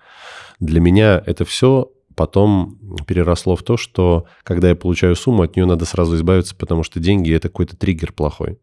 для 0.59 0.79
меня 0.79 1.21
это 1.23 1.45
все 1.45 1.91
потом 2.15 2.79
переросло 3.05 3.55
в 3.55 3.63
то, 3.63 3.77
что 3.77 4.25
когда 4.43 4.69
я 4.69 4.75
получаю 4.75 5.15
сумму, 5.15 5.43
от 5.43 5.55
нее 5.55 5.65
надо 5.65 5.85
сразу 5.85 6.15
избавиться, 6.15 6.55
потому 6.55 6.83
что 6.83 6.99
деньги– 6.99 7.33
это 7.35 7.49
какой-то 7.49 7.75
триггер 7.75 8.13
плохой. 8.13 8.57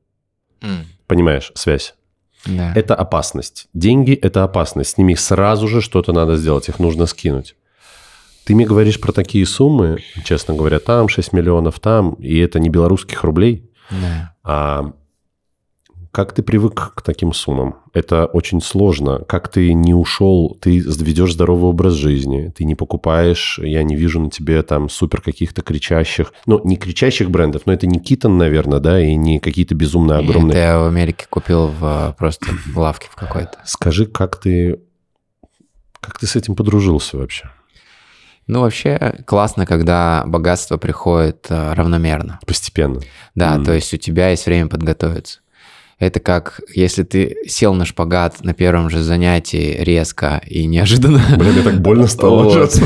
Понимаешь, 1.06 1.52
связь. 1.54 1.94
Да. 2.46 2.72
Это 2.74 2.94
опасность. 2.94 3.68
Деньги– 3.74 4.12
это 4.22 4.44
опасность. 4.44 4.90
С 4.90 4.98
ними 4.98 5.14
сразу 5.14 5.68
же 5.68 5.80
что-то 5.80 6.12
надо 6.12 6.36
сделать, 6.36 6.68
их 6.68 6.78
нужно 6.78 7.06
скинуть. 7.06 7.54
Ты 8.50 8.56
мне 8.56 8.66
говоришь 8.66 9.00
про 9.00 9.12
такие 9.12 9.46
суммы, 9.46 9.98
честно 10.24 10.54
говоря, 10.54 10.80
там 10.80 11.08
6 11.08 11.32
миллионов, 11.32 11.78
там, 11.78 12.14
и 12.14 12.36
это 12.38 12.58
не 12.58 12.68
белорусских 12.68 13.22
рублей, 13.22 13.70
Да. 13.92 14.34
а 14.42 14.92
как 16.10 16.32
ты 16.34 16.42
привык 16.42 16.94
к 16.96 17.02
таким 17.02 17.32
суммам? 17.32 17.76
Это 17.92 18.26
очень 18.26 18.60
сложно. 18.60 19.20
Как 19.20 19.46
ты 19.46 19.72
не 19.72 19.94
ушел, 19.94 20.58
ты 20.60 20.80
ведешь 20.80 21.34
здоровый 21.34 21.70
образ 21.70 21.92
жизни, 21.94 22.52
ты 22.52 22.64
не 22.64 22.74
покупаешь, 22.74 23.60
я 23.62 23.84
не 23.84 23.94
вижу 23.94 24.18
на 24.18 24.30
тебе 24.30 24.64
там 24.64 24.88
супер 24.88 25.20
каких-то 25.20 25.62
кричащих, 25.62 26.32
ну, 26.46 26.60
не 26.64 26.74
кричащих 26.74 27.30
брендов, 27.30 27.62
но 27.66 27.72
это 27.72 27.86
не 27.86 28.00
Китон, 28.00 28.36
наверное, 28.36 28.80
да, 28.80 29.00
и 29.00 29.14
не 29.14 29.38
какие-то 29.38 29.76
безумно 29.76 30.18
огромные 30.18 30.56
Это 30.56 30.58
я 30.58 30.78
в 30.80 30.86
Америке 30.86 31.24
купил 31.30 31.68
в, 31.68 32.16
просто 32.18 32.46
в 32.66 32.76
лавке 32.76 33.06
в 33.12 33.14
какой-то. 33.14 33.60
Скажи, 33.64 34.06
как 34.06 34.40
ты, 34.40 34.80
как 36.00 36.18
ты 36.18 36.26
с 36.26 36.34
этим 36.34 36.56
подружился 36.56 37.16
вообще? 37.16 37.48
Ну, 38.46 38.60
вообще 38.62 39.22
классно, 39.26 39.64
когда 39.66 40.24
богатство 40.26 40.76
приходит 40.76 41.46
э, 41.50 41.72
равномерно. 41.74 42.40
Постепенно. 42.46 43.00
Да, 43.34 43.54
Мгм. 43.54 43.64
то 43.64 43.72
есть 43.72 43.94
у 43.94 43.96
тебя 43.96 44.30
есть 44.30 44.46
время 44.46 44.68
подготовиться. 44.68 45.40
Это 46.00 46.18
как 46.18 46.62
если 46.74 47.02
ты 47.02 47.36
сел 47.46 47.74
на 47.74 47.84
шпагат 47.84 48.42
на 48.42 48.54
первом 48.54 48.88
же 48.88 49.02
занятии 49.02 49.76
резко 49.80 50.40
и 50.46 50.64
неожиданно, 50.64 51.20
Блин, 51.36 51.52
мне 51.52 51.62
так 51.62 51.80
больно 51.80 52.06
стало 52.08 52.44
Вот. 52.44 52.80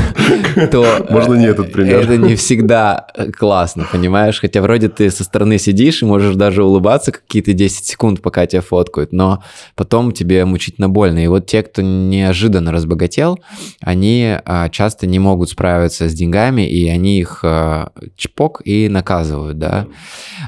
то 0.69 1.07
Можно 1.09 1.35
не 1.35 1.45
этот 1.45 1.71
пример? 1.71 2.01
это 2.01 2.17
не 2.17 2.35
всегда 2.35 3.07
э, 3.15 3.31
классно, 3.31 3.87
понимаешь? 3.89 4.41
Хотя 4.41 4.61
вроде 4.61 4.89
ты 4.89 5.09
со 5.09 5.23
стороны 5.23 5.57
сидишь 5.59 6.01
и 6.01 6.05
можешь 6.05 6.35
даже 6.35 6.63
улыбаться 6.65 7.13
какие-то 7.13 7.53
10 7.53 7.85
секунд, 7.85 8.21
пока 8.21 8.45
тебя 8.45 8.61
фоткают, 8.61 9.13
но 9.13 9.41
потом 9.75 10.11
тебе 10.11 10.43
мучительно 10.43 10.89
больно. 10.89 11.23
И 11.23 11.27
вот 11.27 11.45
те, 11.45 11.63
кто 11.63 11.81
неожиданно 11.81 12.73
разбогател, 12.73 13.39
они 13.79 14.37
а, 14.43 14.67
часто 14.67 15.07
не 15.07 15.19
могут 15.19 15.49
справиться 15.49 16.09
с 16.09 16.13
деньгами, 16.13 16.67
и 16.67 16.89
они 16.89 17.19
их 17.19 17.39
а, 17.43 17.93
чпок 18.17 18.61
и 18.65 18.89
наказывают, 18.89 19.57
да. 19.57 19.87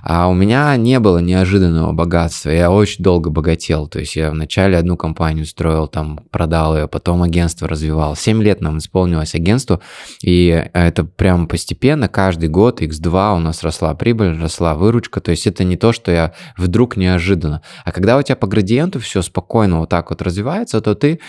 А 0.03 0.28
у 0.28 0.34
меня 0.34 0.76
не 0.76 0.99
было 0.99 1.20
неожиданного 1.20 1.93
богатства. 1.93 2.56
Я 2.57 2.71
очень 2.71 3.03
долго 3.03 3.29
богател. 3.29 3.87
То 3.87 3.99
есть 3.99 4.15
я 4.15 4.31
вначале 4.31 4.77
одну 4.77 4.97
компанию 4.97 5.45
строил, 5.45 5.87
там 5.87 6.19
продал 6.31 6.75
ее, 6.75 6.87
потом 6.87 7.21
агентство 7.21 7.67
развивал. 7.67 8.15
Семь 8.15 8.41
лет 8.41 8.61
нам 8.61 8.79
исполнилось 8.79 9.35
агентству, 9.35 9.79
и 10.23 10.67
это 10.73 11.03
прям 11.03 11.47
постепенно, 11.47 12.07
каждый 12.07 12.49
год 12.49 12.81
X2 12.81 13.35
у 13.35 13.39
нас 13.39 13.63
росла 13.63 13.93
прибыль, 13.93 14.39
росла 14.39 14.73
выручка. 14.75 15.21
То 15.21 15.31
есть 15.31 15.45
это 15.45 15.63
не 15.63 15.77
то, 15.77 15.93
что 15.93 16.11
я 16.11 16.33
вдруг 16.57 16.97
неожиданно. 16.97 17.61
А 17.85 17.91
когда 17.91 18.17
у 18.17 18.21
тебя 18.23 18.35
по 18.35 18.47
градиенту 18.47 18.99
все 18.99 19.21
спокойно 19.21 19.79
вот 19.79 19.89
так 19.89 20.09
вот 20.09 20.21
развивается, 20.21 20.81
то 20.81 20.95
ты 20.95 21.19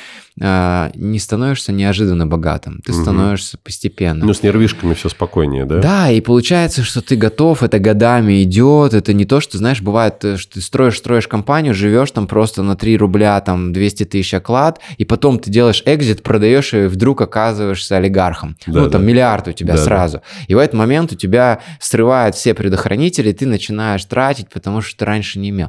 а, 0.41 0.93
не 0.95 1.19
становишься 1.19 1.73
неожиданно 1.73 2.27
богатым. 2.27 2.81
Ты 2.85 2.93
Мгм. 2.93 3.03
становишься 3.03 3.59
постепенно. 3.59 4.25
Ну, 4.25 4.33
с 4.33 4.43
нервишками 4.43 4.95
все 4.95 5.09
спокойнее, 5.09 5.65
да? 5.65 5.79
Да, 5.81 6.11
и 6.11 6.21
получается, 6.21 6.85
что 6.85 7.01
ты 7.01 7.17
готов, 7.17 7.65
это 7.65 7.81
годами 7.81 8.43
идет, 8.45 8.95
это 8.95 9.13
не 9.13 9.25
то, 9.25 9.41
что, 9.41 9.59
знаешь, 9.59 9.83
бывает, 9.83 10.25
э, 10.25 10.37
что 10.37 10.55
ты 10.55 10.61
строишь, 10.61 10.97
строишь 10.99 11.18
компанию, 11.27 11.75
живешь 11.75 12.11
там 12.11 12.27
просто 12.27 12.63
на 12.63 12.77
3 12.77 12.97
рубля, 12.99 13.41
там 13.41 13.73
200 13.73 14.05
тысяч 14.05 14.35
оклад, 14.35 14.81
и 14.97 15.05
потом 15.05 15.39
ты 15.39 15.51
делаешь 15.51 15.83
экзит, 15.87 16.23
продаешь 16.23 16.75
и 16.75 16.87
вдруг 16.87 17.21
оказываешься 17.21 17.97
олигархом. 17.97 18.57
Да, 18.67 18.83
ну, 18.83 18.91
там 18.91 19.01
да. 19.01 19.07
миллиард 19.07 19.49
у 19.49 19.53
тебя 19.53 19.75
Да, 19.75 19.79
да. 19.79 19.85
сразу. 19.85 20.23
И 20.47 20.55
в 20.55 20.59
этот 20.59 20.75
момент 20.75 21.13
у 21.13 21.17
тебя 21.17 21.61
срывают 21.81 22.37
все 22.37 22.55
предохранители, 22.55 23.31
и 23.31 23.33
ты 23.33 23.47
начинаешь 23.47 24.05
тратить, 24.05 24.49
потому 24.51 24.81
что 24.81 24.99
ты 24.99 25.05
раньше 25.05 25.39
не 25.39 25.51
имел. 25.51 25.69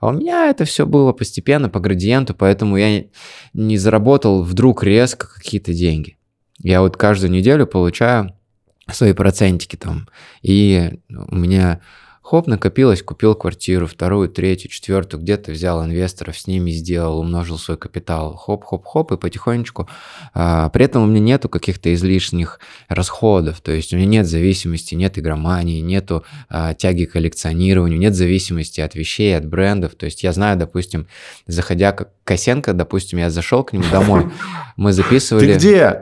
А 0.00 0.08
у 0.08 0.12
меня 0.12 0.50
это 0.50 0.64
все 0.64 0.84
было 0.84 1.12
постепенно 1.12 1.68
по 1.68 1.80
градиенту, 1.80 2.34
поэтому 2.34 2.76
я 2.76 3.04
не 3.54 3.78
заработал 3.78 4.42
вдруг 4.42 4.84
резко 4.84 5.26
какие-то 5.32 5.72
деньги. 5.72 6.16
Я 6.62 6.82
вот 6.82 6.96
каждую 6.96 7.30
неделю 7.30 7.66
получаю 7.66 8.34
свои 8.92 9.12
процентики 9.12 9.76
там. 9.76 10.08
И 10.42 10.98
у 11.08 11.34
меня 11.34 11.80
хоп, 12.30 12.46
накопилось, 12.46 13.02
купил 13.02 13.34
квартиру, 13.34 13.88
вторую, 13.88 14.28
третью, 14.28 14.70
четвертую, 14.70 15.20
где-то 15.20 15.50
взял 15.50 15.84
инвесторов, 15.84 16.38
с 16.38 16.46
ними 16.46 16.70
сделал, 16.70 17.18
умножил 17.18 17.58
свой 17.58 17.76
капитал, 17.76 18.36
хоп-хоп-хоп, 18.36 19.10
и 19.10 19.16
потихонечку. 19.16 19.88
а, 20.32 20.68
при 20.68 20.84
этом 20.84 21.02
у 21.02 21.06
меня 21.06 21.18
нету 21.18 21.48
каких-то 21.48 21.92
излишних 21.92 22.60
расходов, 22.88 23.60
то 23.60 23.72
есть 23.72 23.92
у 23.92 23.96
меня 23.96 24.06
нет 24.06 24.28
зависимости, 24.28 24.94
нет 24.94 25.18
игромании, 25.18 25.80
нету 25.80 26.24
а, 26.48 26.72
тяги 26.74 27.06
к 27.06 27.14
коллекционированию, 27.14 27.98
нет 27.98 28.14
зависимости 28.14 28.80
от 28.80 28.94
вещей, 28.94 29.36
от 29.36 29.44
брендов, 29.44 29.96
то 29.96 30.06
есть 30.06 30.22
я 30.22 30.32
знаю, 30.32 30.56
допустим, 30.56 31.08
заходя 31.48 31.90
к 31.90 32.10
Косенко, 32.22 32.74
допустим, 32.74 33.18
я 33.18 33.30
зашел 33.30 33.64
к 33.64 33.72
нему 33.72 33.86
домой, 33.90 34.30
мы 34.76 34.92
записывали... 34.92 35.54
Ты 35.54 35.58
где? 35.58 36.00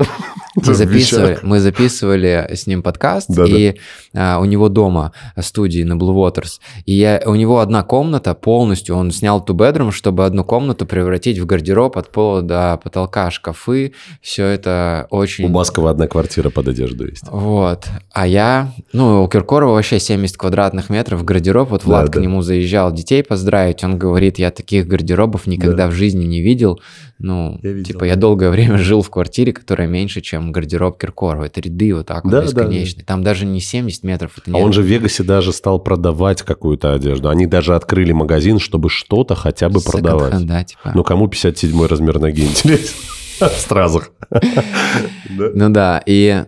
Мы 0.67 0.75
записывали, 0.75 1.39
мы 1.43 1.61
записывали 1.61 2.51
с 2.55 2.67
ним 2.67 2.83
подкаст, 2.83 3.29
Да-да. 3.29 3.57
и 3.57 3.75
а, 4.15 4.39
у 4.41 4.45
него 4.45 4.69
дома 4.69 5.13
в 5.37 5.43
студии 5.43 5.83
на 5.83 5.95
Blue 5.95 6.15
Waters. 6.15 6.59
И 6.87 6.95
я, 6.95 7.23
у 7.27 7.35
него 7.35 7.61
одна 7.61 7.83
комната 7.83 8.35
полностью, 8.35 8.97
он 8.97 9.11
снял 9.11 9.45
ту 9.45 9.55
bedroom, 9.55 9.93
чтобы 9.93 10.25
одну 10.25 10.45
комнату 10.45 10.87
превратить 10.87 11.39
в 11.39 11.47
гардероб 11.47 11.97
от 11.97 12.11
пола 12.11 12.43
до 12.43 12.81
потолка, 12.83 13.31
шкафы, 13.31 13.93
все 14.21 14.47
это 14.47 15.07
очень... 15.11 15.45
У 15.47 15.49
Баскова 15.49 15.91
одна 15.91 16.07
квартира 16.07 16.51
под 16.51 16.69
одежду 16.69 17.07
есть. 17.07 17.25
Вот. 17.29 17.87
А 18.13 18.27
я, 18.27 18.73
ну, 18.93 19.23
у 19.25 19.29
Киркорова 19.29 19.75
вообще 19.75 19.99
70 20.01 20.37
квадратных 20.37 20.91
метров 20.91 21.25
гардероб. 21.25 21.71
Вот 21.71 21.85
Влад 21.85 22.07
Да, 22.07 22.13
к 22.13 22.15
да. 22.17 22.21
нему 22.21 22.43
заезжал 22.43 22.93
детей 22.93 23.23
поздравить. 23.23 23.85
Он 23.85 23.99
говорит, 23.99 24.39
я 24.39 24.51
таких 24.51 24.87
гардеробов 24.87 25.47
никогда 25.47 25.89
в 25.89 25.93
жизни 25.93 26.25
не 26.25 26.41
видел. 26.43 26.81
Ну, 27.19 27.59
Я 27.63 27.73
видел. 27.73 27.85
типа, 27.93 28.05
я 28.05 28.17
долгое 28.17 28.51
время 28.51 28.79
жил 28.79 29.03
в 29.03 29.11
квартире, 29.11 29.53
которая 29.53 29.89
меньше, 29.89 30.21
чем 30.21 30.48
гардероб 30.53 30.99
Киркорова. 30.99 31.45
Это 31.45 31.61
ряды 31.61 31.95
вот 31.95 32.07
так 32.07 32.25
вот 32.25 32.31
Да, 32.31 32.41
да, 32.41 32.47
бесконечные. 32.47 33.05
Там 33.05 33.23
даже 33.23 33.47
не 33.47 33.61
70 33.61 34.05
метров. 34.05 34.33
Это 34.37 34.51
А 34.51 34.55
не... 34.59 34.63
он 34.63 34.73
же 34.73 34.83
в 34.83 34.87
Вегасе 34.87 35.23
даже 35.23 35.53
стал 35.53 35.79
продавать 35.79 36.43
какую-то 36.43 36.95
одежду. 36.95 37.29
Они 37.29 37.47
даже 37.47 37.75
открыли 37.75 38.13
магазин, 38.13 38.59
чтобы 38.59 38.91
что-то 38.91 39.35
хотя 39.35 39.69
бы 39.69 39.81
продавать. 39.81 40.45
Да, 40.47 40.65
типа. 40.65 40.93
Ну, 40.95 41.05
кому 41.05 41.29
57 41.29 41.87
размер 41.87 42.19
ноги 42.21 42.45
интересен? 42.45 42.95
В 43.41 43.61
стразах. 43.61 44.11
Да? 44.31 45.51
Ну 45.55 45.71
да, 45.71 46.03
и 46.07 46.45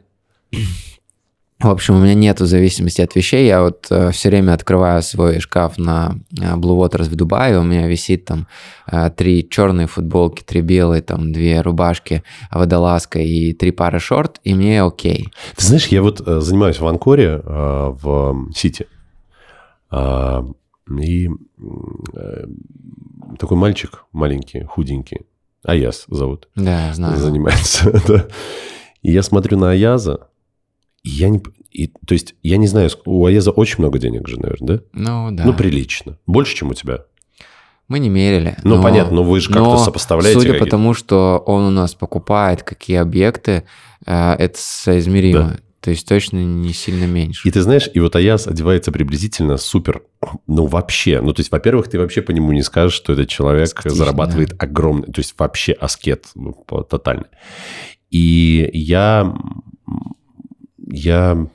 в 1.62 1.68
общем, 1.68 1.94
у 1.96 2.00
меня 2.00 2.14
нету 2.14 2.46
зависимости 2.46 3.02
от 3.02 3.14
вещей. 3.14 3.46
Я 3.46 3.62
вот 3.62 3.86
все 4.12 4.28
время 4.28 4.54
открываю 4.54 5.02
свой 5.02 5.40
шкаф 5.40 5.76
на 5.78 6.16
э, 6.40 6.54
Blue 6.56 6.76
Waters 6.78 7.04
в 7.10 7.14
Дубае. 7.16 7.58
У 7.58 7.62
меня 7.62 7.86
висит 7.86 8.24
там 8.24 8.46
э, 8.90 9.10
три 9.10 9.48
черные 9.48 9.86
футболки, 9.86 10.42
три 10.42 10.60
белые, 10.62 11.02
там 11.02 11.32
две 11.32 11.60
рубашки, 11.60 12.22
водолазка 12.50 13.18
и 13.18 13.52
три 13.52 13.70
пары 13.72 14.00
шорт, 14.00 14.40
и 14.44 14.54
мне 14.54 14.82
окей. 14.82 15.28
Ты 15.56 15.66
знаешь, 15.66 15.86
я 15.88 16.02
вот 16.02 16.20
э, 16.26 16.40
занимаюсь 16.40 16.78
в 16.80 16.86
Анкоре, 16.86 17.40
э, 17.44 17.94
в 18.02 18.52
Сити. 18.54 18.86
А, 19.90 20.44
И 21.00 21.28
э, 21.28 22.44
такой 23.38 23.56
мальчик 23.56 24.04
маленький, 24.12 24.62
худенький, 24.64 25.26
Аяс 25.64 26.04
зовут, 26.08 26.48
Да, 26.56 26.92
знаю. 26.94 27.18
занимается. 27.18 27.90
да. 28.08 28.26
И 29.02 29.12
я 29.12 29.22
смотрю 29.22 29.58
на 29.58 29.70
Аяза, 29.70 30.28
я 31.02 31.28
не... 31.28 31.40
и, 31.70 31.88
то 31.88 32.14
есть, 32.14 32.34
я 32.42 32.56
не 32.56 32.66
знаю, 32.66 32.90
у 33.04 33.26
Аяза 33.26 33.50
очень 33.50 33.76
много 33.78 33.98
денег 33.98 34.28
же, 34.28 34.38
наверное, 34.38 34.78
да? 34.78 34.82
Ну 34.92 35.30
да. 35.32 35.44
Ну, 35.44 35.54
прилично. 35.54 36.18
Больше, 36.26 36.56
чем 36.56 36.70
у 36.70 36.74
тебя. 36.74 37.04
Мы 37.88 37.98
не 37.98 38.08
мерили. 38.08 38.56
Ну, 38.62 38.76
но- 38.76 38.82
понятно, 38.82 39.16
но 39.16 39.24
вы 39.24 39.40
же 39.40 39.48
как-то 39.48 39.78
сопоставляете. 39.78 40.38
Судя 40.38 40.54
по 40.54 40.66
тому, 40.66 40.94
что 40.94 41.42
он 41.44 41.64
у 41.64 41.70
нас 41.70 41.94
покупает, 41.94 42.62
какие 42.62 42.98
объекты, 42.98 43.64
э, 44.06 44.32
это 44.34 44.56
соизмеримо. 44.56 45.58
То 45.80 45.90
есть 45.90 46.06
точно 46.06 46.36
не 46.36 46.74
сильно 46.74 47.06
меньше. 47.06 47.48
И 47.48 47.50
ты 47.50 47.62
знаешь, 47.62 47.88
и 47.92 48.00
вот 48.00 48.14
Аяс 48.14 48.46
одевается 48.46 48.92
приблизительно 48.92 49.56
супер, 49.56 50.02
ну 50.46 50.66
вообще, 50.66 51.22
ну 51.22 51.32
то 51.32 51.40
есть, 51.40 51.50
во-первых, 51.50 51.88
ты 51.88 51.98
вообще 51.98 52.20
по 52.20 52.32
нему 52.32 52.52
не 52.52 52.62
скажешь, 52.62 52.92
что 52.94 53.14
этот 53.14 53.28
человек 53.28 53.64
Аскетичный, 53.64 53.96
зарабатывает 53.96 54.62
огромный, 54.62 55.06
то 55.06 55.20
есть 55.20 55.34
вообще 55.38 55.72
аскет 55.72 56.26
ну, 56.34 56.52
тотально. 56.88 57.28
И 58.10 58.68
я, 58.74 59.34
я, 60.90 61.48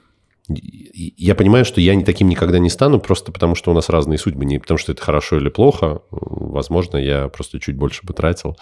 я 0.47 1.35
понимаю, 1.35 1.65
что 1.65 1.81
я 1.81 1.95
не 1.95 2.03
таким 2.03 2.29
никогда 2.29 2.59
не 2.59 2.69
стану, 2.69 2.99
просто 2.99 3.31
потому 3.31 3.55
что 3.55 3.71
у 3.71 3.73
нас 3.73 3.89
разные 3.89 4.17
судьбы, 4.17 4.45
не 4.45 4.59
потому 4.59 4.77
что 4.77 4.91
это 4.91 5.01
хорошо 5.01 5.37
или 5.37 5.49
плохо, 5.49 6.01
возможно, 6.11 6.97
я 6.97 7.27
просто 7.27 7.59
чуть 7.59 7.75
больше 7.75 8.05
бы 8.05 8.13
тратил. 8.13 8.57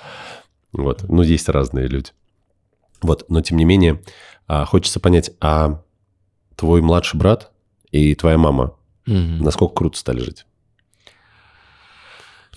Вот, 0.71 1.03
ну 1.07 1.21
есть 1.21 1.49
разные 1.49 1.87
люди. 1.87 2.11
Вот, 3.01 3.25
но 3.29 3.41
тем 3.41 3.57
не 3.57 3.65
менее, 3.65 4.01
а, 4.47 4.65
хочется 4.65 4.99
понять, 4.99 5.31
а 5.39 5.83
твой 6.55 6.81
младший 6.81 7.19
брат 7.19 7.51
и 7.91 8.15
твоя 8.15 8.37
мама 8.37 8.75
Мгм. 9.05 9.43
насколько 9.43 9.75
круто 9.75 9.97
стали 9.97 10.19
жить? 10.19 10.45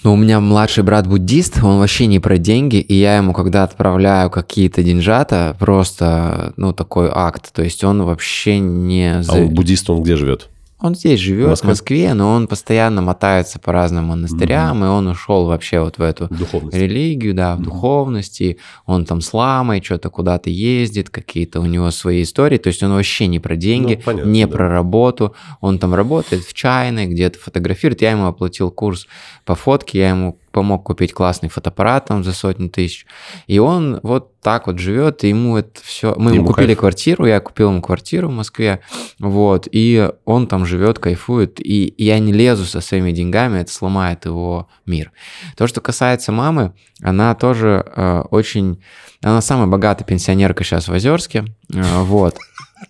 Ну, 0.07 0.13
у 0.13 0.17
меня 0.17 0.39
младший 0.39 0.85
брат 0.85 1.09
буддист, 1.09 1.59
он 1.65 1.81
вообще 1.81 2.07
не 2.07 2.21
про 2.21 2.39
деньги, 2.39 2.77
и 2.77 2.95
я 2.95 3.17
ему, 3.17 3.33
когда 3.33 3.65
отправляю 3.65 4.31
какие-то 4.31 4.85
деньжата, 4.85 5.57
просто, 5.59 6.53
ну, 6.57 6.73
такой 6.73 7.11
акт. 7.13 7.53
То 7.53 7.65
есть 7.65 7.83
он 7.83 8.05
вообще 8.05 8.61
не... 8.61 9.21
А 9.27 9.35
он 9.35 9.49
буддист, 9.49 9.91
он 9.91 10.05
где 10.05 10.15
живет? 10.15 10.49
Он 10.79 10.95
здесь 10.95 11.19
живет, 11.21 11.47
в 11.47 11.51
Москве? 11.51 11.69
Москве, 11.71 12.15
но 12.15 12.33
он 12.35 12.47
постоянно 12.49 13.01
мотается 13.01 13.59
по 13.59 13.73
разным 13.73 14.07
монастырям, 14.07 14.85
и 14.85 14.87
он 14.89 15.07
ушел 15.07 15.47
вообще 15.47 15.81
вот 15.81 15.97
в 15.97 16.03
эту 16.03 16.29
Духовность. 16.29 16.77
религию, 16.77 17.33
да, 17.35 17.55
в 17.55 17.61
Мгм. 17.61 17.65
духовности. 17.65 18.59
Он 18.85 19.07
там 19.07 19.23
с 19.23 19.33
ламой 19.33 19.83
что-то 19.83 20.11
куда-то 20.11 20.51
ездит, 20.51 21.09
какие-то 21.09 21.61
у 21.61 21.65
него 21.65 21.91
свои 21.91 22.23
истории. 22.23 22.59
То 22.59 22.67
есть 22.69 22.83
он 22.83 22.93
вообще 22.93 23.27
не 23.27 23.39
про 23.39 23.57
деньги, 23.57 23.95
Ну, 23.95 24.03
понятно, 24.05 24.29
не 24.31 24.45
да. 24.47 24.53
про 24.53 24.69
работу. 24.69 25.35
Он 25.63 25.79
там 25.79 25.95
работает 25.95 26.45
в 26.45 26.53
чайной, 26.53 27.07
где-то 27.07 27.39
фотографирует. 27.39 28.03
Я 28.03 28.11
ему 28.11 28.27
оплатил 28.27 28.71
курс 28.71 29.07
по 29.47 29.55
фотке, 29.55 29.99
я 30.01 30.11
ему 30.11 30.39
помог 30.57 30.85
купить 30.85 31.13
классный 31.13 31.51
фотоаппарат 31.51 32.07
там 32.07 32.25
за 32.25 32.33
сотню 32.33 32.71
тысяч. 32.71 33.05
И 33.47 33.59
он 33.59 34.01
вот 34.03 34.41
так 34.41 34.67
вот 34.67 34.79
живет, 34.79 35.23
и 35.23 35.29
ему 35.29 35.59
это 35.59 35.83
все... 35.83 36.15
Мы 36.17 36.31
ему 36.31 36.35
Ему 36.37 36.47
купили 36.47 36.69
кайф. 36.69 36.79
квартиру, 36.79 37.27
я 37.27 37.41
купил 37.41 37.69
ему 37.69 37.83
квартиру 37.83 38.29
в 38.29 38.33
Москве, 38.33 38.81
вот, 39.19 39.69
и 39.71 40.11
он 40.25 40.47
там 40.47 40.65
живет, 40.65 40.99
кайфует, 40.99 41.61
и 41.61 41.93
я 41.99 42.19
не 42.21 42.33
лезу 42.33 42.65
со 42.65 42.81
своими 42.81 43.13
деньгами, 43.13 43.59
это 43.59 43.71
сломает 43.71 44.25
его 44.25 44.71
мир. 44.87 45.13
То, 45.59 45.67
что 45.67 45.83
касается 45.83 46.33
мамы, 46.33 46.73
она 47.03 47.35
тоже 47.35 47.85
э, 47.95 48.23
очень... 48.31 48.83
Она 49.23 49.43
самая 49.43 49.67
богатая 49.67 50.05
пенсионерка 50.05 50.65
сейчас 50.65 50.89
в 50.89 50.93
Озерске, 50.95 51.45
э, 51.75 52.03
вот. 52.03 52.39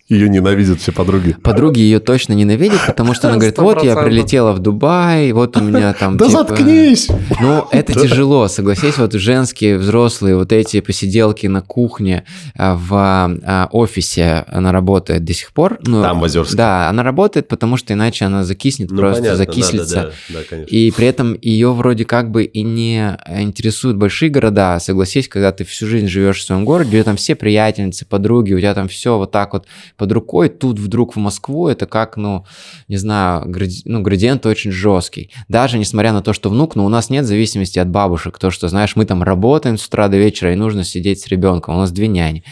Ее 0.09 0.29
ненавидят 0.29 0.79
все 0.79 0.93
подруги. 0.93 1.35
Подруги 1.43 1.79
ее 1.81 1.99
точно 1.99 2.31
ненавидят, 2.31 2.79
потому 2.87 3.13
что 3.13 3.27
она 3.27 3.35
говорит, 3.37 3.57
вот 3.57 3.83
я 3.83 3.93
100%. 3.93 4.05
прилетела 4.05 4.53
в 4.53 4.59
Дубай, 4.59 5.33
вот 5.33 5.57
у 5.57 5.61
меня 5.61 5.91
там... 5.93 6.15
Да 6.15 6.27
типа, 6.27 6.37
заткнись! 6.39 7.09
Ну, 7.41 7.67
это 7.71 7.93
Да. 7.93 7.99
тяжело, 7.99 8.47
согласись, 8.47 8.97
вот 8.97 9.11
женские, 9.11 9.77
взрослые, 9.77 10.37
вот 10.37 10.53
эти 10.53 10.79
посиделки 10.79 11.47
на 11.47 11.61
кухне 11.61 12.23
а, 12.55 12.75
в 12.75 12.89
а, 12.93 13.67
офисе, 13.71 14.45
она 14.47 14.71
работает 14.71 15.25
до 15.25 15.33
сих 15.33 15.51
пор. 15.51 15.77
Ну, 15.85 16.01
Там, 16.01 16.21
в 16.21 16.23
Озерске. 16.23 16.55
Да, 16.55 16.89
она 16.89 17.03
работает, 17.03 17.49
потому 17.49 17.75
что 17.75 17.91
иначе 17.93 18.23
она 18.23 18.45
закиснет, 18.45 18.89
Ну, 18.91 18.97
просто 18.97 19.23
понятно, 19.23 19.37
да, 19.37 19.51
закислится. 19.51 19.95
Да, 19.95 20.03
да, 20.03 20.39
да, 20.39 20.39
конечно. 20.49 20.73
И 20.73 20.91
при 20.91 21.07
этом 21.07 21.37
ее 21.41 21.73
вроде 21.73 22.05
как 22.05 22.31
бы 22.31 22.45
и 22.45 22.61
не 22.61 23.17
интересуют 23.37 23.97
большие 23.97 24.29
города. 24.29 24.79
Согласись, 24.79 25.27
когда 25.27 25.51
ты 25.51 25.65
всю 25.65 25.85
жизнь 25.85 26.07
живешь 26.07 26.39
в 26.39 26.43
своем 26.43 26.63
городе, 26.63 26.89
у 26.89 26.93
тебя 26.93 27.03
там 27.03 27.17
все 27.17 27.35
приятельницы, 27.35 28.05
подруги, 28.05 28.53
у 28.53 28.59
тебя 28.59 28.73
там 28.73 28.87
все 28.87 29.17
вот 29.17 29.31
так 29.31 29.51
вот 29.51 29.65
под 29.97 30.11
рукой, 30.11 30.49
тут 30.49 30.79
вдруг 30.79 31.15
в 31.15 31.19
Москву, 31.19 31.67
это 31.67 31.85
как, 31.87 32.17
ну, 32.17 32.45
не 32.87 32.97
знаю, 32.97 33.45
гради- 33.49 33.81
ну, 33.85 34.01
градиент 34.01 34.45
очень 34.45 34.71
жесткий. 34.71 35.31
Даже 35.47 35.77
несмотря 35.79 36.13
на 36.13 36.21
то, 36.21 36.33
что 36.33 36.49
внук, 36.49 36.75
но 36.75 36.85
у 36.85 36.89
нас 36.89 37.09
нет 37.09 37.25
зависимости 37.25 37.79
от 37.79 37.89
бабушек. 37.89 38.37
То, 38.37 38.51
что, 38.51 38.67
знаешь, 38.69 38.95
мы 38.95 39.05
там 39.05 39.23
работаем 39.23 39.77
с 39.77 39.85
утра 39.87 40.07
до 40.07 40.17
вечера, 40.17 40.53
и 40.53 40.55
нужно 40.55 40.83
сидеть 40.83 41.21
с 41.21 41.27
ребенком. 41.27 41.75
У 41.75 41.79
нас 41.79 41.91
две 41.91 42.07
няни. 42.07 42.43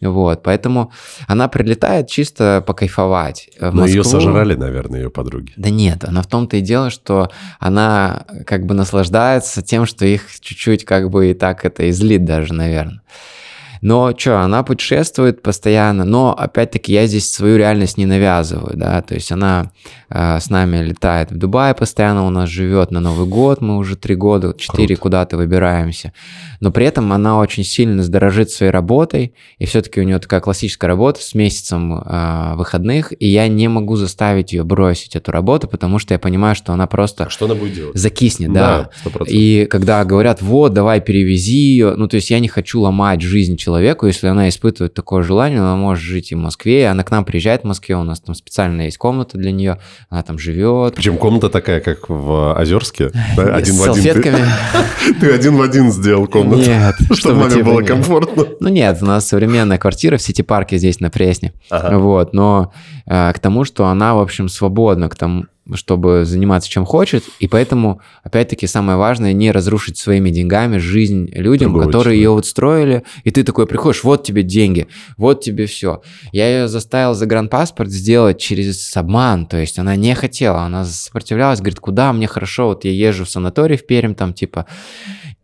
Вот, 0.00 0.42
поэтому 0.42 0.90
она 1.28 1.48
прилетает 1.48 2.08
чисто 2.08 2.62
покайфовать. 2.66 3.50
в 3.60 3.74
Но 3.74 3.86
ее 3.86 3.98
Москву. 3.98 4.20
сожрали, 4.20 4.54
наверное, 4.54 5.02
ее 5.02 5.10
подруги. 5.10 5.52
Да 5.56 5.70
нет, 5.70 6.04
она 6.04 6.22
в 6.22 6.26
том-то 6.26 6.56
и 6.56 6.60
дело, 6.60 6.90
что 6.90 7.30
она 7.58 8.24
как 8.46 8.66
бы 8.66 8.74
наслаждается 8.74 9.62
тем, 9.62 9.86
что 9.86 10.06
их 10.06 10.28
чуть-чуть 10.40 10.84
как 10.84 11.10
бы 11.10 11.30
и 11.30 11.34
так 11.34 11.64
это 11.64 11.88
излит 11.90 12.24
даже, 12.24 12.54
наверное. 12.54 13.02
Но 13.84 14.14
что, 14.16 14.40
она 14.40 14.62
путешествует 14.62 15.42
постоянно, 15.42 16.06
но 16.06 16.34
опять-таки 16.34 16.90
я 16.90 17.06
здесь 17.06 17.30
свою 17.30 17.58
реальность 17.58 17.98
не 17.98 18.06
навязываю, 18.06 18.74
да, 18.78 19.02
то 19.02 19.14
есть 19.14 19.30
она 19.30 19.72
э, 20.08 20.40
с 20.40 20.48
нами 20.48 20.78
летает 20.78 21.30
в 21.30 21.36
Дубай 21.36 21.74
постоянно, 21.74 22.26
у 22.26 22.30
нас 22.30 22.48
живет 22.48 22.90
на 22.90 23.00
Новый 23.00 23.26
год, 23.26 23.60
мы 23.60 23.76
уже 23.76 23.96
три 23.96 24.14
года, 24.14 24.54
четыре 24.56 24.96
куда-то 24.96 25.36
выбираемся, 25.36 26.14
но 26.60 26.70
при 26.70 26.86
этом 26.86 27.12
она 27.12 27.38
очень 27.38 27.62
сильно 27.62 28.02
дорожит 28.02 28.50
своей 28.50 28.72
работой, 28.72 29.34
и 29.58 29.66
все-таки 29.66 30.00
у 30.00 30.04
нее 30.04 30.18
такая 30.18 30.40
классическая 30.40 30.86
работа 30.86 31.20
с 31.20 31.34
месяцем 31.34 31.92
э, 31.92 32.54
выходных, 32.54 33.12
и 33.20 33.26
я 33.26 33.48
не 33.48 33.68
могу 33.68 33.96
заставить 33.96 34.54
ее 34.54 34.64
бросить 34.64 35.14
эту 35.14 35.30
работу, 35.30 35.68
потому 35.68 35.98
что 35.98 36.14
я 36.14 36.18
понимаю, 36.18 36.54
что 36.54 36.72
она 36.72 36.86
просто 36.86 37.24
А 37.24 37.28
что 37.28 37.44
она 37.44 37.54
будет 37.54 37.74
делать? 37.74 37.94
закиснет, 37.94 38.50
да. 38.50 38.88
сто 38.98 39.10
процентов. 39.10 39.34
И 39.34 39.66
когда 39.68 40.02
говорят, 40.06 40.40
вот, 40.40 40.72
давай 40.72 41.02
перевези 41.02 41.58
ее, 41.58 41.96
ну, 41.96 42.08
то 42.08 42.16
есть 42.16 42.30
я 42.30 42.38
не 42.38 42.48
хочу 42.48 42.80
ломать 42.80 43.20
жизнь 43.20 43.58
человеку, 43.74 44.06
если 44.06 44.28
она 44.28 44.48
испытывает 44.48 44.94
такое 44.94 45.24
желание, 45.24 45.58
она 45.58 45.74
может 45.74 46.02
жить 46.02 46.30
и 46.30 46.36
в 46.36 46.38
Москве, 46.38 46.86
она 46.88 47.02
к 47.02 47.10
нам 47.10 47.24
приезжает 47.24 47.62
в 47.62 47.64
Москве, 47.64 47.96
у 47.96 48.04
нас 48.04 48.20
там 48.20 48.34
специально 48.34 48.82
есть 48.82 48.98
комната 48.98 49.36
для 49.36 49.50
нее, 49.50 49.78
она 50.08 50.22
там 50.22 50.38
живет. 50.38 50.94
Причем 50.94 51.18
комната 51.18 51.50
такая, 51.50 51.80
как 51.80 52.08
в 52.08 52.54
Озерске. 52.56 53.10
да, 53.36 53.56
Один 53.56 53.74
с 53.74 53.78
в 53.78 53.82
один. 53.90 53.94
Салфетками. 53.94 54.46
Ты 55.20 55.32
один 55.32 55.56
в 55.56 55.62
один 55.62 55.90
сделал 55.90 56.28
комнату. 56.28 56.62
Нет, 56.62 56.94
Чтобы 57.12 57.40
маме 57.40 57.64
было 57.64 57.82
комфортно. 57.82 58.44
Ну 58.60 58.68
нет, 58.68 58.98
у 59.02 59.06
нас 59.06 59.26
современная 59.26 59.78
квартира 59.78 60.18
в 60.18 60.22
Сити-парке 60.22 60.78
здесь 60.78 61.00
на 61.00 61.10
Пресне. 61.10 61.52
Вот, 61.70 62.32
но 62.32 62.72
э, 63.06 63.32
к 63.32 63.38
тому, 63.40 63.64
что 63.64 63.86
она, 63.86 64.14
в 64.14 64.20
общем, 64.20 64.48
свободна, 64.48 65.08
к 65.08 65.16
тому, 65.16 65.46
чтобы 65.72 66.24
заниматься 66.26 66.68
чем 66.68 66.84
хочет, 66.84 67.24
и 67.38 67.48
поэтому, 67.48 68.00
опять-таки, 68.22 68.66
самое 68.66 68.98
важное 68.98 69.32
не 69.32 69.50
разрушить 69.50 69.96
своими 69.96 70.30
деньгами 70.30 70.76
жизнь 70.76 71.30
людям, 71.32 71.70
Другого 71.70 71.86
которые 71.86 72.04
человека. 72.04 72.20
ее 72.22 72.30
вот 72.30 72.46
строили, 72.46 73.04
и 73.24 73.30
ты 73.30 73.44
такой 73.44 73.66
приходишь, 73.66 74.04
вот 74.04 74.24
тебе 74.24 74.42
деньги, 74.42 74.88
вот 75.16 75.40
тебе 75.40 75.66
все. 75.66 76.02
Я 76.32 76.48
ее 76.48 76.68
заставил 76.68 77.14
загранпаспорт 77.14 77.90
сделать 77.90 78.38
через 78.38 78.94
обман, 78.96 79.46
то 79.46 79.56
есть 79.56 79.78
она 79.78 79.96
не 79.96 80.14
хотела, 80.14 80.60
она 80.62 80.84
сопротивлялась, 80.84 81.60
говорит, 81.60 81.80
куда 81.80 82.12
мне 82.12 82.26
хорошо, 82.26 82.66
вот 82.68 82.84
я 82.84 82.90
езжу 82.92 83.24
в 83.24 83.30
санаторий 83.30 83.76
в 83.76 83.86
Пермь, 83.86 84.14
там 84.14 84.34
типа, 84.34 84.66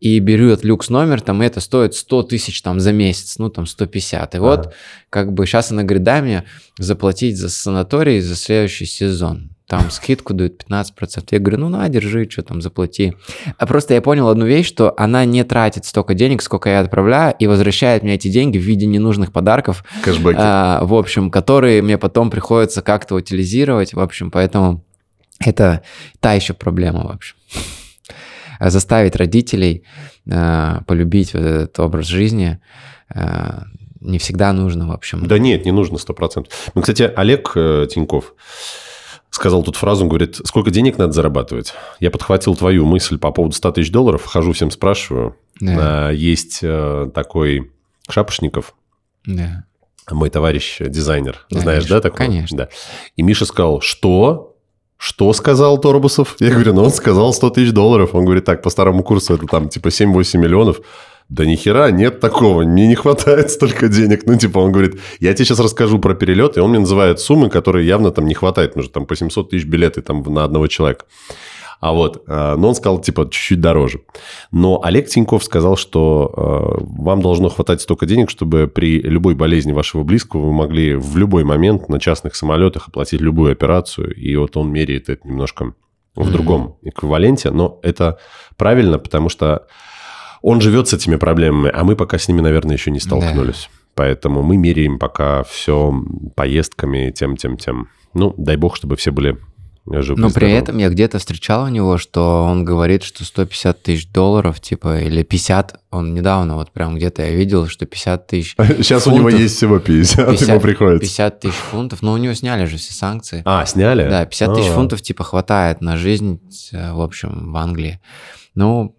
и 0.00 0.18
берет 0.18 0.64
люкс 0.64 0.88
номер, 0.88 1.20
там 1.20 1.42
и 1.42 1.46
это 1.46 1.60
стоит 1.60 1.94
100 1.94 2.22
тысяч 2.24 2.62
там 2.62 2.80
за 2.80 2.92
месяц, 2.92 3.36
ну 3.38 3.50
там 3.50 3.66
150. 3.66 4.34
И 4.34 4.38
вот 4.38 4.60
Ага. 4.60 4.72
как 5.10 5.32
бы 5.32 5.44
сейчас 5.46 5.70
она 5.72 5.82
говорит, 5.82 6.02
дай 6.02 6.22
мне 6.22 6.44
заплатить 6.78 7.36
за 7.36 7.50
санаторий 7.50 8.20
за 8.20 8.34
следующий 8.34 8.86
сезон. 8.86 9.49
Там 9.70 9.88
скидку 9.92 10.34
дают 10.34 10.64
15%. 10.68 11.28
Я 11.30 11.38
говорю, 11.38 11.58
ну 11.58 11.68
на, 11.68 11.88
держи, 11.88 12.28
что 12.28 12.42
там, 12.42 12.60
заплати. 12.60 13.14
А 13.56 13.66
просто 13.66 13.94
я 13.94 14.02
понял 14.02 14.28
одну 14.28 14.44
вещь, 14.44 14.66
что 14.66 14.92
она 14.96 15.24
не 15.24 15.44
тратит 15.44 15.84
столько 15.84 16.14
денег, 16.14 16.42
сколько 16.42 16.68
я 16.68 16.80
отправляю, 16.80 17.36
и 17.38 17.46
возвращает 17.46 18.02
мне 18.02 18.14
эти 18.14 18.26
деньги 18.26 18.58
в 18.58 18.62
виде 18.62 18.86
ненужных 18.86 19.32
подарков, 19.32 19.84
Кэшбэки. 20.02 20.36
а, 20.40 20.84
в 20.84 20.92
общем, 20.92 21.30
которые 21.30 21.82
мне 21.82 21.98
потом 21.98 22.30
приходится 22.30 22.82
как-то 22.82 23.14
утилизировать, 23.14 23.94
в 23.94 24.00
общем, 24.00 24.32
поэтому 24.32 24.84
это 25.38 25.82
та 26.18 26.32
еще 26.32 26.52
проблема, 26.52 27.06
в 27.06 27.12
общем. 27.12 27.36
Заставить 28.58 29.14
родителей 29.14 29.84
а, 30.28 30.82
полюбить 30.88 31.32
вот 31.32 31.44
этот 31.44 31.78
образ 31.78 32.06
жизни 32.06 32.58
а, 33.08 33.66
не 34.00 34.18
всегда 34.18 34.52
нужно, 34.52 34.88
в 34.88 34.90
общем. 34.90 35.24
Да 35.28 35.38
нет, 35.38 35.64
не 35.64 35.70
нужно 35.70 35.94
100%. 35.94 36.46
Ну, 36.74 36.80
кстати, 36.80 37.02
Олег 37.14 37.52
э, 37.54 37.86
Тиньков 37.88 38.34
сказал 39.30 39.62
тут 39.62 39.76
фразу, 39.76 40.02
он 40.02 40.08
говорит, 40.08 40.40
сколько 40.44 40.70
денег 40.70 40.98
надо 40.98 41.12
зарабатывать? 41.12 41.72
Я 42.00 42.10
подхватил 42.10 42.56
твою 42.56 42.84
мысль 42.86 43.18
по 43.18 43.30
поводу 43.30 43.54
100 43.54 43.72
тысяч 43.72 43.90
долларов, 43.92 44.24
хожу 44.26 44.52
всем 44.52 44.70
спрашиваю. 44.70 45.36
Да. 45.60 46.08
А, 46.08 46.10
Есть 46.10 46.60
э, 46.62 47.10
такой 47.14 47.70
Шапошников, 48.08 48.74
Да. 49.26 49.64
мой 50.10 50.30
товарищ 50.30 50.78
дизайнер. 50.80 51.46
Да, 51.50 51.60
Знаешь, 51.60 51.84
Миша, 51.84 51.94
да, 51.94 52.00
такой? 52.00 52.26
конечно. 52.26 52.56
Да. 52.58 52.68
И 53.16 53.22
Миша 53.22 53.44
сказал, 53.44 53.80
что? 53.80 54.56
Что 54.96 55.32
сказал 55.32 55.78
Торбусов? 55.78 56.36
Я 56.40 56.50
говорю, 56.50 56.74
ну 56.74 56.82
он 56.84 56.90
сказал 56.90 57.32
100 57.32 57.50
тысяч 57.50 57.72
долларов. 57.72 58.14
Он 58.14 58.24
говорит, 58.24 58.44
так, 58.44 58.62
по 58.62 58.68
старому 58.70 59.02
курсу 59.02 59.34
это 59.34 59.46
там 59.46 59.68
типа 59.68 59.88
7-8 59.88 60.36
миллионов. 60.38 60.80
Да 61.30 61.46
ни 61.46 61.54
хера, 61.54 61.92
нет 61.92 62.18
такого, 62.18 62.64
мне 62.64 62.88
не 62.88 62.96
хватает 62.96 63.52
столько 63.52 63.86
денег. 63.88 64.26
Ну, 64.26 64.36
типа, 64.36 64.58
он 64.58 64.72
говорит, 64.72 65.00
я 65.20 65.32
тебе 65.32 65.44
сейчас 65.44 65.60
расскажу 65.60 66.00
про 66.00 66.14
перелет, 66.14 66.56
и 66.56 66.60
он 66.60 66.70
мне 66.70 66.80
называет 66.80 67.20
суммы, 67.20 67.48
которые 67.48 67.86
явно 67.86 68.10
там 68.10 68.26
не 68.26 68.34
хватает, 68.34 68.70
потому 68.70 68.82
что 68.82 68.94
там 68.94 69.06
по 69.06 69.14
700 69.14 69.50
тысяч 69.50 69.64
билеты 69.64 70.02
там 70.02 70.22
на 70.24 70.42
одного 70.42 70.66
человека. 70.66 71.04
А 71.80 71.92
вот, 71.92 72.24
э, 72.26 72.56
но 72.58 72.68
он 72.68 72.74
сказал, 72.74 73.00
типа, 73.00 73.28
чуть-чуть 73.30 73.60
дороже. 73.60 74.00
Но 74.50 74.82
Олег 74.82 75.08
Тиньков 75.08 75.44
сказал, 75.44 75.76
что 75.76 76.34
э, 76.36 76.84
вам 77.00 77.22
должно 77.22 77.48
хватать 77.48 77.80
столько 77.80 78.06
денег, 78.06 78.28
чтобы 78.28 78.66
при 78.66 79.00
любой 79.00 79.36
болезни 79.36 79.70
вашего 79.70 80.02
близкого 80.02 80.46
вы 80.46 80.52
могли 80.52 80.96
в 80.96 81.16
любой 81.16 81.44
момент 81.44 81.88
на 81.88 82.00
частных 82.00 82.34
самолетах 82.34 82.88
оплатить 82.88 83.20
любую 83.20 83.52
операцию. 83.52 84.12
И 84.14 84.34
вот 84.34 84.56
он 84.56 84.72
меряет 84.72 85.08
это 85.08 85.26
немножко 85.26 85.74
в 86.16 86.30
другом 86.30 86.76
эквиваленте. 86.82 87.50
Но 87.50 87.78
это 87.82 88.18
правильно, 88.56 88.98
потому 88.98 89.28
что 89.28 89.68
он 90.42 90.60
живет 90.60 90.88
с 90.88 90.94
этими 90.94 91.16
проблемами, 91.16 91.70
а 91.72 91.84
мы 91.84 91.96
пока 91.96 92.18
с 92.18 92.28
ними, 92.28 92.40
наверное, 92.40 92.76
еще 92.76 92.90
не 92.90 93.00
столкнулись. 93.00 93.68
Поэтому 93.94 94.42
мы 94.42 94.56
меряем 94.56 94.98
пока 94.98 95.42
все 95.44 95.92
поездками, 96.34 97.10
тем, 97.10 97.36
тем, 97.36 97.56
тем. 97.56 97.88
Ну, 98.14 98.34
дай 98.38 98.56
бог, 98.56 98.76
чтобы 98.76 98.96
все 98.96 99.10
были 99.10 99.36
живы. 99.86 100.20
Но 100.20 100.30
при 100.30 100.50
этом 100.52 100.78
я 100.78 100.88
где-то 100.88 101.18
встречал 101.18 101.64
у 101.64 101.68
него, 101.68 101.98
что 101.98 102.44
он 102.44 102.64
говорит, 102.64 103.02
что 103.02 103.24
150 103.24 103.82
тысяч 103.82 104.08
долларов, 104.10 104.60
типа, 104.60 105.00
или 105.00 105.22
50, 105.22 105.80
он 105.90 106.14
недавно 106.14 106.54
вот 106.54 106.70
прям 106.70 106.96
где-то 106.96 107.22
я 107.22 107.30
видел, 107.30 107.66
что 107.66 107.86
50 107.86 108.26
тысяч 108.26 108.54
Сейчас 108.58 109.06
у 109.06 109.10
него 109.10 109.24
фунтов. 109.24 109.40
есть 109.40 109.56
всего 109.56 109.78
50, 109.78 110.30
50, 110.30 110.48
ему 110.48 110.60
приходится. 110.60 111.00
50 111.00 111.40
тысяч 111.40 111.54
фунтов, 111.54 112.02
но 112.02 112.12
у 112.12 112.16
него 112.16 112.34
сняли 112.34 112.66
же 112.66 112.76
все 112.76 112.92
санкции. 112.92 113.42
А, 113.44 113.66
сняли? 113.66 114.08
Да, 114.08 114.24
50 114.24 114.54
тысяч 114.54 114.68
А. 114.68 114.74
фунтов 114.74 115.02
типа 115.02 115.24
хватает 115.24 115.80
на 115.80 115.96
жизнь, 115.96 116.40
э, 116.72 116.92
в 116.92 117.00
общем, 117.00 117.52
в 117.52 117.56
Англии. 117.56 118.00
Ну, 118.54 118.96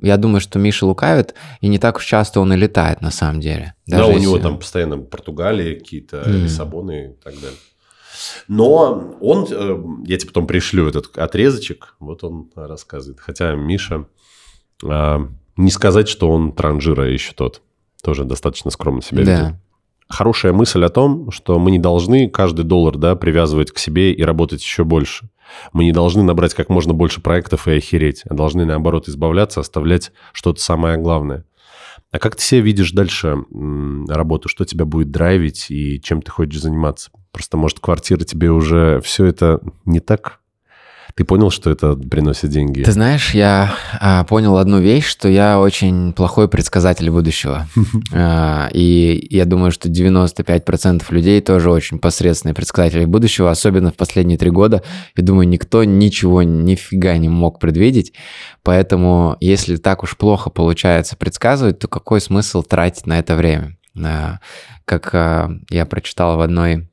я 0.00 0.16
думаю, 0.16 0.40
что 0.40 0.58
Миша 0.58 0.86
лукавит, 0.86 1.34
и 1.60 1.68
не 1.68 1.78
так 1.78 1.96
уж 1.96 2.04
часто 2.04 2.40
он 2.40 2.52
и 2.52 2.56
летает 2.56 3.00
на 3.00 3.10
самом 3.10 3.40
деле. 3.40 3.74
Да, 3.86 4.06
у 4.06 4.12
него 4.18 4.36
если- 4.36 4.42
там 4.42 4.58
постоянно 4.58 4.98
Португалия, 4.98 5.74
какие-то 5.76 6.22
Мгм. 6.26 6.44
Лиссабоны 6.44 7.14
и 7.18 7.22
так 7.24 7.34
далее. 7.34 7.58
Но 8.48 9.16
он, 9.20 9.46
э, 9.50 9.78
я 10.06 10.16
тебе 10.18 10.28
потом 10.28 10.46
пришлю 10.46 10.88
этот 10.88 11.16
отрезочек, 11.16 11.94
вот 12.00 12.24
он 12.24 12.50
рассказывает. 12.56 13.20
Хотя 13.20 13.54
Миша, 13.54 14.06
э, 14.84 15.18
не 15.56 15.70
сказать, 15.70 16.08
что 16.08 16.30
он 16.30 16.52
транжира 16.52 17.10
еще 17.10 17.32
тот, 17.32 17.62
тоже 18.02 18.24
достаточно 18.24 18.70
скромно 18.70 19.02
себя 19.02 19.20
ведет. 19.20 19.38
Да. 19.38 19.60
Хорошая 20.08 20.52
мысль 20.52 20.82
о 20.84 20.88
том, 20.88 21.30
что 21.30 21.58
мы 21.58 21.70
не 21.70 21.78
должны 21.78 22.30
каждый 22.30 22.64
доллар 22.64 22.96
да, 22.96 23.14
привязывать 23.14 23.70
к 23.70 23.78
себе 23.78 24.12
и 24.12 24.22
работать 24.22 24.62
еще 24.62 24.84
больше. 24.84 25.28
Мы 25.72 25.84
не 25.84 25.92
должны 25.92 26.22
набрать 26.22 26.54
как 26.54 26.68
можно 26.68 26.94
больше 26.94 27.20
проектов 27.20 27.68
и 27.68 27.76
охереть, 27.76 28.22
а 28.28 28.34
должны, 28.34 28.64
наоборот, 28.64 29.08
избавляться, 29.08 29.60
оставлять 29.60 30.12
что-то 30.32 30.60
самое 30.60 30.98
главное. 30.98 31.44
А 32.10 32.18
как 32.18 32.36
ты 32.36 32.42
себя 32.42 32.60
видишь 32.62 32.92
дальше 32.92 33.36
работу? 34.08 34.48
Что 34.48 34.64
тебя 34.64 34.84
будет 34.84 35.10
драйвить 35.10 35.70
и 35.70 36.00
чем 36.00 36.22
ты 36.22 36.30
хочешь 36.30 36.60
заниматься? 36.60 37.10
Просто, 37.32 37.56
может, 37.56 37.80
квартира 37.80 38.24
тебе 38.24 38.50
уже 38.50 39.00
все 39.02 39.26
это 39.26 39.60
не 39.84 40.00
так? 40.00 40.40
Ты 41.14 41.24
понял, 41.24 41.50
что 41.50 41.70
это 41.70 41.94
приносит 41.94 42.50
деньги? 42.50 42.82
Ты 42.82 42.92
знаешь, 42.92 43.34
я 43.34 43.74
а, 44.00 44.24
понял 44.24 44.56
одну 44.56 44.80
вещь, 44.80 45.06
что 45.06 45.28
я 45.28 45.58
очень 45.58 46.12
плохой 46.12 46.48
предсказатель 46.48 47.10
будущего. 47.10 47.66
А, 48.12 48.68
и 48.72 49.26
я 49.30 49.44
думаю, 49.44 49.70
что 49.70 49.88
95% 49.88 51.04
людей 51.10 51.40
тоже 51.40 51.70
очень 51.70 51.98
посредственные 51.98 52.54
предсказатели 52.54 53.04
будущего, 53.04 53.50
особенно 53.50 53.90
в 53.90 53.94
последние 53.94 54.38
три 54.38 54.50
года. 54.50 54.82
Я 55.16 55.24
думаю, 55.24 55.48
никто 55.48 55.84
ничего 55.84 56.42
нифига 56.42 57.16
не 57.16 57.28
мог 57.28 57.58
предвидеть. 57.58 58.12
Поэтому, 58.62 59.36
если 59.40 59.76
так 59.76 60.02
уж 60.02 60.16
плохо 60.16 60.50
получается 60.50 61.16
предсказывать, 61.16 61.78
то 61.78 61.88
какой 61.88 62.20
смысл 62.20 62.62
тратить 62.62 63.06
на 63.06 63.18
это 63.18 63.36
время? 63.36 63.76
А, 64.04 64.38
Как 64.84 65.14
а, 65.14 65.50
я 65.70 65.86
прочитал 65.86 66.36
в 66.36 66.40
одной 66.40 66.88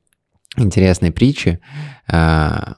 интересной 0.56 1.12
притче, 1.12 1.60
а, 2.08 2.74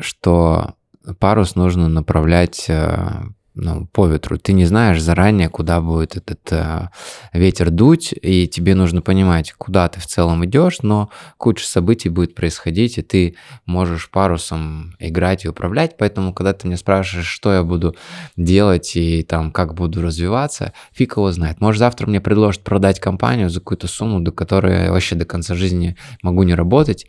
что 0.00 0.74
парус 1.18 1.54
нужно 1.54 1.88
направлять 1.88 2.66
э, 2.68 3.22
ну, 3.60 3.86
по 3.86 4.06
ветру. 4.06 4.38
Ты 4.38 4.52
не 4.52 4.64
знаешь 4.64 5.02
заранее, 5.02 5.48
куда 5.48 5.80
будет 5.80 6.16
этот 6.16 6.40
э, 6.50 6.88
ветер 7.32 7.70
дуть, 7.70 8.14
и 8.22 8.46
тебе 8.46 8.74
нужно 8.74 9.02
понимать, 9.02 9.52
куда 9.52 9.88
ты 9.88 10.00
в 10.00 10.06
целом 10.06 10.44
идешь, 10.44 10.78
но 10.82 11.10
куча 11.38 11.66
событий 11.66 12.08
будет 12.08 12.34
происходить, 12.34 12.98
и 12.98 13.02
ты 13.02 13.36
можешь 13.66 14.10
парусом 14.10 14.94
играть 15.00 15.44
и 15.44 15.48
управлять. 15.48 15.96
Поэтому, 15.98 16.32
когда 16.32 16.52
ты 16.52 16.68
меня 16.68 16.76
спрашиваешь, 16.76 17.26
что 17.26 17.52
я 17.52 17.64
буду 17.64 17.96
делать 18.36 18.94
и 18.94 19.24
там 19.24 19.50
как 19.50 19.74
буду 19.74 20.02
развиваться, 20.02 20.72
фиг 20.92 21.16
его 21.16 21.32
знает. 21.32 21.60
Может, 21.60 21.80
завтра 21.80 22.06
мне 22.06 22.20
предложат 22.20 22.62
продать 22.62 23.00
компанию 23.00 23.50
за 23.50 23.58
какую-то 23.58 23.88
сумму, 23.88 24.20
до 24.20 24.30
которой 24.30 24.84
я 24.84 24.92
вообще 24.92 25.16
до 25.16 25.24
конца 25.24 25.56
жизни 25.56 25.96
могу 26.22 26.44
не 26.44 26.54
работать. 26.54 27.06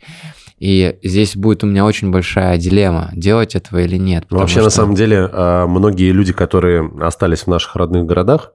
И 0.60 0.98
здесь 1.02 1.36
будет 1.36 1.64
у 1.64 1.66
меня 1.66 1.86
очень 1.86 2.10
большая 2.10 2.58
дилемма, 2.58 3.10
делать 3.14 3.54
этого 3.54 3.78
или 3.78 3.96
нет. 3.96 4.26
Ну, 4.28 4.38
вообще, 4.38 4.58
на 4.58 4.68
что- 4.68 4.82
самом 4.82 4.94
деле, 4.94 5.26
а, 5.32 5.66
многие 5.66 6.12
люди, 6.12 6.34
которые 6.34 6.88
остались 7.00 7.40
в 7.40 7.46
наших 7.46 7.74
родных 7.76 8.04
городах, 8.04 8.52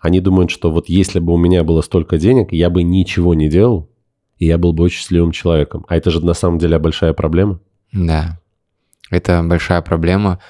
они 0.00 0.18
думают, 0.18 0.50
что 0.50 0.72
вот 0.72 0.88
если 0.88 1.20
бы 1.20 1.32
у 1.32 1.36
меня 1.36 1.62
было 1.62 1.80
столько 1.82 2.18
денег, 2.18 2.52
я 2.52 2.70
бы 2.70 2.82
ничего 2.82 3.34
не 3.34 3.48
делал, 3.48 3.88
и 4.36 4.46
я 4.46 4.58
был 4.58 4.72
бы 4.72 4.82
очень 4.82 4.98
счастливым 4.98 5.30
человеком. 5.30 5.86
А 5.88 5.96
это 5.96 6.10
же 6.10 6.24
на 6.26 6.34
самом 6.34 6.58
деле 6.58 6.76
большая 6.80 7.12
проблема. 7.12 7.60
Да. 7.92 8.40
Это 9.10 9.40
большая 9.44 9.80
проблема 9.80 10.40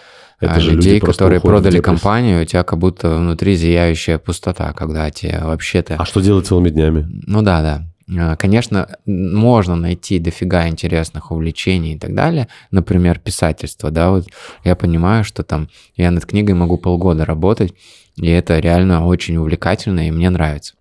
Это 0.40 0.54
а, 0.54 0.60
же 0.60 0.70
люди 0.70 0.88
людей, 0.88 1.00
которые 1.00 1.38
продали 1.38 1.80
компанию, 1.80 2.40
у 2.40 2.44
тебя 2.46 2.64
как 2.64 2.78
будто 2.78 3.16
внутри 3.18 3.56
зияющая 3.56 4.16
пустота, 4.16 4.72
когда 4.72 5.10
тебе 5.10 5.38
вообще-то... 5.42 5.96
А 5.98 6.06
что 6.06 6.22
делать 6.22 6.46
целыми 6.46 6.70
днями? 6.70 7.06
Ну 7.26 7.42
да, 7.42 7.60
да. 7.60 7.93
А, 8.16 8.36
Конечно, 8.36 8.88
можно 9.06 9.76
найти 9.76 10.18
дофига 10.18 10.68
интересных 10.68 11.30
увлечений 11.30 11.94
и 11.94 11.98
так 11.98 12.14
далее. 12.14 12.48
Например, 12.70 13.18
писательство, 13.18 13.90
да, 13.90 14.10
вот 14.10 14.26
я 14.64 14.76
понимаю, 14.76 15.24
что 15.24 15.42
там 15.42 15.68
я 15.96 16.10
над 16.10 16.26
книгой 16.26 16.54
могу 16.54 16.76
полгода 16.78 17.24
работать, 17.24 17.74
и 18.16 18.28
это 18.28 18.58
реально 18.58 19.06
очень 19.06 19.36
увлекательно, 19.36 20.06
и 20.06 20.10
мне 20.10 20.30
нравится. 20.30 20.74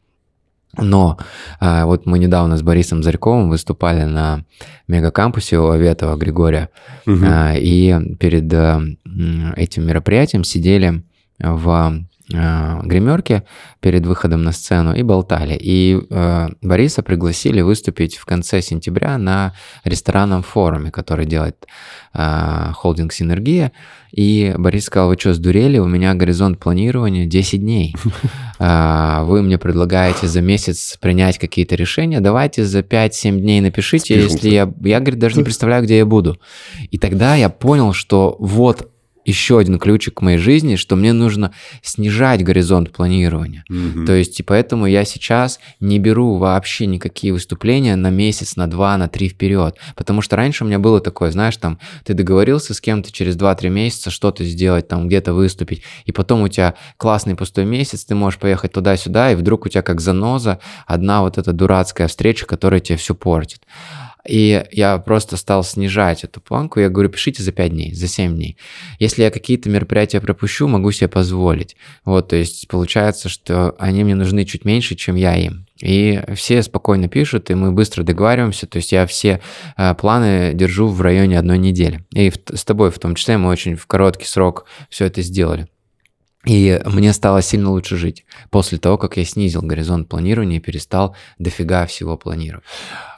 Но 0.76 1.19
а, 1.59 1.86
вот 1.86 2.07
мы 2.07 2.17
недавно 2.17 2.57
с 2.57 2.63
Борисом 2.63 3.03
Зарьковым 3.03 3.49
выступали 3.49 4.05
на 4.05 4.43
мегакампусе 4.88 5.59
у 5.59 5.69
Аветова 5.69 6.15
Григория, 6.15 6.69
а, 7.05 7.53
и 7.55 8.15
перед 8.15 8.51
м, 8.51 8.97
этим 9.55 9.86
мероприятием 9.86 10.43
сидели 10.43 11.03
в 11.39 11.99
э, 12.34 12.81
гримерке 12.84 13.43
перед 13.79 14.05
выходом 14.05 14.43
на 14.43 14.51
сцену 14.51 14.93
и 14.93 15.03
болтали. 15.03 15.57
И 15.59 15.99
э, 16.09 16.49
Бориса 16.61 17.03
пригласили 17.03 17.61
выступить 17.61 18.17
в 18.17 18.25
конце 18.25 18.61
сентября 18.61 19.17
на 19.17 19.53
ресторанном 19.84 20.43
форуме, 20.43 20.91
который 20.91 21.25
делает 21.25 21.65
э, 22.13 22.71
холдинг 22.73 23.13
«Синергия». 23.13 23.71
И 24.13 24.53
Борис 24.57 24.86
сказал, 24.86 25.09
вы 25.09 25.17
что, 25.19 25.34
сдурели? 25.34 25.79
У 25.79 25.88
меня 25.88 26.13
горизонт 26.13 26.59
планирования 26.59 27.25
10 27.25 27.59
дней. 27.59 27.95
А, 28.59 29.23
вы 29.23 29.41
мне 29.41 29.57
предлагаете 29.57 30.27
за 30.27 30.39
месяц 30.39 30.97
принять 31.01 31.38
какие-то 31.38 31.75
решения, 31.75 32.21
давайте 32.21 32.63
за 32.63 32.79
5-7 32.79 33.39
дней 33.39 33.59
напишите, 33.59 34.15
если 34.15 34.49
я... 34.49 34.71
Я, 34.84 34.99
говорит, 34.99 35.19
даже 35.19 35.38
не 35.38 35.43
представляю, 35.43 35.84
где 35.84 35.97
я 35.97 36.05
буду. 36.05 36.39
И 36.89 36.97
тогда 36.97 37.36
я 37.36 37.49
понял, 37.49 37.91
что 37.91 38.38
вот 38.39 38.92
еще 39.26 39.59
один 39.59 39.80
ключик 39.80 40.15
к 40.15 40.21
моей 40.21 40.38
жизни, 40.38 40.76
что 40.76 40.95
мне 40.95 41.13
нужно 41.13 41.53
снижать 41.82 42.43
горизонт 42.43 42.91
планирования. 42.91 43.63
Мгм. 43.69 44.05
То 44.05 44.13
есть, 44.13 44.39
и 44.39 44.43
поэтому 44.43 44.86
я 44.86 45.05
сейчас 45.05 45.59
не 45.80 45.99
беру 45.99 46.38
вообще 46.38 46.86
никакие 46.86 47.34
выступления 47.34 47.95
на 47.95 48.09
месяц, 48.09 48.55
на 48.55 48.67
два, 48.67 48.97
на 48.97 49.07
три 49.07 49.30
вперед. 49.30 49.78
Потому 49.95 50.21
что 50.21 50.36
раньше 50.36 50.63
у 50.63 50.67
меня 50.67 50.80
было 50.80 50.99
такое, 50.99 51.32
знаешь, 51.32 51.57
там, 51.57 51.80
ты 52.03 52.13
договорился 52.13 52.74
с 52.74 52.82
кем-то 52.82 53.11
через 53.11 53.36
2-3 53.36 53.69
месяца 53.69 54.09
что-то 54.11 54.43
сделать, 54.43 54.88
там, 54.88 55.07
где-то 55.07 55.34
выступить, 55.34 55.84
и 56.05 56.11
потом 56.11 56.41
у 56.41 56.47
тебя 56.47 56.76
классный 56.97 57.36
пустой 57.36 57.65
месяц, 57.65 58.05
ты 58.05 58.15
можешь 58.15 58.39
поехать 58.39 58.71
туда-сюда, 58.71 59.32
и 59.32 59.36
вдруг 59.36 59.65
у 59.65 59.69
тебя 59.69 59.82
как 59.82 60.01
заноза 60.01 60.59
одна 60.86 61.21
вот 61.21 61.38
эта 61.38 61.53
дурацкая 61.53 62.07
встреча, 62.07 62.45
которая 62.45 62.80
тебе 62.80 62.97
все 62.97 63.15
портит. 63.15 63.61
И 64.28 64.65
я 64.71 64.97
просто 64.99 65.36
стал 65.36 65.63
снижать 65.63 66.24
эту 66.24 66.39
планку. 66.39 66.80
Я 66.80 66.89
говорю, 66.89 67.09
пишите 67.09 67.43
за 67.43 67.51
5 67.51 67.71
дней, 67.71 67.93
за 67.93 68.07
7 68.07 68.36
дней. 68.36 68.57
Если 68.99 69.24
я 69.24 69.32
какие-то 69.32 69.69
мероприятия 69.69 70.21
пропущу, 70.21 70.67
могу 70.67 70.91
себе 70.91 71.09
позволить. 71.09 71.76
Вот, 72.05 72.30
то 72.30 72.36
есть 72.36 72.67
получается, 72.69 73.28
что 73.28 73.76
они 73.78 74.03
мне 74.03 74.15
нужны 74.15 74.45
чуть 74.45 74.63
меньше, 74.63 74.95
чем 74.95 75.15
я 75.15 75.36
им. 75.36 75.65
И 75.82 76.21
все 76.36 76.63
спокойно 76.63 77.09
пишут, 77.09 77.51
и 77.51 77.55
мы 77.55 77.74
быстро 77.74 78.03
договариваемся. 78.03 78.67
То 78.67 78.78
есть 78.78 78.93
я 78.93 79.05
все 79.05 79.41
э, 79.76 79.93
планы 79.95 80.53
держу 80.53 80.88
в 80.88 81.01
районе 81.01 81.38
одной 81.38 81.57
недели. 81.57 82.05
И 82.13 82.30
в- 82.30 82.38
с 82.57 82.63
тобой 82.63 82.91
в 82.91 82.99
том 82.99 83.15
числе 83.15 83.38
мы 83.38 83.49
очень 83.49 83.76
в 83.76 83.86
короткий 83.88 84.26
срок 84.26 84.65
все 84.89 85.05
это 85.05 85.21
сделали. 85.21 85.67
И 86.45 86.81
мне 86.85 87.13
стало 87.13 87.41
сильно 87.41 87.69
лучше 87.71 87.95
жить 87.95 88.25
после 88.49 88.77
того, 88.77 88.97
как 88.97 89.17
я 89.17 89.23
снизил 89.23 89.61
горизонт 89.61 90.09
планирования 90.09 90.57
и 90.57 90.61
перестал 90.61 91.15
дофига 91.39 91.85
всего 91.85 92.17
планировать. 92.17 92.65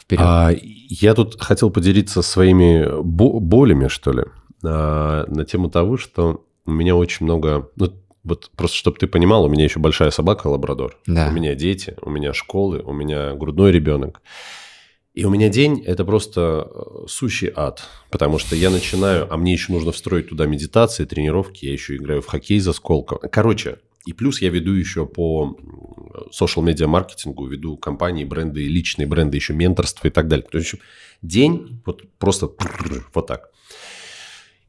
Вперед. 0.01 0.23
А, 0.23 0.51
я 0.53 1.15
тут 1.15 1.41
хотел 1.41 1.71
поделиться 1.71 2.21
своими 2.21 3.01
бо- 3.01 3.39
болями, 3.39 3.88
что 3.88 4.11
ли, 4.11 4.23
а, 4.63 5.26
на 5.28 5.45
тему 5.45 5.69
того, 5.69 5.97
что 5.97 6.45
у 6.65 6.71
меня 6.71 6.95
очень 6.95 7.26
много... 7.26 7.69
Ну, 7.76 7.91
вот 8.23 8.51
просто, 8.55 8.78
чтобы 8.78 8.97
ты 8.97 9.07
понимал, 9.07 9.45
у 9.45 9.49
меня 9.49 9.63
еще 9.63 9.80
большая 9.80 10.11
собака 10.11 10.47
лабрадор. 10.47 10.97
Да. 11.07 11.28
У 11.30 11.32
меня 11.32 11.55
дети, 11.55 11.95
у 12.01 12.09
меня 12.09 12.34
школы, 12.34 12.80
у 12.80 12.91
меня 12.93 13.34
грудной 13.34 13.71
ребенок. 13.71 14.21
И 15.16 15.24
у 15.24 15.30
меня 15.30 15.47
день– 15.47 15.82
это 15.86 16.03
просто 16.03 16.70
э, 16.70 17.07
сущий 17.07 17.49
ад, 17.55 17.84
потому 18.11 18.38
что 18.38 18.53
я 18.53 18.70
начинаю, 18.70 19.34
а 19.34 19.38
мне 19.38 19.53
еще 19.53 19.72
нужно 19.72 19.93
встроить 19.93 20.28
туда 20.28 20.45
медитации, 20.45 21.05
тренировки, 21.05 21.66
я 21.66 21.72
еще 21.72 21.95
играю 21.95 22.22
в 22.22 22.28
хоккей 22.28 22.59
за 22.59 22.74
Сколково. 22.74 23.20
Короче, 23.20 23.78
и 24.05 24.11
плюс 24.11 24.41
я 24.41 24.49
веду 24.49 24.74
еще 24.74 25.05
по 25.05 25.57
social 26.38 26.61
медиа 26.61 26.88
маркетингу, 26.88 27.47
веду 27.47 27.78
компании, 27.78 28.26
бренды, 28.26 28.68
личные 28.68 29.07
бренды, 29.07 29.38
еще 29.38 29.53
менторство 29.53 30.07
и 30.07 30.11
так 30.11 30.28
далее. 30.28 30.45
То 30.51 30.57
есть 30.57 30.76
день 31.22 31.82
вот 31.86 32.03
просто 32.20 32.49
вот 33.13 33.28
так. 33.28 33.51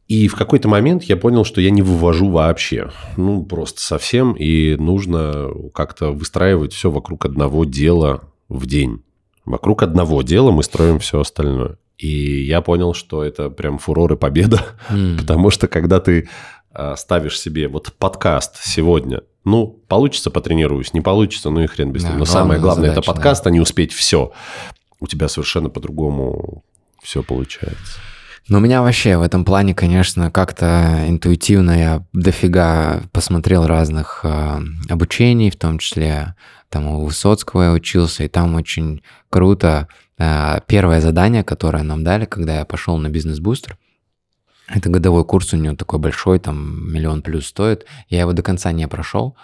И 0.07 0.29
в 0.29 0.37
какой-то 0.37 0.69
момент 0.69 1.03
я 1.03 1.17
понял, 1.17 1.45
что 1.45 1.61
я 1.61 1.71
не 1.71 1.83
вывожу 1.83 2.31
вообще. 2.31 2.93
Ну, 3.17 3.45
просто 3.45 3.83
совсем. 3.83 4.35
И 4.35 4.77
нужно 4.77 5.51
как-то 5.75 6.13
выстраивать 6.13 6.73
все 6.73 6.93
вокруг 6.93 7.25
одного 7.25 7.65
дела 7.65 8.33
в 8.49 8.67
день. 8.67 9.03
Вокруг 9.47 9.83
одного 9.83 10.23
дела 10.23 10.51
мы 10.51 10.63
строим 10.63 10.99
все 10.99 11.21
остальное. 11.21 11.77
И 11.99 12.43
я 12.43 12.61
понял, 12.61 12.93
что 12.93 13.25
это 13.25 13.49
прям 13.49 13.79
фурор 13.79 14.13
и 14.13 14.17
победа. 14.17 14.61
М. 14.91 15.17
Потому 15.21 15.51
что 15.51 15.69
когда 15.69 16.01
ты 16.01 16.29
а, 16.73 16.97
ставишь 16.97 17.41
себе 17.41 17.69
вот 17.69 17.95
подкаст 17.99 18.57
сегодня, 18.63 19.23
ну, 19.45 19.67
получится, 19.89 20.31
потренируюсь, 20.31 20.93
не 20.93 21.01
получится, 21.01 21.49
ну 21.49 21.63
и 21.63 21.67
хрен 21.67 21.93
без 21.93 22.03
Да. 22.03 22.13
Но 22.13 22.25
самое 22.25 22.61
главное, 22.61 22.91
это 22.91 22.97
задача, 22.97 23.13
подкаст, 23.13 23.47
а 23.47 23.51
не 23.51 23.61
успеть 23.61 23.93
все. 23.93 24.33
У 25.01 25.07
тебя 25.07 25.29
совершенно 25.29 25.71
по-другому 25.71 26.65
все 27.03 27.23
получается. 27.23 27.99
Ну, 28.49 28.59
у 28.59 28.61
меня 28.61 28.83
вообще 28.83 29.17
в 29.17 29.23
этом 29.23 29.45
плане, 29.45 29.75
конечно, 29.75 30.31
как-то 30.31 31.05
интуитивно 31.09 31.79
я 31.79 32.05
дофига 32.13 33.03
посмотрел 33.13 33.67
разных 33.67 34.21
э, 34.23 34.61
обучений, 34.89 35.51
в 35.51 35.57
том 35.57 35.79
числе 35.79 36.35
там 36.69 36.87
у 36.87 37.05
Высоцкого 37.05 37.63
я 37.65 37.73
учился, 37.73 38.25
и 38.25 38.29
там 38.29 38.55
очень 38.55 39.03
круто. 39.31 39.89
э, 40.19 40.61
первое 40.67 41.01
задание, 41.01 41.45
которое 41.45 41.83
нам 41.83 42.05
дали, 42.05 42.25
когда 42.25 42.59
я 42.59 42.65
пошел 42.65 42.97
на 42.97 43.09
бизнес-бустер, 43.09 43.77
это 44.69 44.89
годовой 44.91 45.25
курс 45.25 45.53
у 45.53 45.57
него 45.57 45.77
такой 45.77 45.99
большой, 46.01 46.39
там 46.41 46.93
миллион 46.93 47.23
плюс 47.23 47.47
стоит. 47.47 47.87
Я 48.09 48.21
его 48.21 48.33
до 48.33 48.43
конца 48.43 48.73
не 48.73 48.89
прошел, 48.89 49.37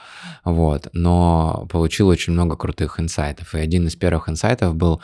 вот, 0.44 0.88
но 0.92 1.68
получил 1.70 2.08
очень 2.08 2.32
много 2.32 2.56
крутых 2.56 2.98
инсайтов. 2.98 3.54
И 3.54 3.58
один 3.58 3.86
из 3.86 3.94
первых 3.94 4.28
инсайтов 4.28 4.74
был 4.74 5.00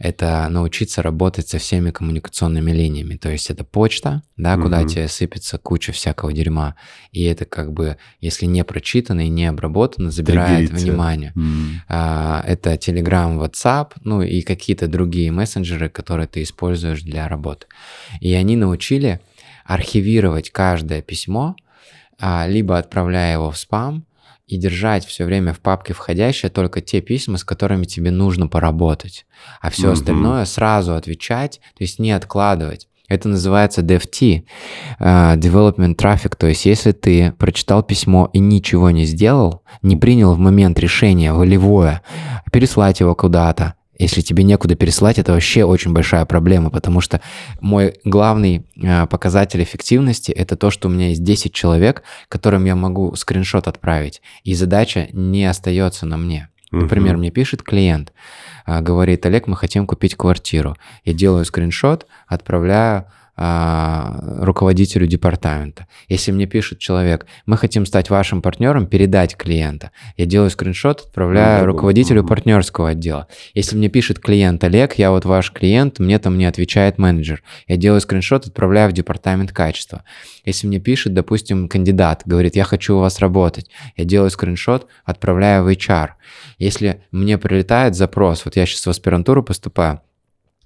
это 0.00 0.48
научиться 0.50 1.02
работать 1.02 1.48
со 1.48 1.58
всеми 1.58 1.90
коммуникационными 1.92 2.72
линиями. 2.72 3.16
То 3.16 3.30
есть 3.30 3.48
это 3.50 3.62
почта, 3.62 4.22
да, 4.36 4.56
куда 4.56 4.80
Мгм. 4.80 4.88
тебе 4.88 5.08
сыпется 5.08 5.58
куча 5.58 5.92
всякого 5.92 6.32
дерьма. 6.32 6.74
И 7.12 7.22
это 7.22 7.44
как 7.44 7.72
бы, 7.72 7.96
если 8.20 8.46
не 8.46 8.64
прочитано 8.64 9.20
и 9.26 9.28
не 9.28 9.46
обработано, 9.46 10.10
забирает 10.10 10.68
Триггерит 10.68 10.80
тебя. 10.80 10.92
внимание. 10.92 11.32
А, 11.88 12.42
Это 12.46 12.72
Telegram, 12.74 13.38
WhatsApp, 13.38 13.92
ну 14.02 14.22
и 14.22 14.40
какие-то 14.42 14.88
другие 14.88 15.30
мессенджеры, 15.30 15.88
которые 15.88 16.26
ты 16.26 16.42
используешь 16.42 17.02
для 17.02 17.28
работы. 17.28 17.66
И 18.20 18.32
они 18.34 18.56
научили 18.56 19.20
архивировать 19.70 20.50
каждое 20.50 21.00
письмо, 21.00 21.54
а, 22.18 22.46
либо 22.48 22.76
отправляя 22.76 23.34
его 23.34 23.52
в 23.52 23.56
спам, 23.56 24.04
и 24.48 24.56
держать 24.56 25.06
все 25.06 25.24
время 25.24 25.52
в 25.52 25.60
папке 25.60 25.94
входящие 25.94 26.50
только 26.50 26.80
те 26.80 27.00
письма, 27.00 27.38
с 27.38 27.44
которыми 27.44 27.84
тебе 27.84 28.10
нужно 28.10 28.48
поработать. 28.48 29.26
А 29.60 29.70
все 29.70 29.84
Мгм. 29.84 29.92
остальное 29.92 30.44
сразу 30.44 30.94
отвечать, 30.96 31.60
то 31.78 31.84
есть 31.84 32.00
не 32.00 32.10
откладывать. 32.10 32.88
Это 33.06 33.28
называется 33.28 33.82
DFT, 33.82 34.44
э, 34.98 35.36
Development 35.36 35.94
Traffic. 35.94 36.34
То 36.36 36.48
есть 36.48 36.66
если 36.66 36.90
ты 36.90 37.32
прочитал 37.38 37.84
письмо 37.84 38.28
и 38.32 38.40
ничего 38.40 38.90
не 38.90 39.04
сделал, 39.04 39.62
не 39.82 39.96
принял 39.96 40.34
в 40.34 40.38
момент 40.38 40.80
решение 40.80 41.32
волевое, 41.32 42.02
переслать 42.52 42.98
его 42.98 43.14
куда-то, 43.14 43.74
если 44.00 44.22
тебе 44.22 44.44
некуда 44.44 44.74
переслать, 44.76 45.18
это 45.18 45.32
вообще 45.32 45.64
очень 45.64 45.92
большая 45.92 46.24
проблема, 46.24 46.70
потому 46.70 47.00
что 47.00 47.20
мой 47.60 47.94
главный 48.04 48.64
э, 48.76 49.06
показатель 49.06 49.62
эффективности 49.62 50.32
это 50.32 50.56
то, 50.56 50.70
что 50.70 50.88
у 50.88 50.90
меня 50.90 51.08
есть 51.08 51.22
10 51.22 51.52
человек, 51.52 52.02
которым 52.28 52.64
я 52.64 52.74
могу 52.74 53.14
скриншот 53.14 53.68
отправить, 53.68 54.22
и 54.42 54.54
задача 54.54 55.08
не 55.12 55.44
остается 55.44 56.06
на 56.06 56.16
мне. 56.16 56.48
Например, 56.72 57.14
Мгм. 57.14 57.20
мне 57.20 57.30
пишет 57.30 57.62
клиент, 57.62 58.12
а, 58.64 58.80
говорит, 58.80 59.26
Олег, 59.26 59.48
мы 59.48 59.56
хотим 59.56 59.86
купить 59.86 60.14
квартиру. 60.14 60.76
Я 61.04 61.12
делаю 61.12 61.44
скриншот, 61.44 62.06
отправляю 62.28 63.06
руководителю 63.40 65.06
департамента. 65.06 65.86
Если 66.08 66.30
мне 66.30 66.44
пишет 66.44 66.78
человек, 66.78 67.26
мы 67.46 67.56
хотим 67.56 67.86
стать 67.86 68.10
вашим 68.10 68.42
партнером, 68.42 68.86
передать 68.86 69.34
клиента. 69.34 69.92
Я 70.18 70.26
делаю 70.26 70.50
скриншот, 70.50 71.00
отправляю 71.06 71.60
Ну, 71.60 71.66
руководителю 71.72 72.22
партнерского 72.22 72.90
отдела. 72.90 73.28
Если 73.54 73.76
мне 73.76 73.88
пишет 73.88 74.18
клиент 74.18 74.62
Олег, 74.62 74.98
я 74.98 75.10
вот 75.10 75.24
ваш 75.24 75.52
клиент, 75.52 76.00
мне 76.00 76.18
там 76.18 76.36
не 76.36 76.44
отвечает 76.44 76.98
менеджер. 76.98 77.42
Я 77.66 77.76
делаю 77.76 78.02
скриншот, 78.02 78.46
отправляю 78.46 78.90
в 78.90 78.92
департамент 78.92 79.52
качества. 79.52 80.04
Если 80.44 80.66
мне 80.66 80.78
пишет, 80.78 81.14
допустим, 81.14 81.68
кандидат, 81.68 82.22
говорит, 82.26 82.56
я 82.56 82.64
хочу 82.64 82.96
у 82.96 83.00
вас 83.00 83.20
работать, 83.20 83.70
я 83.96 84.04
делаю 84.04 84.28
скриншот, 84.28 84.86
отправляю 85.04 85.64
в 85.64 85.68
HR. 85.68 86.10
Если 86.58 87.02
мне 87.10 87.38
прилетает 87.38 87.94
запрос, 87.94 88.44
вот 88.44 88.56
я 88.56 88.66
сейчас 88.66 88.84
в 88.84 88.90
аспирантуру 88.90 89.42
поступаю, 89.42 90.02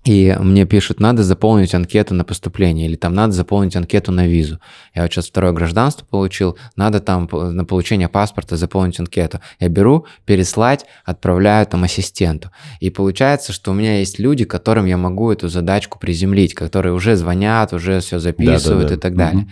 и 0.05 0.37
мне 0.39 0.67
пишут, 0.67 1.01
надо 1.01 1.23
заполнить 1.25 1.75
анкету 1.75 2.15
на 2.15 2.25
поступление, 2.25 2.87
или 2.87 2.95
там 2.95 3.15
надо 3.15 3.33
заполнить 3.33 3.75
анкету 3.75 4.13
на 4.13 4.27
визу. 4.27 4.61
Я 4.95 5.03
вот 5.03 5.13
сейчас 5.13 5.29
второе 5.29 5.53
гражданство 5.53 6.05
получил, 6.05 6.59
надо 6.77 7.01
там 7.01 7.29
на 7.33 7.65
получение 7.65 8.09
паспорта 8.09 8.57
заполнить 8.57 9.01
анкету. 9.01 9.41
Я 9.61 9.69
беру, 9.69 10.07
переслать, 10.27 10.85
отправляю 11.07 11.67
там 11.67 11.85
ассистенту. 11.85 12.51
И 12.81 12.91
получается, 12.91 13.53
что 13.53 13.71
у 13.71 13.75
меня 13.75 13.99
есть 14.01 14.19
люди, 14.19 14.45
которым 14.45 14.85
я 14.85 14.99
могу 14.99 15.33
эту 15.33 15.49
задачку 15.49 15.99
приземлить, 15.99 16.53
которые 16.53 16.93
уже 16.93 17.17
звонят, 17.17 17.73
уже 17.73 18.01
все 18.01 18.19
записывают 18.19 18.89
Да-да-да. 18.89 18.95
и 18.95 18.99
так 18.99 19.17
далее. 19.17 19.43
Мгм. 19.43 19.51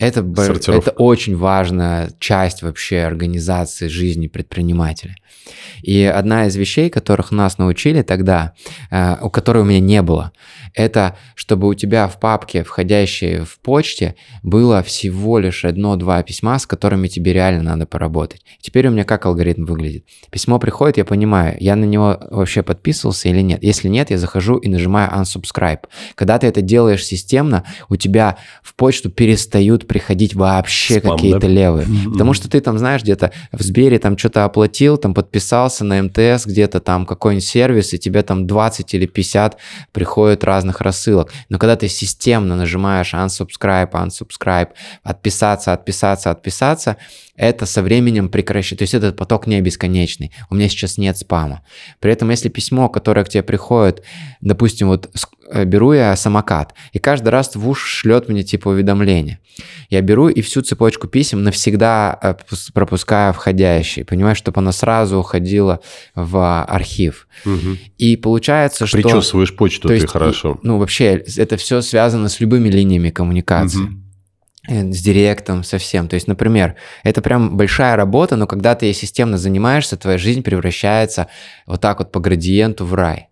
Это, 0.00 0.20
это 0.72 0.92
очень 0.92 1.36
важная 1.36 2.10
часть 2.18 2.62
вообще 2.62 3.00
организации 3.00 3.88
жизни 3.88 4.28
предпринимателя. 4.28 5.14
И 5.82 6.02
одна 6.04 6.46
из 6.46 6.56
вещей, 6.56 6.88
которых 6.88 7.30
нас 7.32 7.58
научили 7.58 8.02
тогда, 8.02 8.54
э, 8.90 9.16
у 9.20 9.30
которой 9.30 9.58
у 9.58 9.64
меня 9.64 9.80
не 9.80 10.00
было, 10.02 10.32
это 10.74 11.16
чтобы 11.34 11.68
у 11.68 11.74
тебя 11.74 12.08
в 12.08 12.18
папке, 12.18 12.64
входящей 12.64 13.40
в 13.40 13.58
почте, 13.60 14.14
было 14.42 14.82
всего 14.82 15.38
лишь 15.38 15.64
одно-два 15.64 16.22
письма, 16.22 16.58
с 16.58 16.66
которыми 16.66 17.08
тебе 17.08 17.32
реально 17.32 17.62
надо 17.62 17.86
поработать. 17.86 18.42
Теперь 18.60 18.88
у 18.88 18.90
меня 18.90 19.04
как 19.04 19.26
алгоритм 19.26 19.64
выглядит? 19.64 20.04
Письмо 20.30 20.58
приходит, 20.58 20.96
я 20.96 21.04
понимаю, 21.04 21.56
я 21.60 21.76
на 21.76 21.84
него 21.84 22.18
вообще 22.30 22.62
подписывался 22.62 23.28
или 23.28 23.40
нет. 23.40 23.62
Если 23.62 23.88
нет, 23.88 24.10
я 24.10 24.18
захожу 24.18 24.56
и 24.56 24.68
нажимаю 24.68 25.10
unsubscribe. 25.10 25.80
Когда 26.14 26.38
ты 26.38 26.46
это 26.46 26.62
делаешь 26.62 27.04
системно, 27.04 27.64
у 27.88 27.96
тебя 27.96 28.38
в 28.62 28.74
почту 28.74 29.10
перестают 29.10 29.86
приходить 29.90 30.36
вообще 30.36 31.00
какие-то 31.00 31.40
да? 31.40 31.48
левые. 31.48 31.84
Мгм. 31.88 32.12
Потому 32.12 32.32
что 32.32 32.48
ты 32.48 32.60
там, 32.60 32.78
знаешь, 32.78 33.02
где-то 33.02 33.32
в 33.50 33.60
Сбере 33.60 33.98
там 33.98 34.16
что-то 34.16 34.44
оплатил, 34.44 34.96
там 34.98 35.14
подписался 35.14 35.84
на 35.84 36.00
МТС, 36.00 36.46
где-то 36.46 36.78
там 36.78 37.06
какой-нибудь 37.06 37.44
сервис, 37.44 37.92
и 37.92 37.98
тебе 37.98 38.22
там 38.22 38.46
20 38.46 38.94
или 38.94 39.06
50 39.06 39.56
приходит 39.90 40.44
разных 40.44 40.80
рассылок. 40.80 41.32
Но 41.48 41.58
когда 41.58 41.74
ты 41.74 41.88
системно 41.88 42.54
нажимаешь 42.54 43.14
unsubscribe, 43.14 43.90
unsubscribe, 43.90 44.68
отписаться, 45.02 45.72
отписаться, 45.72 46.30
отписаться, 46.30 46.96
это 47.40 47.64
со 47.64 47.82
временем 47.82 48.28
прекращает. 48.28 48.80
То 48.80 48.82
есть 48.82 48.92
этот 48.92 49.16
поток 49.16 49.46
не 49.46 49.60
бесконечный. 49.62 50.30
У 50.50 50.54
меня 50.54 50.68
сейчас 50.68 50.98
нет 50.98 51.16
спама. 51.16 51.62
При 51.98 52.12
этом, 52.12 52.28
если 52.28 52.50
письмо, 52.50 52.90
которое 52.90 53.24
к 53.24 53.30
тебе 53.30 53.42
приходит, 53.42 54.02
допустим, 54.42 54.88
вот 54.88 55.10
э, 55.50 55.64
беру 55.64 55.94
я 55.94 56.14
самокат, 56.16 56.74
и 56.92 56.98
каждый 56.98 57.30
раз 57.30 57.56
в 57.56 57.66
уж 57.66 57.82
шлет 57.82 58.28
мне 58.28 58.42
типа 58.42 58.68
уведомление. 58.68 59.38
Я 59.88 60.02
беру 60.02 60.28
и 60.28 60.42
всю 60.42 60.60
цепочку 60.60 61.08
писем 61.08 61.42
навсегда 61.42 62.18
э, 62.22 62.34
пус- 62.50 62.70
пропускаю 62.74 63.32
входящие, 63.32 64.04
понимаешь, 64.04 64.36
чтобы 64.36 64.60
она 64.60 64.72
сразу 64.72 65.16
уходила 65.18 65.80
в 66.14 66.62
архив. 66.64 67.26
Мгм. 67.46 67.78
И 67.96 68.16
получается, 68.16 68.86
что... 68.86 68.98
Причесываешь 68.98 69.56
почту 69.56 69.88
То 69.88 69.88
ты 69.88 69.94
есть, 69.94 70.10
хорошо. 70.10 70.60
Ну, 70.62 70.76
вообще, 70.76 71.24
это 71.38 71.56
все 71.56 71.80
связано 71.80 72.28
с 72.28 72.38
любыми 72.38 72.68
линиями 72.68 73.08
коммуникации. 73.08 73.78
Мгм. 73.78 74.09
Э, 74.70 74.92
С 74.92 75.02
директом, 75.02 75.64
со 75.64 75.78
всем. 75.78 76.06
То 76.06 76.14
есть, 76.14 76.28
например, 76.28 76.76
это 77.02 77.20
прям 77.20 77.56
большая 77.56 77.96
работа, 77.96 78.36
но 78.36 78.46
когда 78.46 78.74
ты 78.74 78.86
ей 78.86 78.94
системно 78.94 79.36
занимаешься, 79.36 79.96
твоя 79.96 80.16
жизнь 80.16 80.42
превращается 80.42 81.26
вот 81.66 81.80
так 81.80 81.98
вот 81.98 82.12
по 82.12 82.20
градиенту 82.20 82.84
в 82.84 82.94
рай. 82.94 83.28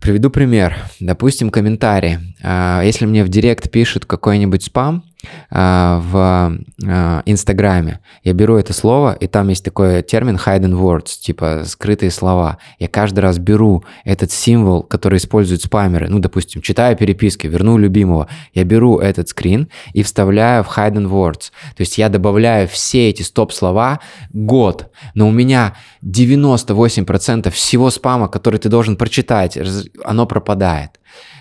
Приведу 0.00 0.30
пример. 0.30 0.76
Допустим, 1.00 1.50
комментарий. 1.50 2.18
А, 2.42 2.82
Если 2.82 3.06
мне 3.06 3.24
в 3.24 3.28
директ 3.28 3.70
пишет 3.70 4.04
какой-нибудь 4.04 4.62
спам 4.62 5.04
в 5.50 6.58
а, 6.86 7.22
Инстаграме, 7.26 8.00
я 8.24 8.32
беру 8.32 8.56
это 8.56 8.72
слово, 8.72 9.12
и 9.12 9.26
там 9.26 9.48
есть 9.48 9.64
такой 9.64 10.02
термин 10.02 10.36
hidden 10.36 10.72
words, 10.72 11.18
типа 11.20 11.62
скрытые 11.66 12.10
слова. 12.10 12.58
Я 12.78 12.88
каждый 12.88 13.20
раз 13.20 13.38
беру 13.38 13.84
этот 14.04 14.32
символ, 14.32 14.82
который 14.82 15.18
используют 15.18 15.62
спамеры, 15.62 16.08
ну, 16.08 16.18
допустим, 16.18 16.62
читаю 16.62 16.96
переписки, 16.96 17.46
верну 17.46 17.78
любимого, 17.78 18.28
я 18.54 18.64
беру 18.64 18.98
этот 18.98 19.28
скрин 19.28 19.68
и 19.92 20.02
вставляю 20.02 20.64
в 20.64 20.68
hidden 20.68 21.08
words. 21.08 21.50
То 21.76 21.80
есть 21.80 21.98
я 21.98 22.08
добавляю 22.08 22.68
все 22.68 23.10
эти 23.10 23.22
стоп-слова 23.22 24.00
год, 24.32 24.90
но 25.14 25.28
у 25.28 25.32
меня 25.32 25.74
98% 26.04 27.50
всего 27.50 27.90
спама, 27.90 28.28
который 28.28 28.58
ты 28.58 28.68
должен 28.68 28.96
прочитать, 28.96 29.58
оно 30.04 30.26
пропадает. 30.26 31.00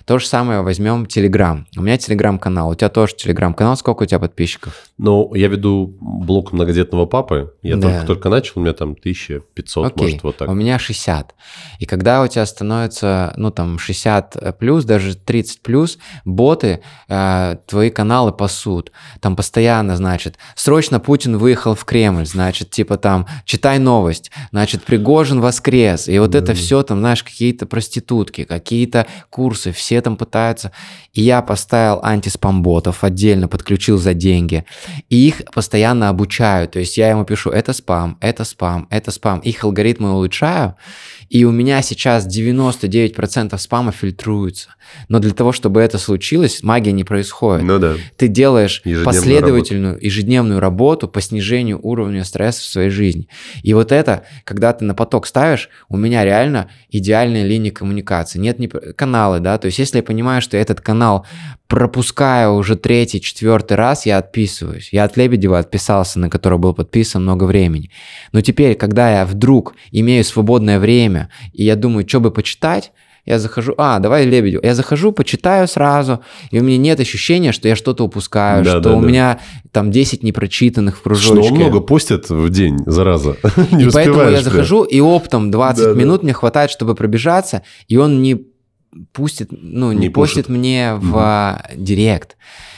То 0.10 0.18
же 0.18 0.26
самое 0.26 0.62
возьмем 0.62 1.03
Telegram. 1.03 1.66
У 1.78 1.84
меня 1.84 1.95
Telegram-канал, 1.97 2.70
у 2.72 2.74
тебя 2.74 2.89
тоже 2.89 3.14
Telegram-канал. 3.14 3.78
Сколько 3.78 4.01
у 4.01 4.05
тебя 4.07 4.18
подписчиков? 4.18 4.74
Но 4.97 5.30
я 5.36 5.47
веду 5.49 5.95
блог 6.01 6.51
многодетного 6.51 7.05
папы. 7.05 7.53
Я 7.62 7.76
Да. 7.76 7.89
только, 7.91 8.07
только 8.07 8.30
начал, 8.30 8.53
у 8.55 8.62
меня 8.62 8.74
там 8.74 8.95
1500, 8.95 9.86
Окей, 9.86 10.07
может, 10.07 10.24
вот 10.24 10.38
так. 10.38 10.49
у 10.49 10.55
меня 10.55 10.80
60. 10.80 11.36
И 11.78 11.86
когда 11.86 12.24
у 12.24 12.28
тебя 12.28 12.43
становится, 12.47 13.36
ну 13.38 13.51
там 13.51 13.78
60 13.78 14.57
плюс, 14.57 14.84
даже 14.84 15.16
30 15.16 15.62
плюс, 15.62 15.99
боты 16.26 16.80
э, 17.07 17.57
твои 17.68 17.91
каналы 17.91 18.32
пасут. 18.32 18.91
Там 19.20 19.36
постоянно, 19.36 19.95
значит, 19.95 20.39
срочно 20.55 20.99
Путин 20.99 21.38
выехал 21.38 21.76
в 21.76 21.86
Кремль, 21.86 22.26
значит, 22.26 22.72
типа 22.72 22.97
там, 22.97 23.28
читай 23.45 23.78
новость, 23.78 24.32
значит, 24.49 24.82
Пригожин 24.86 25.39
воскрес. 25.39 26.10
И 26.10 26.18
вот 26.18 26.34
это 26.34 26.55
все 26.55 26.82
там, 26.82 26.97
знаешь, 26.97 27.24
какие-то 27.24 27.68
проститутки, 27.68 28.43
какие-то 28.43 29.05
курсы, 29.30 29.72
все 29.72 29.98
там 30.01 30.17
пытаются. 30.17 30.71
И 31.13 31.21
я 31.21 31.41
поставил 31.41 31.99
антиспам-ботов, 32.03 33.03
отдельно 33.03 33.47
подключил 33.47 33.97
за 33.97 34.13
деньги. 34.13 34.65
И 35.09 35.27
их 35.27 35.41
постоянно 35.53 36.09
обучаю. 36.09 36.67
То 36.67 36.79
есть 36.79 36.97
я 36.97 37.09
ему 37.09 37.25
пишу, 37.25 37.49
это 37.49 37.73
спам, 37.73 38.17
это 38.21 38.43
спам, 38.43 38.87
это 38.89 39.11
спам. 39.11 39.39
Их 39.39 39.63
алгоритмы 39.63 40.13
улучшаю. 40.13 40.75
И 41.30 41.45
у 41.45 41.51
меня 41.51 41.82
сейчас 41.82 42.27
99% 42.27 43.57
спама 43.57 43.91
фильтруются. 43.91 44.75
Но 45.07 45.19
для 45.19 45.32
того, 45.32 45.51
чтобы 45.51 45.82
это 45.82 45.97
случилось, 45.97 46.63
магия 46.63 46.91
не 46.91 47.03
происходит. 47.03 47.63
Ну 47.63 47.80
да. 47.80 47.95
Ты 48.17 48.27
делаешь 48.27 48.82
Ежедневную 48.84 49.05
последовательную 49.05 49.97
ежедневную 50.01 50.59
работу 50.59 51.07
по 51.07 51.21
снижению 51.21 51.80
уровня 51.82 52.23
стресса 52.23 52.61
в 52.61 52.65
своей 52.65 52.89
жизни. 52.89 53.27
И 53.63 53.73
вот 53.73 53.91
это, 53.91 54.23
когда 54.43 54.73
ты 54.73 54.86
на 54.86 54.95
поток 54.95 55.27
ставишь, 55.27 55.69
у 55.88 55.97
меня 55.97 56.25
реально 56.25 56.69
идеальная 56.89 57.45
линия 57.45 57.71
коммуникации. 57.71 58.39
Нет 58.39 58.59
ни 58.59 58.67
каналы, 58.67 59.39
да, 59.39 59.57
то 59.57 59.67
есть 59.67 59.80
если 59.80 59.97
я 59.97 60.03
понимаю, 60.03 60.41
что 60.41 60.57
этот 60.57 60.82
канал 60.82 61.25
пропускаю 61.70 62.55
уже 62.55 62.76
третий, 62.76 63.22
четвертый 63.22 63.78
раз, 63.78 64.05
я 64.07 64.17
отписываюсь. 64.17 64.89
Я 64.91 65.03
от 65.05 65.15
Лебедева 65.15 65.59
отписался, 65.59 66.20
на 66.20 66.30
который 66.30 66.57
был 66.57 66.74
подписан 66.74 67.22
много 67.22 67.43
времени. 67.45 67.91
Но 68.34 68.41
теперь, 68.41 68.76
когда 68.76 69.20
я 69.20 69.26
вдруг 69.26 69.76
имею 69.91 70.24
свободное 70.24 70.80
время, 70.80 71.30
и 71.53 71.63
я 71.63 71.76
думаю, 71.76 72.09
что 72.09 72.20
бы 72.20 72.32
почитать, 72.32 72.91
я 73.26 73.38
захожу, 73.38 73.76
а, 73.78 73.99
давай 73.99 74.26
Лебедев. 74.26 74.63
Я 74.63 74.74
захожу, 74.74 75.11
почитаю 75.11 75.67
сразу, 75.67 76.22
и 76.49 76.59
у 76.59 76.63
меня 76.63 76.78
нет 76.78 76.99
ощущения, 76.99 77.51
что 77.51 77.67
я 77.67 77.76
что-то 77.76 78.03
упускаю, 78.03 78.63
Да, 78.63 78.72
что 78.72 78.80
да, 78.80 78.95
у 78.95 79.01
да. 79.01 79.07
меня 79.07 79.39
там 79.72 79.91
10 79.91 80.24
непрочитанных 80.24 80.95
в 80.95 80.99
Что 81.01 81.03
кружочке. 81.03 81.51
он 81.53 81.59
много 81.59 81.80
постит 81.82 82.30
в 82.32 82.49
день, 82.49 82.80
зараза. 82.88 83.36
Не 83.72 83.84
и 83.84 83.89
поэтому 83.91 84.22
я 84.32 84.41
захожу, 84.41 84.84
и 84.84 84.99
оптом 84.99 85.51
20 85.51 85.84
Да, 85.84 85.93
да. 85.93 85.99
минут 85.99 86.24
мне 86.24 86.34
хватает, 86.34 86.72
чтобы 86.72 86.95
пробежаться, 86.95 87.61
и 87.88 87.97
он 87.97 88.24
не 88.24 88.48
пустит, 89.11 89.49
ну, 89.51 89.91
не, 89.91 90.07
Не 90.07 90.09
пушит. 90.09 90.49
мне 90.49 90.95
в 90.95 91.17
а, 91.17 91.69
директ. 91.75 92.37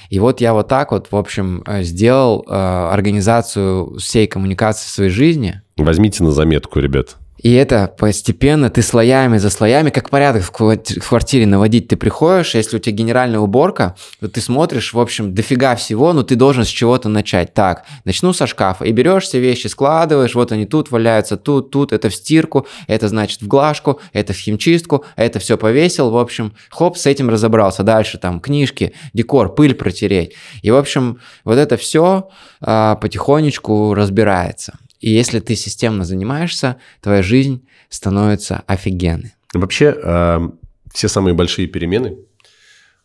И 0.09 0.19
вот 0.19 0.41
я 0.41 0.53
вот 0.53 0.67
так 0.67 0.91
вот, 0.91 1.07
в 1.11 1.15
общем, 1.15 1.63
э, 1.65 1.83
сделал 1.83 2.45
э, 2.47 2.53
организацию 2.53 3.97
всей 3.97 4.27
коммуникации 4.27 4.85
в 4.85 4.89
своей 4.89 5.09
жизни, 5.09 5.61
Возьмите 5.77 6.23
на 6.23 6.31
заметку, 6.31 6.79
ребят. 6.79 7.17
И 7.43 7.53
это 7.53 7.91
постепенно 7.97 8.69
ты 8.69 8.83
слоями 8.83 9.37
за 9.37 9.49
слоями, 9.49 9.89
как 9.89 10.09
порядок 10.11 10.43
в 10.43 10.51
кварти- 10.51 10.99
в 10.99 11.09
квартире 11.09 11.47
наводить. 11.47 11.87
Ты 11.87 11.95
приходишь, 11.95 12.53
если 12.53 12.77
у 12.77 12.79
тебя 12.79 12.95
генеральная 12.95 13.39
уборка, 13.39 13.95
то 14.19 14.27
ты 14.27 14.41
смотришь, 14.41 14.93
в 14.93 14.99
общем, 14.99 15.33
дофига 15.33 15.75
всего, 15.75 16.13
но 16.13 16.21
ты 16.21 16.35
должен 16.35 16.65
с 16.65 16.67
чего-то 16.67 17.09
начать. 17.09 17.53
Так, 17.53 17.85
начну 18.05 18.31
со 18.33 18.45
шкафа. 18.45 18.85
И 18.85 18.91
берешь 18.91 19.23
все 19.23 19.39
вещи, 19.39 19.67
складываешь, 19.67 20.35
вот 20.35 20.51
они 20.51 20.65
тут 20.65 20.91
валяются, 20.91 21.35
тут, 21.35 21.71
тут, 21.71 21.93
это 21.93 22.09
в 22.09 22.15
стирку, 22.15 22.67
это 22.87 23.07
значит 23.07 23.41
в 23.41 23.47
глажку, 23.47 23.99
это 24.13 24.33
в 24.33 24.37
химчистку, 24.37 25.03
это 25.15 25.39
все 25.39 25.57
повесил, 25.57 26.11
в 26.11 26.17
общем, 26.17 26.53
хоп, 26.69 26.95
с 26.97 27.07
этим 27.07 27.29
разобрался. 27.29 27.81
Дальше 27.81 28.19
там 28.19 28.39
книжки, 28.39 28.93
декор, 29.13 29.55
пыль 29.55 29.73
протереть. 29.73 30.35
И, 30.61 30.69
в 30.69 30.75
общем, 30.75 31.19
вот 31.43 31.57
это 31.57 31.77
все 31.77 32.29
потихонечку 32.59 33.95
разбирается. 33.95 34.77
И 35.01 35.09
если 35.09 35.39
ты 35.39 35.55
системно 35.55 36.05
занимаешься, 36.05 36.77
твоя 37.01 37.23
жизнь 37.23 37.67
становится 37.89 38.63
офигенной. 38.67 39.33
Вообще, 39.53 39.95
э, 40.01 40.49
все 40.93 41.07
самые 41.07 41.33
большие 41.33 41.67
перемены, 41.67 42.17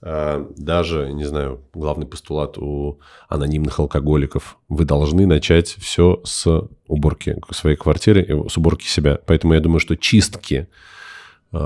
э, 0.03 0.47
даже, 0.57 1.11
не 1.13 1.25
знаю, 1.25 1.63
главный 1.73 2.07
постулат 2.07 2.59
у 2.59 3.01
анонимных 3.29 3.81
алкоголиков, 3.81 4.59
вы 4.69 4.85
должны 4.85 5.27
начать 5.27 5.69
все 5.69 6.21
с 6.25 6.69
уборки 6.87 7.37
своей 7.51 7.77
квартиры, 7.77 8.45
с 8.49 8.57
уборки 8.59 8.87
себя. 8.87 9.19
Поэтому 9.27 9.55
я 9.55 9.61
думаю, 9.61 9.81
что 9.81 9.97
чистки, 9.97 10.69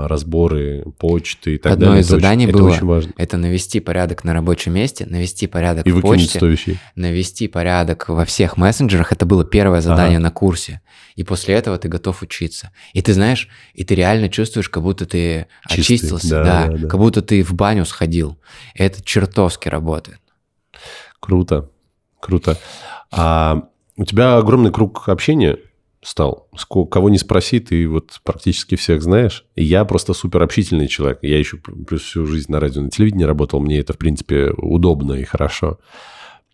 разборы 0.07 0.83
почты 0.97 1.55
и 1.55 1.57
так 1.57 1.73
Одно 1.73 1.85
далее, 1.87 2.01
из 2.01 2.05
это 2.07 2.15
очень- 2.15 2.21
заданий 2.23 2.45
это 2.45 2.53
было 2.57 2.69
очень 2.69 2.85
важно. 2.85 3.13
это 3.17 3.37
навести 3.37 3.79
порядок 3.79 4.23
на 4.23 4.33
рабочем 4.33 4.73
месте, 4.73 5.05
навести 5.05 5.47
порядок 5.47 5.85
И 5.85 5.91
в 5.91 6.01
почте, 6.01 6.37
100 6.37 6.45
вещей. 6.47 6.79
навести 6.95 7.47
порядок 7.47 8.07
во 8.09 8.25
всех 8.25 8.57
мессенджерах. 8.57 9.11
Это 9.11 9.25
было 9.25 9.43
первое 9.45 9.81
задание 9.81 10.19
на 10.19 10.31
курсе. 10.31 10.81
И 11.15 11.23
после 11.23 11.55
этого 11.55 11.77
ты 11.77 11.87
готов 11.89 12.21
учиться. 12.21 12.71
И 12.93 13.01
ты 13.01 13.13
знаешь, 13.13 13.49
и 13.73 13.83
ты 13.83 13.95
реально 13.95 14.29
чувствуешь, 14.29 14.69
как 14.69 14.81
будто 14.83 15.05
ты 15.05 15.47
Чистый, 15.67 15.81
очистился, 15.95 16.29
да, 16.29 16.43
да, 16.43 16.67
да, 16.67 16.77
да. 16.77 16.87
как 16.87 16.99
будто 16.99 17.21
ты 17.21 17.43
в 17.43 17.53
баню 17.53 17.85
сходил. 17.85 18.37
Это 18.75 19.03
чертовски 19.03 19.67
работает. 19.69 20.19
Круто, 21.19 21.69
круто. 22.19 22.57
А 23.11 23.63
у 23.97 24.05
тебя 24.05 24.37
огромный 24.37 24.71
круг 24.71 25.09
общения 25.09 25.57
стал. 26.03 26.49
Кого 26.89 27.09
не 27.09 27.17
спроси, 27.17 27.59
ты 27.59 27.87
вот 27.87 28.19
практически 28.23 28.75
всех 28.75 29.01
знаешь. 29.01 29.45
И 29.55 29.63
я 29.63 29.85
просто 29.85 30.13
супер 30.13 30.41
общительный 30.41 30.87
человек. 30.87 31.19
Я 31.21 31.37
еще 31.37 31.57
плюс 31.57 32.01
всю 32.01 32.25
жизнь 32.25 32.51
на 32.51 32.59
радио, 32.59 32.81
на 32.81 32.89
телевидении 32.89 33.23
работал. 33.23 33.59
Мне 33.59 33.79
это, 33.79 33.93
в 33.93 33.97
принципе, 33.97 34.51
удобно 34.57 35.13
и 35.13 35.23
хорошо. 35.23 35.79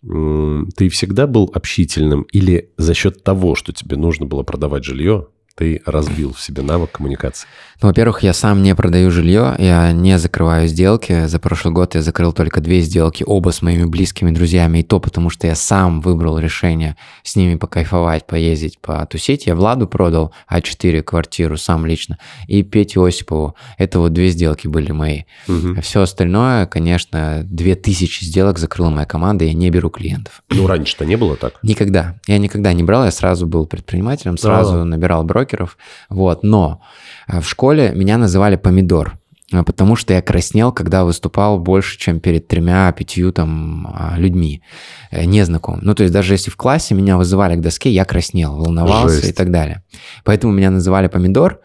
ты 0.02 0.88
всегда 0.90 1.26
был 1.26 1.50
общительным 1.54 2.22
или 2.22 2.70
за 2.76 2.94
счет 2.94 3.22
того, 3.22 3.54
что 3.54 3.72
тебе 3.72 3.96
нужно 3.96 4.26
было 4.26 4.42
продавать 4.42 4.84
жилье, 4.84 5.28
ты 5.58 5.82
развил 5.84 6.32
в 6.32 6.40
себе 6.40 6.62
навык 6.62 6.92
коммуникации? 6.92 7.48
Ну, 7.82 7.88
во-первых, 7.88 8.22
я 8.22 8.32
сам 8.32 8.62
не 8.62 8.74
продаю 8.76 9.10
жилье, 9.10 9.56
я 9.58 9.90
не 9.92 10.18
закрываю 10.18 10.68
сделки. 10.68 11.26
За 11.26 11.40
прошлый 11.40 11.74
год 11.74 11.96
я 11.96 12.02
закрыл 12.02 12.32
только 12.32 12.60
две 12.60 12.80
сделки, 12.80 13.24
оба 13.26 13.50
с 13.50 13.60
моими 13.60 13.84
близкими 13.84 14.30
друзьями, 14.30 14.78
и 14.78 14.82
то 14.84 15.00
потому, 15.00 15.30
что 15.30 15.48
я 15.48 15.56
сам 15.56 16.00
выбрал 16.00 16.38
решение 16.38 16.96
с 17.24 17.34
ними 17.34 17.56
покайфовать, 17.56 18.26
поездить, 18.26 18.78
потусить. 18.78 19.46
Я 19.46 19.56
Владу 19.56 19.88
продал 19.88 20.32
А4 20.50 21.02
квартиру 21.02 21.56
сам 21.56 21.86
лично, 21.86 22.18
и 22.46 22.62
Пете 22.62 23.00
Осипову. 23.04 23.56
Это 23.78 23.98
вот 23.98 24.12
две 24.12 24.28
сделки 24.28 24.68
были 24.68 24.92
мои. 24.92 25.22
Мгм. 25.48 25.78
А 25.78 25.80
все 25.80 26.02
остальное, 26.02 26.66
конечно, 26.66 27.42
2000 27.44 28.24
сделок 28.24 28.58
закрыла 28.58 28.90
моя 28.90 29.06
команда, 29.06 29.44
я 29.44 29.54
не 29.54 29.70
беру 29.70 29.90
клиентов. 29.90 30.42
Ну, 30.50 30.68
раньше-то 30.68 31.04
не 31.04 31.16
было 31.16 31.36
так. 31.36 31.54
Никогда. 31.62 32.16
Я 32.28 32.38
никогда 32.38 32.72
не 32.72 32.84
брал, 32.84 33.04
я 33.04 33.10
сразу 33.10 33.46
был 33.46 33.66
предпринимателем, 33.66 34.36
сразу 34.36 34.82
А. 34.82 34.84
набирал 34.84 35.24
брокеров. 35.48 35.76
Вот. 36.08 36.42
Но 36.42 36.80
э, 37.26 37.40
в 37.40 37.48
школе 37.48 37.92
меня 37.94 38.18
называли 38.18 38.56
помидор, 38.56 39.18
э, 39.52 39.62
потому 39.62 39.96
что 39.96 40.14
я 40.14 40.22
краснел, 40.22 40.72
когда 40.72 41.04
выступал 41.04 41.58
больше, 41.58 41.98
чем 41.98 42.20
перед 42.20 42.48
тремя-пятью 42.48 43.32
там 43.32 43.86
а, 43.94 44.18
людьми 44.18 44.62
э, 45.10 45.24
незнакомым. 45.24 45.80
Ну, 45.82 45.94
то 45.94 46.02
есть 46.02 46.12
даже 46.12 46.34
если 46.34 46.50
в 46.50 46.56
классе 46.56 46.94
меня 46.94 47.16
вызывали 47.16 47.56
к 47.56 47.60
доске, 47.60 47.90
я 47.90 48.04
краснел, 48.04 48.56
волновался 48.56 49.16
Жесть. 49.16 49.30
и 49.30 49.32
так 49.32 49.50
далее. 49.50 49.82
Поэтому 50.24 50.52
меня 50.52 50.70
называли 50.70 51.08
помидор. 51.08 51.60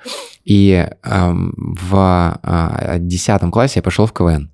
И 0.45 0.89
эм, 1.03 1.53
в 1.81 2.39
а, 2.43 2.97
10 2.97 3.51
классе 3.51 3.73
я 3.77 3.81
пошел 3.81 4.05
в 4.05 4.11
КВН. 4.11 4.52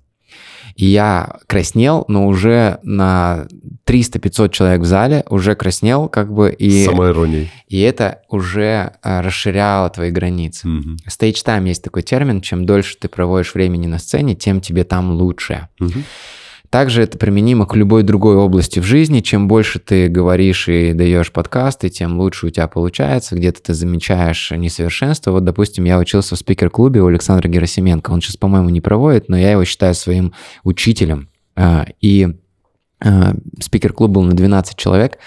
И 0.80 0.86
я 0.86 1.28
краснел, 1.46 2.06
но 2.08 2.26
уже 2.26 2.78
на 2.82 3.46
300-500 3.86 4.48
человек 4.48 4.80
в 4.80 4.86
зале 4.86 5.24
уже 5.28 5.54
краснел, 5.54 6.08
как 6.08 6.32
бы, 6.32 6.50
и, 6.50 6.86
самоиронией. 6.86 7.52
и 7.68 7.80
это 7.80 8.22
уже 8.30 8.92
а, 9.02 9.20
расширяло 9.20 9.90
твои 9.90 10.10
границы. 10.10 10.66
Мгм. 10.66 10.96
Stage 11.06 11.44
time 11.44 11.68
есть 11.68 11.84
такой 11.84 12.02
термин, 12.02 12.40
чем 12.40 12.64
дольше 12.64 12.96
ты 12.98 13.08
проводишь 13.08 13.52
времени 13.52 13.88
на 13.88 13.98
сцене, 13.98 14.34
тем 14.34 14.62
тебе 14.62 14.84
там 14.84 15.12
лучше. 15.12 15.68
Мгм. 15.80 16.02
Также 16.70 17.02
это 17.02 17.18
применимо 17.18 17.66
к 17.66 17.74
любой 17.74 18.04
другой 18.04 18.36
области 18.36 18.78
в 18.78 18.84
жизни. 18.84 19.20
Чем 19.20 19.48
больше 19.48 19.80
ты 19.80 20.06
говоришь 20.06 20.68
и 20.68 20.92
даешь 20.92 21.32
подкасты, 21.32 21.88
тем 21.88 22.20
лучше 22.20 22.46
у 22.46 22.50
тебя 22.50 22.68
получается. 22.68 23.34
Где-то 23.34 23.60
ты 23.60 23.74
замечаешь 23.74 24.52
несовершенство. 24.52 25.32
Вот, 25.32 25.44
допустим, 25.44 25.84
я 25.84 25.98
учился 25.98 26.36
в 26.36 26.38
спикер-клубе 26.38 27.02
у 27.02 27.08
Александра 27.08 27.48
Герасименко. 27.48 28.12
Он 28.12 28.20
сейчас, 28.20 28.36
по-моему, 28.36 28.68
не 28.68 28.80
проводит, 28.80 29.28
но 29.28 29.36
я 29.36 29.50
его 29.50 29.64
считаю 29.64 29.94
своим 29.94 30.32
учителем. 30.62 31.28
А, 31.56 31.86
И 32.00 32.28
а, 33.00 33.34
спикер-клуб 33.58 34.12
был 34.12 34.22
на 34.22 34.34
12 34.34 34.76
человек, 34.76 35.18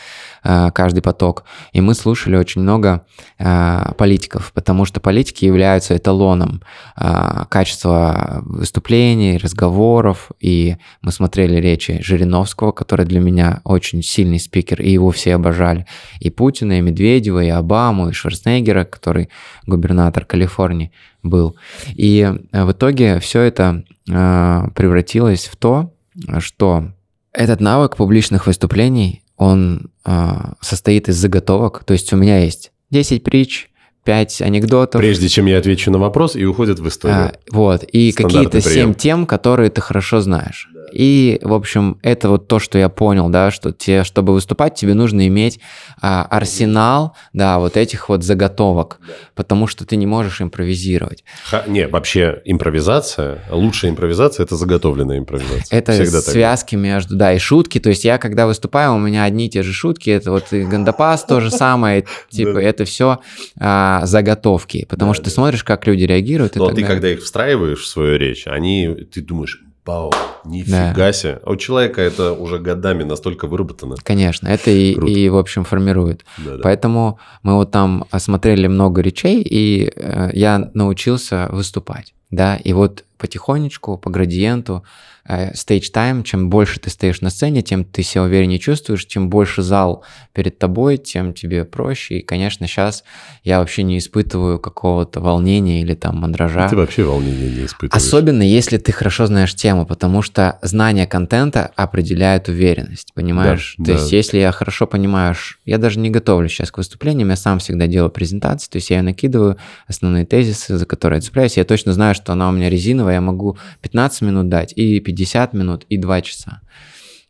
каждый 0.44 1.02
поток, 1.02 1.44
и 1.72 1.82
мы 1.82 1.94
слушали 1.94 2.36
очень 2.36 2.62
много 2.62 3.06
а, 3.40 3.94
политиков, 3.98 4.52
потому 4.54 4.86
что 4.86 5.00
политики 5.00 5.46
являются 5.46 5.96
эталоном 5.96 6.62
а, 6.96 7.46
качества 7.46 8.42
выступлений, 8.46 9.38
разговоров, 9.38 10.32
и 10.40 10.78
мы 11.02 11.12
смотрели 11.12 11.56
речи 11.56 12.00
Жириновского, 12.02 12.72
который 12.72 13.06
для 13.06 13.20
меня 13.20 13.62
очень 13.64 14.04
сильный 14.04 14.40
спикер, 14.40 14.82
и 14.82 14.92
его 14.92 15.12
все 15.12 15.36
обожали, 15.36 15.86
и 16.20 16.30
Путина, 16.30 16.78
и 16.78 16.82
Медведева, 16.82 17.44
и 17.44 17.50
Обаму, 17.50 18.10
и 18.10 18.14
Шварценеггера, 18.14 18.84
который 18.84 19.30
губернатор 19.66 20.26
Калифорнии 20.26 20.92
был. 21.22 21.56
И 21.96 22.20
э, 22.52 22.66
в 22.66 22.72
итоге 22.72 23.20
все 23.20 23.42
это 23.42 23.84
превратилось 24.06 25.46
в 25.46 25.56
то, 25.56 25.94
что 26.40 26.92
этот 27.32 27.62
навык 27.62 27.96
публичных 27.96 28.48
выступлений, 28.48 29.23
он 29.44 29.92
а, 30.06 30.54
состоит 30.62 31.10
из 31.10 31.18
заготовок. 31.18 31.84
То 31.84 31.94
есть 31.94 32.14
у 32.14 32.16
меня 32.16 32.40
есть 32.40 32.72
10 32.92 33.24
притч, 33.24 33.70
5 34.06 34.42
анекдотов. 34.42 35.00
Прежде 35.00 35.28
чем 35.28 35.46
я 35.46 35.58
отвечу 35.58 35.92
на 35.92 36.00
вопрос, 36.00 36.36
и 36.36 36.46
уходит 36.46 36.80
в 36.80 36.88
историю. 36.88 37.18
а, 37.18 37.34
вот, 37.52 37.84
и 37.84 38.12
какие-то 38.12 38.62
прием. 38.62 38.92
7 38.92 38.94
тем, 38.94 39.26
которые 39.26 39.70
ты 39.70 39.82
хорошо 39.82 40.22
знаешь. 40.22 40.70
И, 40.94 41.40
в 41.42 41.54
общем, 41.54 41.98
это 42.04 42.30
вот 42.30 42.48
то, 42.48 42.60
что 42.60 42.78
я 42.78 42.88
понял, 42.88 43.30
да, 43.30 43.50
что 43.50 43.72
тебе, 43.72 44.04
чтобы 44.04 44.34
выступать, 44.34 44.76
тебе 44.76 44.94
нужно 44.94 45.28
иметь 45.28 45.60
а, 46.02 46.24
арсенал, 46.24 47.16
да, 47.34 47.58
вот 47.58 47.78
этих 47.78 48.10
вот 48.10 48.24
заготовок, 48.24 49.00
потому 49.34 49.66
что 49.66 49.86
ты 49.86 49.96
не 49.96 50.06
можешь 50.06 50.40
импровизировать. 50.42 51.24
Ха- 51.46 51.64
не, 51.68 51.88
вообще 51.88 52.42
импровизация, 52.46 53.44
лучшая 53.50 53.92
импровизация– 53.92 54.44
это 54.46 54.56
заготовленная 54.56 55.18
импровизация. 55.18 55.78
Это 55.78 55.94
Всегда 55.94 56.22
так. 56.22 56.30
связки 56.30 56.76
между, 56.76 57.16
да, 57.16 57.34
и 57.34 57.40
шутки. 57.40 57.80
То 57.80 57.90
есть 57.90 58.06
я, 58.06 58.20
когда 58.20 58.46
выступаю, 58.46 58.94
у 58.94 59.00
меня 59.00 59.24
одни 59.24 59.48
и 59.48 59.50
те 59.50 59.64
же 59.64 59.74
шутки. 59.74 60.12
Это 60.12 60.32
вот 60.32 60.54
и 60.54 60.64
Гандапас 60.64 61.26
то 61.26 61.40
же 61.40 61.50
самое. 61.50 62.06
Типа, 62.30 62.58
это 62.58 62.86
все 62.86 63.20
заготовки. 63.56 64.86
Потому 64.90 65.14
что 65.14 65.26
ты 65.26 65.30
смотришь, 65.30 65.64
как 65.64 65.88
люди 65.88 66.04
реагируют. 66.04 66.56
Но 66.56 66.68
так 66.68 66.76
ты, 66.76 66.82
далее. 66.82 66.96
когда 66.96 67.10
их 67.10 67.24
встраиваешь 67.24 67.80
в 67.80 67.88
свою 67.88 68.18
речь, 68.18 68.48
они, 68.48 68.90
ты 69.12 69.22
думаешь, 69.22 69.64
вау, 69.86 70.12
нифига 70.46 71.12
себе. 71.14 71.40
А 71.44 71.52
у 71.52 71.56
человека 71.56 72.02
это 72.02 72.34
уже 72.34 72.60
годами 72.60 73.04
настолько 73.04 73.48
выработано. 73.48 73.96
Конечно, 74.04 74.48
это 74.48 74.72
и, 74.72 74.96
Круто. 74.96 75.12
и, 75.12 75.30
в 75.30 75.38
общем, 75.38 75.64
формирует. 75.64 76.26
Да-да. 76.38 76.60
Поэтому 76.64 77.20
мы 77.42 77.56
вот 77.56 77.72
там 77.72 78.06
осмотрели 78.12 78.68
много 78.68 79.02
речей, 79.02 79.42
и 79.42 79.92
э, 79.96 80.30
я 80.34 80.70
научился 80.74 81.48
выступать. 81.52 82.14
Да, 82.32 82.56
и 82.56 82.74
вот 82.74 83.04
потихонечку, 83.24 83.98
по 83.98 84.10
градиенту, 84.10 84.84
э, 85.26 85.54
stage 85.54 85.94
time, 85.96 86.24
чем 86.24 86.50
больше 86.50 86.78
ты 86.82 86.90
стоишь 86.90 87.22
на 87.22 87.30
сцене, 87.30 87.62
тем 87.62 87.86
ты 87.86 88.04
себя 88.04 88.24
увереннее 88.24 88.60
чувствуешь, 88.60 89.06
чем 89.06 89.30
больше 89.30 89.62
зал 89.62 90.04
перед 90.34 90.60
тобой, 90.60 90.98
тем 90.98 91.34
тебе 91.34 91.64
проще. 91.64 92.20
И, 92.20 92.22
конечно, 92.22 92.68
сейчас 92.68 93.06
я 93.46 93.60
вообще 93.60 93.84
не 93.84 93.98
испытываю 93.98 94.60
какого-то 94.60 95.22
волнения 95.22 95.82
или 95.82 95.94
там 95.94 96.18
мандража. 96.18 96.68
Ты 96.68 96.76
вообще 96.76 97.04
волнения 97.04 97.50
не 97.50 97.66
испытываешь. 97.66 98.04
Особенно 98.04 98.42
если 98.42 98.78
ты 98.78 98.92
хорошо 98.92 99.26
знаешь 99.28 99.56
тему, 99.56 99.86
потому 99.86 100.22
что 100.22 100.60
знание 100.62 101.08
контента 101.08 101.72
определяет 101.78 102.50
уверенность, 102.50 103.14
понимаешь? 103.14 103.76
Да, 103.78 103.86
то 103.86 103.94
да. 103.94 104.00
есть 104.00 104.12
если 104.12 104.40
я 104.40 104.52
хорошо 104.52 104.86
понимаю, 104.86 105.34
я 105.64 105.78
даже 105.78 106.00
не 106.00 106.10
готовлюсь 106.10 106.52
сейчас 106.52 106.72
к 106.72 106.78
выступлениям, 106.78 107.30
я 107.30 107.38
сам 107.38 107.60
всегда 107.60 107.88
делаю 107.88 108.12
презентации, 108.12 108.70
то 108.70 108.76
есть 108.76 108.90
я 108.90 109.02
накидываю 109.02 109.56
основные 109.88 110.26
тезисы, 110.26 110.78
за 110.78 110.86
которые 110.86 111.18
я 111.18 111.22
цепляюсь, 111.22 111.56
я 111.56 111.64
точно 111.64 111.94
знаю, 111.94 112.16
что 112.16 112.34
она 112.34 112.50
у 112.50 112.52
меня 112.52 112.70
резиновая, 112.70 113.13
я 113.14 113.22
могу 113.22 113.58
15 113.82 114.22
минут 114.22 114.50
дать, 114.50 114.74
и 114.76 115.00
50 115.00 115.54
минут, 115.54 115.86
и 115.90 115.98
2 115.98 116.22
часа. 116.22 116.62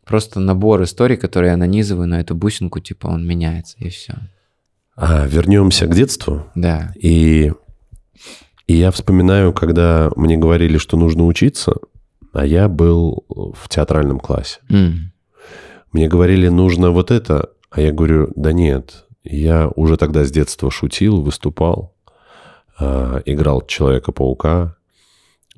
Просто 0.04 0.40
набор 0.40 0.82
историй, 0.82 1.16
которые 1.16 1.52
я 1.52 1.56
нанизываю 1.56 2.06
на 2.08 2.20
эту 2.20 2.34
бусинку, 2.34 2.80
типа 2.80 3.06
он 3.06 3.26
меняется, 3.26 3.76
и 3.78 3.88
все. 3.88 4.14
А, 4.96 5.26
вернемся 5.26 5.86
к 5.86 5.94
детству. 5.94 6.46
Да. 6.54 6.92
И, 6.94 7.52
и 8.66 8.74
я 8.74 8.90
вспоминаю, 8.90 9.52
когда 9.52 10.10
мне 10.16 10.36
говорили, 10.36 10.78
что 10.78 10.96
нужно 10.96 11.24
учиться, 11.26 11.74
а 12.32 12.44
я 12.44 12.68
был 12.68 13.24
в 13.28 13.68
театральном 13.68 14.20
классе. 14.20 14.60
М. 14.68 15.12
Мне 15.92 16.08
говорили, 16.08 16.48
нужно 16.48 16.90
вот 16.90 17.10
это, 17.10 17.50
а 17.70 17.80
я 17.80 17.92
говорю, 17.92 18.32
да 18.36 18.52
нет, 18.52 19.04
я 19.22 19.68
уже 19.74 19.96
тогда 19.96 20.24
с 20.24 20.30
детства 20.30 20.70
шутил, 20.70 21.22
выступал, 21.22 21.94
а, 22.78 23.22
играл 23.24 23.62
Человека-паука, 23.62 24.76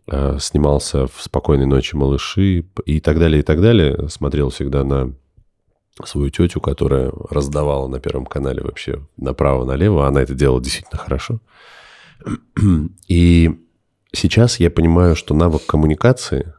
снимался 0.09 1.07
в 1.07 1.21
«Спокойной 1.21 1.67
ночи, 1.67 1.97
малыши» 1.97 2.65
и 2.85 3.01
так 3.01 3.19
далее, 3.19 3.41
и 3.41 3.43
так 3.43 3.61
далее. 3.61 4.09
Смотрел 4.09 4.51
всегда 4.51 4.85
на 4.85 5.13
свою 6.05 6.31
тетю, 6.31 6.61
которая 6.61 7.13
раздавала 7.31 7.89
на 7.89 8.01
Первом 8.01 8.27
канале 8.27 8.63
вообще 8.63 9.01
направо-налево. 9.17 10.07
Она 10.07 10.23
это 10.23 10.35
делала 10.35 10.63
действительно 10.63 10.99
хорошо. 10.99 11.41
И 13.09 13.59
сейчас 14.13 14.61
я 14.61 14.71
понимаю, 14.71 15.17
что 15.17 15.35
навык 15.35 15.65
коммуникации 15.67 16.55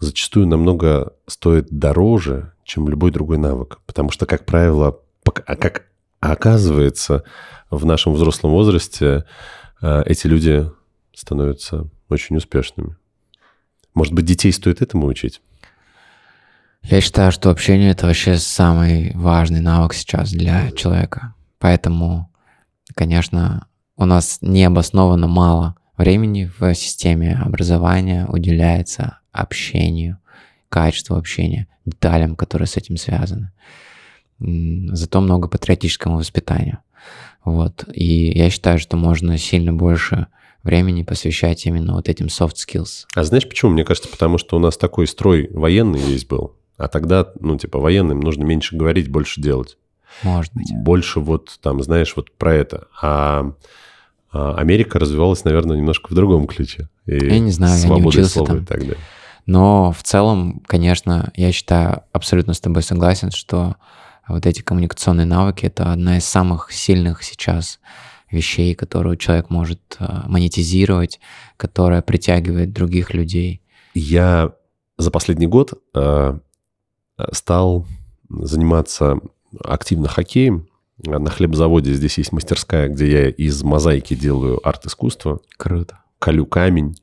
зачастую 0.00 0.46
намного 0.46 1.14
стоит 1.26 1.68
дороже, 1.70 2.52
чем 2.64 2.88
любой 2.88 3.10
другой 3.10 3.38
навык. 3.38 3.78
Потому 3.86 4.10
что, 4.10 4.26
как 4.26 4.44
правило, 4.46 5.00
а 5.46 5.56
как 5.56 5.86
оказывается, 6.20 7.24
в 7.70 7.84
нашем 7.84 8.14
взрослом 8.14 8.52
возрасте 8.52 9.26
э, 9.82 10.02
эти 10.06 10.26
люди 10.26 10.70
становятся 11.14 11.88
очень 12.08 12.36
успешными. 12.36 12.96
Может 13.94 14.12
быть, 14.12 14.24
детей 14.24 14.52
стоит 14.52 14.82
этому 14.82 15.06
учить? 15.06 15.40
Я 16.82 17.00
считаю, 17.00 17.32
что 17.32 17.50
общение 17.50 17.90
это 17.90 18.06
вообще 18.06 18.36
самый 18.36 19.12
важный 19.14 19.60
навык 19.60 19.94
сейчас 19.94 20.30
для 20.30 20.70
человека. 20.70 21.34
Поэтому, 21.58 22.30
конечно, 22.94 23.66
у 23.96 24.04
нас 24.04 24.38
необоснованно 24.40 25.26
мало 25.26 25.76
времени 25.96 26.50
в 26.58 26.74
системе 26.74 27.40
образования 27.42 28.26
уделяется 28.26 29.20
общению, 29.32 30.18
качеству 30.68 31.16
общения, 31.16 31.66
деталям, 31.86 32.36
которые 32.36 32.68
с 32.68 32.76
этим 32.76 32.96
связаны. 32.96 33.50
Зато 34.38 35.20
много 35.20 35.48
патриотическому 35.48 36.18
воспитанию. 36.18 36.78
Вот. 37.44 37.84
И 37.92 38.36
я 38.36 38.50
считаю, 38.50 38.78
что 38.78 38.96
можно 38.96 39.38
сильно 39.38 39.72
больше 39.72 40.26
времени 40.66 41.02
посвящать 41.02 41.64
именно 41.64 41.94
вот 41.94 42.10
этим 42.10 42.26
soft 42.26 42.56
skills. 42.56 43.06
А 43.14 43.24
знаешь 43.24 43.48
почему? 43.48 43.70
Мне 43.70 43.84
кажется, 43.84 44.10
потому 44.10 44.36
что 44.36 44.56
у 44.56 44.58
нас 44.58 44.76
такой 44.76 45.06
строй 45.06 45.48
военный 45.50 46.00
весь 46.00 46.26
был. 46.26 46.56
А 46.76 46.88
тогда, 46.88 47.28
ну, 47.40 47.56
типа, 47.56 47.78
военным 47.78 48.20
нужно 48.20 48.44
меньше 48.44 48.76
говорить, 48.76 49.08
больше 49.08 49.40
делать. 49.40 49.78
Может 50.22 50.52
быть. 50.54 50.70
Больше 50.74 51.20
вот 51.20 51.58
там, 51.62 51.82
знаешь, 51.82 52.12
вот 52.16 52.30
про 52.32 52.54
это. 52.54 52.88
А, 53.00 53.52
а 54.30 54.54
Америка 54.56 54.98
развивалась, 54.98 55.44
наверное, 55.44 55.76
немножко 55.76 56.12
в 56.12 56.14
другом 56.14 56.46
ключе. 56.46 56.88
И 57.06 57.16
Я 57.16 57.38
не 57.38 57.50
знаю, 57.50 57.80
я 57.80 57.88
не 57.88 58.02
учился 58.04 58.30
слова 58.30 58.48
там. 58.48 58.58
и 58.58 58.64
так 58.66 58.80
далее. 58.80 58.98
Но 59.46 59.92
в 59.92 60.02
целом, 60.02 60.62
конечно, 60.66 61.32
я 61.36 61.52
считаю, 61.52 62.02
абсолютно 62.12 62.52
с 62.52 62.60
тобой 62.60 62.82
согласен, 62.82 63.30
что 63.30 63.76
вот 64.28 64.44
эти 64.44 64.60
коммуникационные 64.60 65.26
навыки— 65.26 65.64
это 65.66 65.92
одна 65.92 66.18
из 66.18 66.24
самых 66.24 66.72
сильных 66.72 67.22
сейчас 67.22 67.78
вещей, 68.30 68.74
которую 68.74 69.16
человек 69.16 69.50
может 69.50 69.80
э, 69.98 70.04
монетизировать, 70.26 71.20
которая 71.56 72.02
притягивает 72.02 72.72
других 72.72 73.14
людей. 73.14 73.62
Я 73.94 74.52
за 74.98 75.10
последний 75.10 75.46
год 75.46 75.74
э, 75.94 76.38
стал 77.32 77.86
заниматься 78.28 79.18
активно 79.62 80.08
хоккеем. 80.08 80.68
На 80.98 81.30
хлебзаводе 81.30 81.92
здесь 81.92 82.18
есть 82.18 82.32
мастерская, 82.32 82.88
где 82.88 83.10
я 83.10 83.28
из 83.28 83.62
мозаики 83.62 84.14
делаю 84.14 84.66
арт-искусство, 84.66 85.40
Круто. 85.56 85.98
колю 86.18 86.46
камень. 86.46 86.96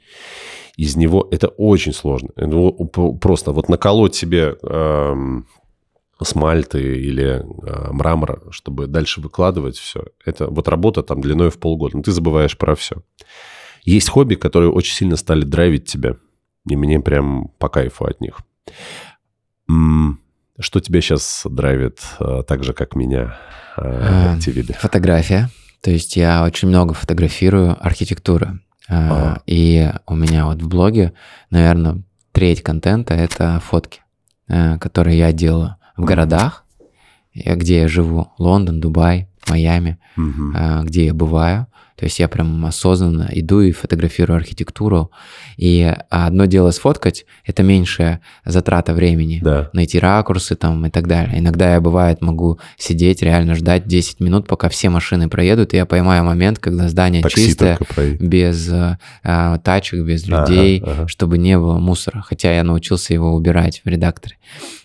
Из 0.75 0.95
него 0.95 1.27
это 1.31 1.47
очень 1.49 1.93
сложно. 1.93 2.29
Просто 3.21 3.51
вот 3.51 3.69
наколоть 3.69 4.15
себе 4.15 4.55
эм, 4.63 5.47
смальты 6.23 6.81
или 6.97 7.41
э, 7.41 7.91
мрамора, 7.91 8.39
чтобы 8.51 8.87
дальше 8.87 9.21
выкладывать 9.21 9.77
все. 9.77 10.05
Это 10.25 10.47
вот 10.47 10.67
работа 10.67 11.03
там 11.03 11.21
длиной 11.21 11.49
в 11.49 11.59
полгода. 11.59 11.97
Но 11.97 12.03
ты 12.03 12.11
забываешь 12.11 12.57
про 12.57 12.75
все. 12.75 13.03
Есть 13.83 14.09
хобби, 14.09 14.35
которые 14.35 14.71
очень 14.71 14.93
сильно 14.95 15.15
стали 15.17 15.43
драйвить 15.43 15.85
тебя. 15.85 16.15
И 16.69 16.75
мне 16.75 16.99
прям 16.99 17.49
по 17.59 17.67
кайфу 17.69 18.05
от 18.05 18.21
них. 18.21 18.39
Что 20.59 20.79
тебя 20.79 21.01
сейчас 21.01 21.45
драйвит 21.49 21.99
э, 22.19 22.43
так 22.47 22.63
же, 22.63 22.73
как 22.73 22.95
меня, 22.95 23.37
А, 23.75 24.37
эти 24.37 24.51
виды? 24.51 24.73
Фотография. 24.73 25.49
То 25.81 25.89
есть 25.89 26.15
я 26.15 26.43
очень 26.43 26.67
много 26.67 26.93
фотографирую 26.93 27.75
архитектуры. 27.83 28.59
А, 28.87 29.35
А. 29.37 29.41
И 29.47 29.91
у 30.05 30.15
меня 30.15 30.45
вот 30.45 30.61
в 30.61 30.67
блоге, 30.67 31.13
наверное, 31.49 32.03
треть 32.31 32.61
контента— 32.61 33.13
это 33.15 33.59
фотки, 33.65 34.01
э, 34.47 34.77
которые 34.77 35.17
я 35.17 35.31
делаю 35.33 35.75
в 35.97 36.03
городах, 36.05 36.65
э, 37.33 37.55
где 37.55 37.81
я 37.81 37.87
живу. 37.87 38.31
Лондон, 38.37 38.79
Дубай, 38.79 39.27
Майами, 39.49 39.99
а, 40.55 40.83
где 40.83 41.05
я 41.05 41.13
бываю. 41.13 41.67
То 41.95 42.05
есть 42.05 42.19
я 42.19 42.27
прям 42.27 42.65
осознанно 42.65 43.29
иду 43.31 43.61
и 43.61 43.71
фотографирую 43.71 44.37
архитектуру. 44.37 45.11
И 45.57 45.93
одно 46.09 46.45
дело 46.45 46.71
сфоткать, 46.71 47.25
это 47.45 47.63
меньшая 47.63 48.21
затрата 48.45 48.93
времени. 48.93 49.39
Да. 49.43 49.69
Найти 49.73 49.99
ракурсы 49.99 50.55
там 50.55 50.85
и 50.85 50.89
так 50.89 51.07
далее. 51.07 51.39
Иногда 51.39 51.73
я, 51.73 51.81
бывает, 51.81 52.21
могу 52.21 52.59
сидеть, 52.77 53.21
реально 53.21 53.55
ждать 53.55 53.87
10 53.87 54.19
минут, 54.19 54.47
пока 54.47 54.69
все 54.69 54.89
машины 54.89 55.29
проедут, 55.29 55.73
и 55.73 55.77
я 55.77 55.85
поймаю 55.85 56.23
момент, 56.23 56.59
когда 56.59 56.87
здание 56.89 57.21
Такси 57.21 57.47
чистое, 57.47 57.77
без 58.19 58.69
э, 58.69 58.97
а, 59.23 59.57
тачек, 59.59 60.03
без 60.03 60.27
Ага, 60.27 60.49
людей, 60.49 60.83
ага. 60.85 61.07
чтобы 61.07 61.37
не 61.37 61.57
было 61.57 61.77
мусора. 61.77 62.21
Хотя 62.21 62.53
я 62.53 62.63
научился 62.63 63.13
его 63.13 63.33
убирать 63.33 63.81
в 63.83 63.87
редакторе. 63.87 64.37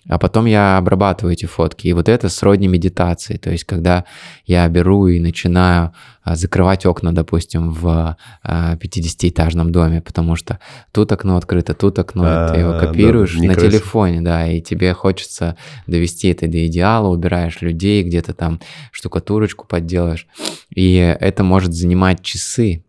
А 0.08 0.18
потом 0.18 0.46
я 0.46 0.78
обрабатываю 0.78 1.34
эти 1.34 1.46
фотки. 1.46 1.88
И 1.88 1.92
вот 1.92 2.08
это 2.08 2.28
сродни 2.28 2.66
медитации. 2.66 3.36
То 3.36 3.50
есть, 3.50 3.64
когда 3.64 4.04
я 4.46 4.66
беру 4.68 5.06
и 5.08 5.20
начинаю 5.20 5.88
а, 5.88 5.92
закрывать 6.36 6.86
окна, 6.86 7.12
допустим, 7.12 7.70
в 7.70 8.16
а, 8.42 8.76
50-этажном 8.76 9.70
доме, 9.70 10.00
потому 10.00 10.36
что 10.36 10.58
тут 10.92 11.12
окно 11.12 11.36
открыто, 11.36 11.74
тут 11.74 11.98
окно, 11.98 12.24
и 12.24 12.52
ты 12.52 12.60
его 12.60 12.70
А, 12.70 12.80
да, 12.80 12.86
копируешь 12.86 13.34
на 13.34 13.54
телефоне, 13.54 14.20
да, 14.20 14.46
и 14.46 14.60
тебе 14.60 14.92
хочется 14.94 15.56
довести 15.86 16.28
это 16.28 16.46
до 16.46 16.66
идеала, 16.66 17.08
убираешь 17.08 17.60
людей, 17.60 18.02
где-то 18.02 18.34
там 18.34 18.60
штукатурочку 18.90 19.66
подделаешь, 19.66 20.26
и 20.74 20.94
это 21.20 21.44
может 21.44 21.72
занимать 21.72 22.22
часы. 22.22 22.84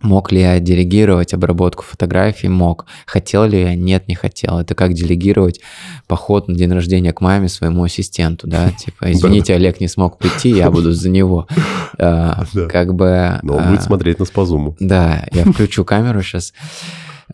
Мог 0.00 0.30
ли 0.30 0.40
я 0.40 0.60
делегировать 0.60 1.34
обработку 1.34 1.82
фотографий? 1.82 2.48
Мог. 2.48 2.86
Хотел 3.04 3.44
ли 3.46 3.60
я? 3.60 3.74
Нет, 3.74 4.06
не 4.06 4.14
хотел. 4.14 4.60
Это 4.60 4.76
как 4.76 4.92
делегировать 4.92 5.60
поход 6.06 6.46
на 6.46 6.54
день 6.54 6.72
рождения 6.72 7.12
к 7.12 7.20
маме 7.20 7.48
своему 7.48 7.82
ассистенту, 7.82 8.46
да? 8.46 8.70
Типа, 8.78 9.10
извините, 9.10 9.54
Олег 9.54 9.80
не 9.80 9.88
смог 9.88 10.18
прийти, 10.18 10.50
я 10.50 10.70
буду 10.70 10.92
за 10.92 11.08
него. 11.08 11.46
Да. 11.98 12.46
Как 12.70 12.94
бы... 12.94 13.40
Но 13.42 13.56
он 13.56 13.68
будет 13.68 13.82
смотреть 13.82 14.18
на 14.20 14.24
спазуму. 14.24 14.76
да, 14.78 15.26
я 15.32 15.44
включу 15.44 15.84
камеру 15.84 16.22
сейчас. 16.22 16.52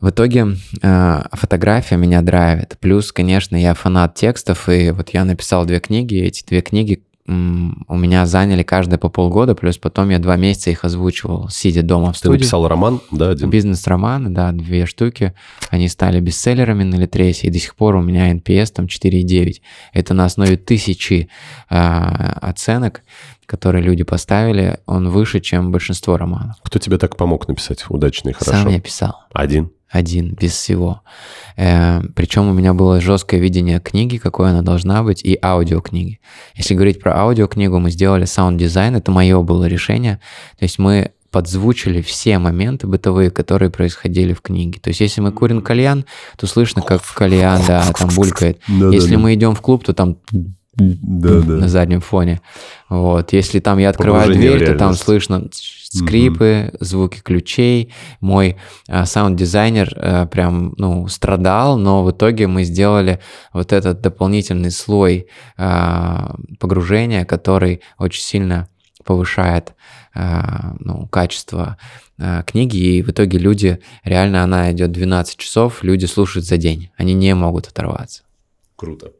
В 0.01 0.11
итоге 0.11 0.57
э, 0.83 1.23
фотография 1.33 1.97
меня 1.97 2.23
драйвит. 2.23 2.77
Плюс, 2.81 3.12
конечно, 3.12 3.57
я 3.57 3.75
фанат 3.75 4.15
текстов, 4.15 4.69
и 4.69 4.91
вот 4.91 5.11
я 5.11 5.25
написал 5.25 5.67
две 5.67 5.81
книги, 5.81 6.15
и 6.15 6.25
эти 6.25 6.45
две 6.45 6.62
книги 6.62 7.03
у 7.27 7.97
меня 7.97 8.27
заняли 8.27 8.62
каждая 8.62 8.99
по 8.99 9.09
полгода, 9.09 9.55
плюс 9.55 9.79
потом 9.79 10.11
я 10.11 10.18
два 10.18 10.37
месяца 10.37 10.70
их 10.70 10.85
озвучивал, 10.85 11.49
сидя 11.49 11.83
дома 11.83 12.11
в 12.11 12.12
Ты 12.12 12.18
студии. 12.18 12.39
написал 12.41 12.68
роман, 12.68 13.01
да, 13.11 13.31
один? 13.31 13.49
Бизнес-романы, 13.49 14.29
да, 14.29 14.53
две 14.53 14.85
штуки. 14.85 15.33
Они 15.70 15.89
стали 15.89 16.20
бестселлерами 16.20 16.85
на 16.85 16.97
Литресе, 16.97 17.47
и 17.47 17.51
до 17.51 17.59
сих 17.59 17.77
пор 17.77 17.97
у 17.97 18.03
меня 18.03 18.31
NPS 18.31 18.72
там 18.75 18.87
4,9. 18.87 19.62
Это 19.95 20.12
на 20.12 20.27
основе 20.27 20.59
тысячи 20.59 21.29
а, 21.70 22.39
оценок, 22.43 23.03
которые 23.47 23.82
люди 23.82 24.05
поставили. 24.05 24.78
Он 24.86 25.09
выше, 25.09 25.40
чем 25.40 25.72
большинство 25.72 26.16
романов. 26.16 26.57
Кто 26.62 26.78
тебе 26.78 26.99
так 26.99 27.16
помог 27.16 27.49
написать 27.49 27.84
удачно 27.88 28.30
и 28.30 28.32
хорошо? 28.32 28.53
Сам 28.53 28.68
я 28.68 28.80
писал. 28.80 29.16
Один? 29.32 29.70
Один, 29.90 30.34
без 30.34 30.53
всего. 30.53 31.03
Э, 31.57 32.03
причем 32.16 32.49
у 32.49 32.53
меня 32.53 32.74
было 32.74 33.01
жесткое 33.01 33.38
видение 33.38 33.78
книги, 33.78 34.16
какой 34.16 34.51
она 34.51 34.62
должна 34.62 35.05
быть, 35.05 35.22
и 35.24 35.38
аудиокниги. 35.40 36.18
Если 36.57 36.74
говорить 36.74 37.01
про 37.01 37.16
аудиокнигу, 37.16 37.78
мы 37.78 37.92
сделали 37.92 38.24
саунд-дизайн, 38.24 38.97
это 38.97 39.12
мое 39.12 39.40
было 39.42 39.66
решение. 39.66 40.20
То 40.59 40.64
есть 40.64 40.80
мы 40.80 41.12
подзвучили 41.34 42.01
все 42.01 42.38
моменты 42.38 42.86
бытовые, 42.86 43.30
которые 43.30 43.68
происходили 43.68 44.32
в 44.32 44.40
книге. 44.40 44.78
То 44.80 44.88
есть 44.88 45.01
если 45.01 45.20
мы 45.20 45.32
курим 45.32 45.62
кальян, 45.62 46.05
то 46.36 46.47
слышно, 46.47 46.80
как 46.80 47.03
кальян, 47.03 47.61
да, 47.66 47.84
там 47.99 48.09
булькает. 48.14 48.61
Если 48.68 49.16
мы 49.16 49.34
идем 49.34 49.57
в 49.57 49.61
клуб, 49.61 49.84
то 49.84 49.92
там 49.92 50.18
Да, 50.77 51.41
да. 51.41 51.55
на 51.55 51.68
заднем 51.68 52.01
фоне. 52.01 52.41
Вот. 52.89 53.33
Если 53.33 53.61
там 53.61 53.79
я 53.79 53.91
открываю 53.91 54.29
Погружение 54.29 54.59
дверь, 54.59 54.72
то 54.72 54.79
там 54.79 54.95
слышно 54.95 55.49
скрипы, 55.53 56.72
звуки 56.81 57.20
ключей. 57.20 57.93
Мой 58.20 58.57
а, 58.89 59.07
саунд-дизайнер 59.07 59.93
а, 59.97 60.27
прям, 60.27 60.75
ну, 60.77 61.07
страдал, 61.09 61.79
но 61.79 62.03
в 62.03 62.11
итоге 62.11 62.47
мы 62.47 62.64
сделали 62.64 63.20
вот 63.53 63.72
этот 63.72 64.01
дополнительный 64.01 64.70
слой 64.70 65.29
а, 65.57 66.35
погружения, 66.59 67.25
который 67.25 67.81
очень 67.99 68.22
сильно 68.22 68.68
повышает 69.05 69.75
а, 70.14 70.75
ну, 70.81 71.07
качество 71.07 71.77
а, 72.18 72.43
книги, 72.43 72.77
и 72.77 73.03
в 73.03 73.11
итоге 73.11 73.39
люди, 73.39 73.81
реально 74.03 74.43
она 74.43 74.72
идет 74.72 74.93
12 74.93 75.37
часов, 75.37 75.83
люди 75.83 76.07
слушают 76.07 76.47
за 76.47 76.57
день, 76.57 76.91
они 76.97 77.14
не 77.14 77.35
могут 77.35 77.66
оторваться. 77.66 78.22
Круто. 78.77 79.12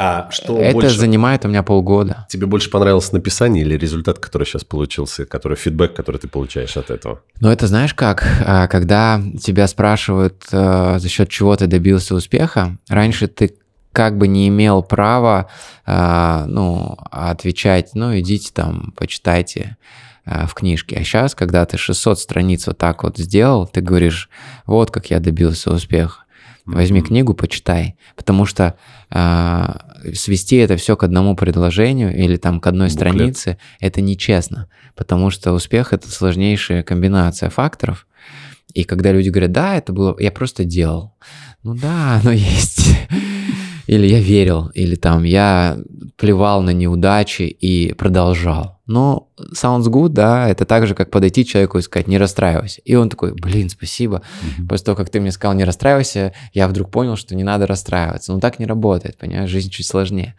А 0.00 0.30
что 0.30 0.60
Это 0.60 0.74
больше... 0.74 0.96
занимает 0.96 1.44
у 1.44 1.48
меня 1.48 1.64
полгода. 1.64 2.26
Тебе 2.30 2.46
больше 2.46 2.70
понравилось 2.70 3.10
написание 3.10 3.64
или 3.64 3.76
результат, 3.76 4.20
который 4.20 4.46
сейчас 4.46 4.62
получился, 4.62 5.26
который 5.26 5.56
фидбэк, 5.56 5.92
который 5.92 6.18
ты 6.18 6.28
получаешь 6.28 6.76
от 6.76 6.90
этого? 6.90 7.20
Ну, 7.40 7.50
это 7.50 7.66
знаешь 7.66 7.94
как, 7.94 8.24
А, 8.46 8.68
когда 8.68 9.20
тебя 9.42 9.66
спрашивают, 9.66 10.44
э, 10.52 10.98
за 11.00 11.08
счет 11.08 11.28
чего 11.28 11.56
ты 11.56 11.66
добился 11.66 12.14
успеха, 12.14 12.78
раньше 12.88 13.26
ты 13.26 13.56
как 13.90 14.16
бы 14.16 14.28
не 14.28 14.46
имел 14.46 14.84
права, 14.84 15.48
а, 15.84 16.44
ну, 16.46 16.96
отвечать, 17.10 17.90
ну, 17.94 18.16
идите 18.16 18.52
там, 18.54 18.92
почитайте 18.96 19.76
а, 20.24 20.46
в 20.46 20.54
книжке. 20.54 20.96
А 20.96 21.02
сейчас, 21.02 21.34
когда 21.34 21.66
ты 21.66 21.76
600 21.76 22.20
страниц 22.20 22.68
вот 22.68 22.78
так 22.78 23.02
вот 23.02 23.18
сделал, 23.18 23.66
ты 23.66 23.80
говоришь, 23.80 24.30
вот 24.66 24.92
как 24.92 25.10
я 25.10 25.18
добился 25.18 25.72
успеха. 25.72 26.24
Возьми 26.68 27.00
книгу, 27.00 27.32
почитай, 27.34 27.96
потому 28.14 28.44
что 28.44 28.76
а, 29.10 29.94
свести 30.12 30.56
это 30.56 30.76
все 30.76 30.96
к 30.96 31.02
одному 31.02 31.34
предложению 31.34 32.14
или 32.14 32.36
там 32.36 32.60
к 32.60 32.66
одной 32.66 32.88
Буклет. 32.88 32.98
странице 32.98 33.58
это 33.80 34.02
нечестно, 34.02 34.68
потому 34.94 35.30
что 35.30 35.52
успех 35.52 35.94
это 35.94 36.10
сложнейшая 36.10 36.82
комбинация 36.82 37.48
факторов. 37.48 38.06
И 38.74 38.84
когда 38.84 39.12
люди 39.12 39.30
говорят, 39.30 39.52
да, 39.52 39.76
это 39.76 39.94
было, 39.94 40.14
я 40.18 40.30
просто 40.30 40.64
делал, 40.64 41.14
ну 41.62 41.74
да, 41.74 42.20
оно 42.20 42.32
есть. 42.32 42.86
Или 43.88 44.06
я 44.06 44.20
верил, 44.20 44.66
или 44.74 44.96
там 44.96 45.22
я 45.22 45.78
плевал 46.16 46.60
на 46.60 46.74
неудачи 46.74 47.44
и 47.44 47.94
продолжал. 47.94 48.78
Но 48.86 49.30
sounds 49.54 49.84
good, 49.84 50.10
да, 50.10 50.46
это 50.46 50.66
так 50.66 50.86
же, 50.86 50.94
как 50.94 51.10
подойти 51.10 51.46
человеку 51.46 51.78
и 51.78 51.82
сказать, 51.82 52.06
не 52.06 52.18
расстраивайся. 52.18 52.82
И 52.84 52.94
он 52.96 53.08
такой, 53.08 53.32
блин, 53.32 53.70
спасибо. 53.70 54.20
После 54.68 54.84
того, 54.84 54.96
как 54.96 55.08
ты 55.08 55.20
мне 55.20 55.32
сказал, 55.32 55.56
не 55.56 55.64
расстраивайся, 55.64 56.34
я 56.52 56.68
вдруг 56.68 56.90
понял, 56.90 57.16
что 57.16 57.34
не 57.34 57.44
надо 57.44 57.66
расстраиваться. 57.66 58.34
Но 58.34 58.40
так 58.40 58.58
не 58.58 58.66
работает, 58.66 59.16
понимаешь, 59.16 59.48
жизнь 59.48 59.70
чуть 59.70 59.86
сложнее. 59.86 60.34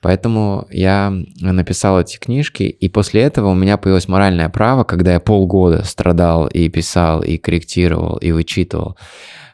Поэтому 0.00 0.68
я 0.70 1.12
написал 1.40 2.00
эти 2.00 2.16
книжки, 2.16 2.62
и 2.62 2.88
после 2.88 3.22
этого 3.22 3.48
у 3.48 3.54
меня 3.54 3.76
появилось 3.76 4.06
моральное 4.06 4.48
право, 4.48 4.84
когда 4.84 5.14
я 5.14 5.20
полгода 5.20 5.82
страдал 5.82 6.46
и 6.46 6.68
писал, 6.68 7.22
и 7.22 7.38
корректировал, 7.38 8.18
и 8.18 8.30
вычитывал, 8.30 8.96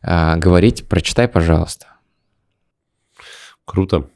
а, 0.03 0.37
говорить, 0.37 0.87
прочитай, 0.87 1.27
пожалуйста. 1.27 1.87
Круто. 3.69 4.09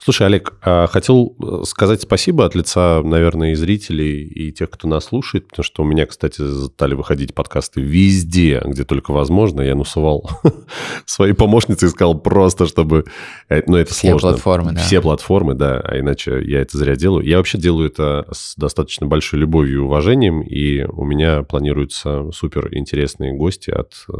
Слушай, 0.00 0.28
Олег, 0.28 0.54
а 0.62 0.86
хотел 0.86 1.36
э, 1.42 1.64
сказать 1.64 2.00
спасибо 2.00 2.44
от 2.46 2.54
лица, 2.54 3.02
наверное, 3.02 3.50
и 3.50 3.54
зрителей, 3.56 4.22
и 4.22 4.52
тех, 4.52 4.70
кто 4.70 4.86
нас 4.86 5.06
слушает, 5.06 5.48
потому 5.48 5.64
что 5.64 5.82
у 5.82 5.84
меня, 5.84 6.06
кстати, 6.06 6.40
стали 6.68 6.94
выходить 6.94 7.34
подкасты 7.34 7.80
везде, 7.80 8.62
где 8.64 8.84
только 8.84 9.10
возможно. 9.10 9.60
Я 9.60 9.74
насувал 9.74 10.30
свои 11.06 11.32
помощницы 11.32 11.86
и 11.86 11.88
сказал 11.88 12.18
просто, 12.18 12.66
чтобы... 12.66 13.04
э, 13.48 13.62
Ну, 13.66 13.76
это 13.76 13.92
Все 13.92 14.10
сложно. 14.10 14.28
платформы, 14.30 14.72
да. 14.72 14.80
Все 14.80 15.00
платформы, 15.02 15.54
да, 15.54 15.80
а 15.80 15.98
иначе 15.98 16.40
я 16.44 16.60
это 16.60 16.78
зря 16.78 16.94
делаю. 16.94 17.26
Я 17.26 17.38
вообще 17.38 17.58
делаю 17.58 17.90
это 17.90 18.26
с 18.32 18.54
достаточно 18.56 19.06
большой 19.08 19.40
любовью 19.40 19.74
и 19.74 19.82
уважением, 19.84 20.40
и 20.42 20.84
у 20.84 21.04
меня 21.04 21.42
планируются 21.42 22.30
супер 22.30 22.68
интересные 22.76 23.34
гости 23.34 23.70
от 23.70 23.92
э, 24.08 24.12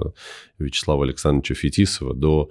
Вячеслава 0.58 1.04
Александровича 1.04 1.54
Фетисова 1.54 2.12
до 2.12 2.50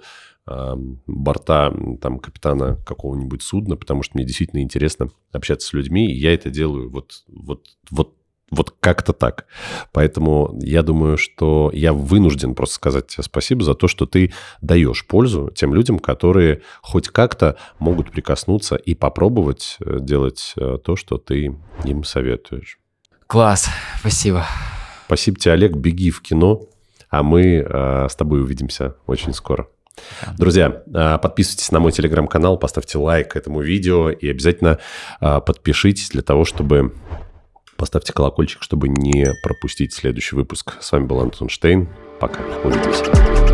борта 1.06 1.74
там 2.00 2.18
капитана 2.18 2.76
какого-нибудь 2.86 3.42
судна, 3.42 3.76
потому 3.76 4.02
что 4.02 4.16
мне 4.16 4.24
действительно 4.24 4.60
интересно 4.60 5.10
общаться 5.32 5.68
с 5.68 5.72
людьми, 5.72 6.10
и 6.12 6.18
я 6.18 6.34
это 6.34 6.50
делаю 6.50 6.90
вот, 6.90 7.24
вот, 7.28 7.66
вот 7.90 8.14
вот 8.50 8.74
как-то 8.80 9.12
так. 9.12 9.46
Поэтому 9.92 10.58
я 10.62 10.82
думаю, 10.82 11.18
что 11.18 11.70
я 11.74 11.92
вынужден 11.92 12.54
просто 12.54 12.76
сказать 12.76 13.06
тебе 13.08 13.22
спасибо 13.22 13.62
за 13.62 13.74
то, 13.74 13.88
что 13.88 14.06
ты 14.06 14.32
даешь 14.62 15.06
пользу 15.06 15.50
тем 15.54 15.74
людям, 15.74 15.98
которые 15.98 16.62
хоть 16.80 17.08
как-то 17.08 17.56
могут 17.78 18.10
прикоснуться 18.10 18.76
и 18.76 18.94
попробовать 18.94 19.76
э, 19.80 19.98
делать 20.00 20.54
э, 20.56 20.78
то, 20.82 20.96
что 20.96 21.18
ты 21.18 21.56
им 21.84 22.04
советуешь. 22.04 22.78
Класс, 23.26 23.68
спасибо. 24.00 24.46
Спасибо 25.06 25.38
тебе, 25.38 25.52
Олег. 25.52 25.76
Беги 25.76 26.10
в 26.10 26.22
кино, 26.22 26.62
а 27.10 27.22
мы 27.22 27.56
э, 27.56 28.06
с 28.08 28.16
тобой 28.16 28.40
увидимся 28.40 28.96
очень 29.06 29.34
скоро. 29.34 29.68
Друзья, 30.36 30.82
э, 30.86 31.18
подписывайтесь 31.18 31.70
на 31.70 31.80
мой 31.80 31.92
телеграм-канал, 31.92 32.58
поставьте 32.58 32.98
лайк 32.98 33.36
этому 33.36 33.60
видео 33.60 34.10
и 34.10 34.28
обязательно 34.28 34.78
э, 35.20 35.40
подпишитесь 35.40 36.10
для 36.10 36.22
того, 36.22 36.44
чтобы 36.44 36.94
поставьте 37.76 38.12
колокольчик, 38.12 38.62
чтобы 38.62 38.88
не 38.88 39.26
пропустить 39.42 39.94
следующий 39.94 40.36
выпуск. 40.36 40.76
С 40.80 40.92
вами 40.92 41.06
был 41.06 41.20
Антон 41.20 41.48
Штейн. 41.48 41.88
Пока. 42.20 42.40
Увидимся. 42.64 43.47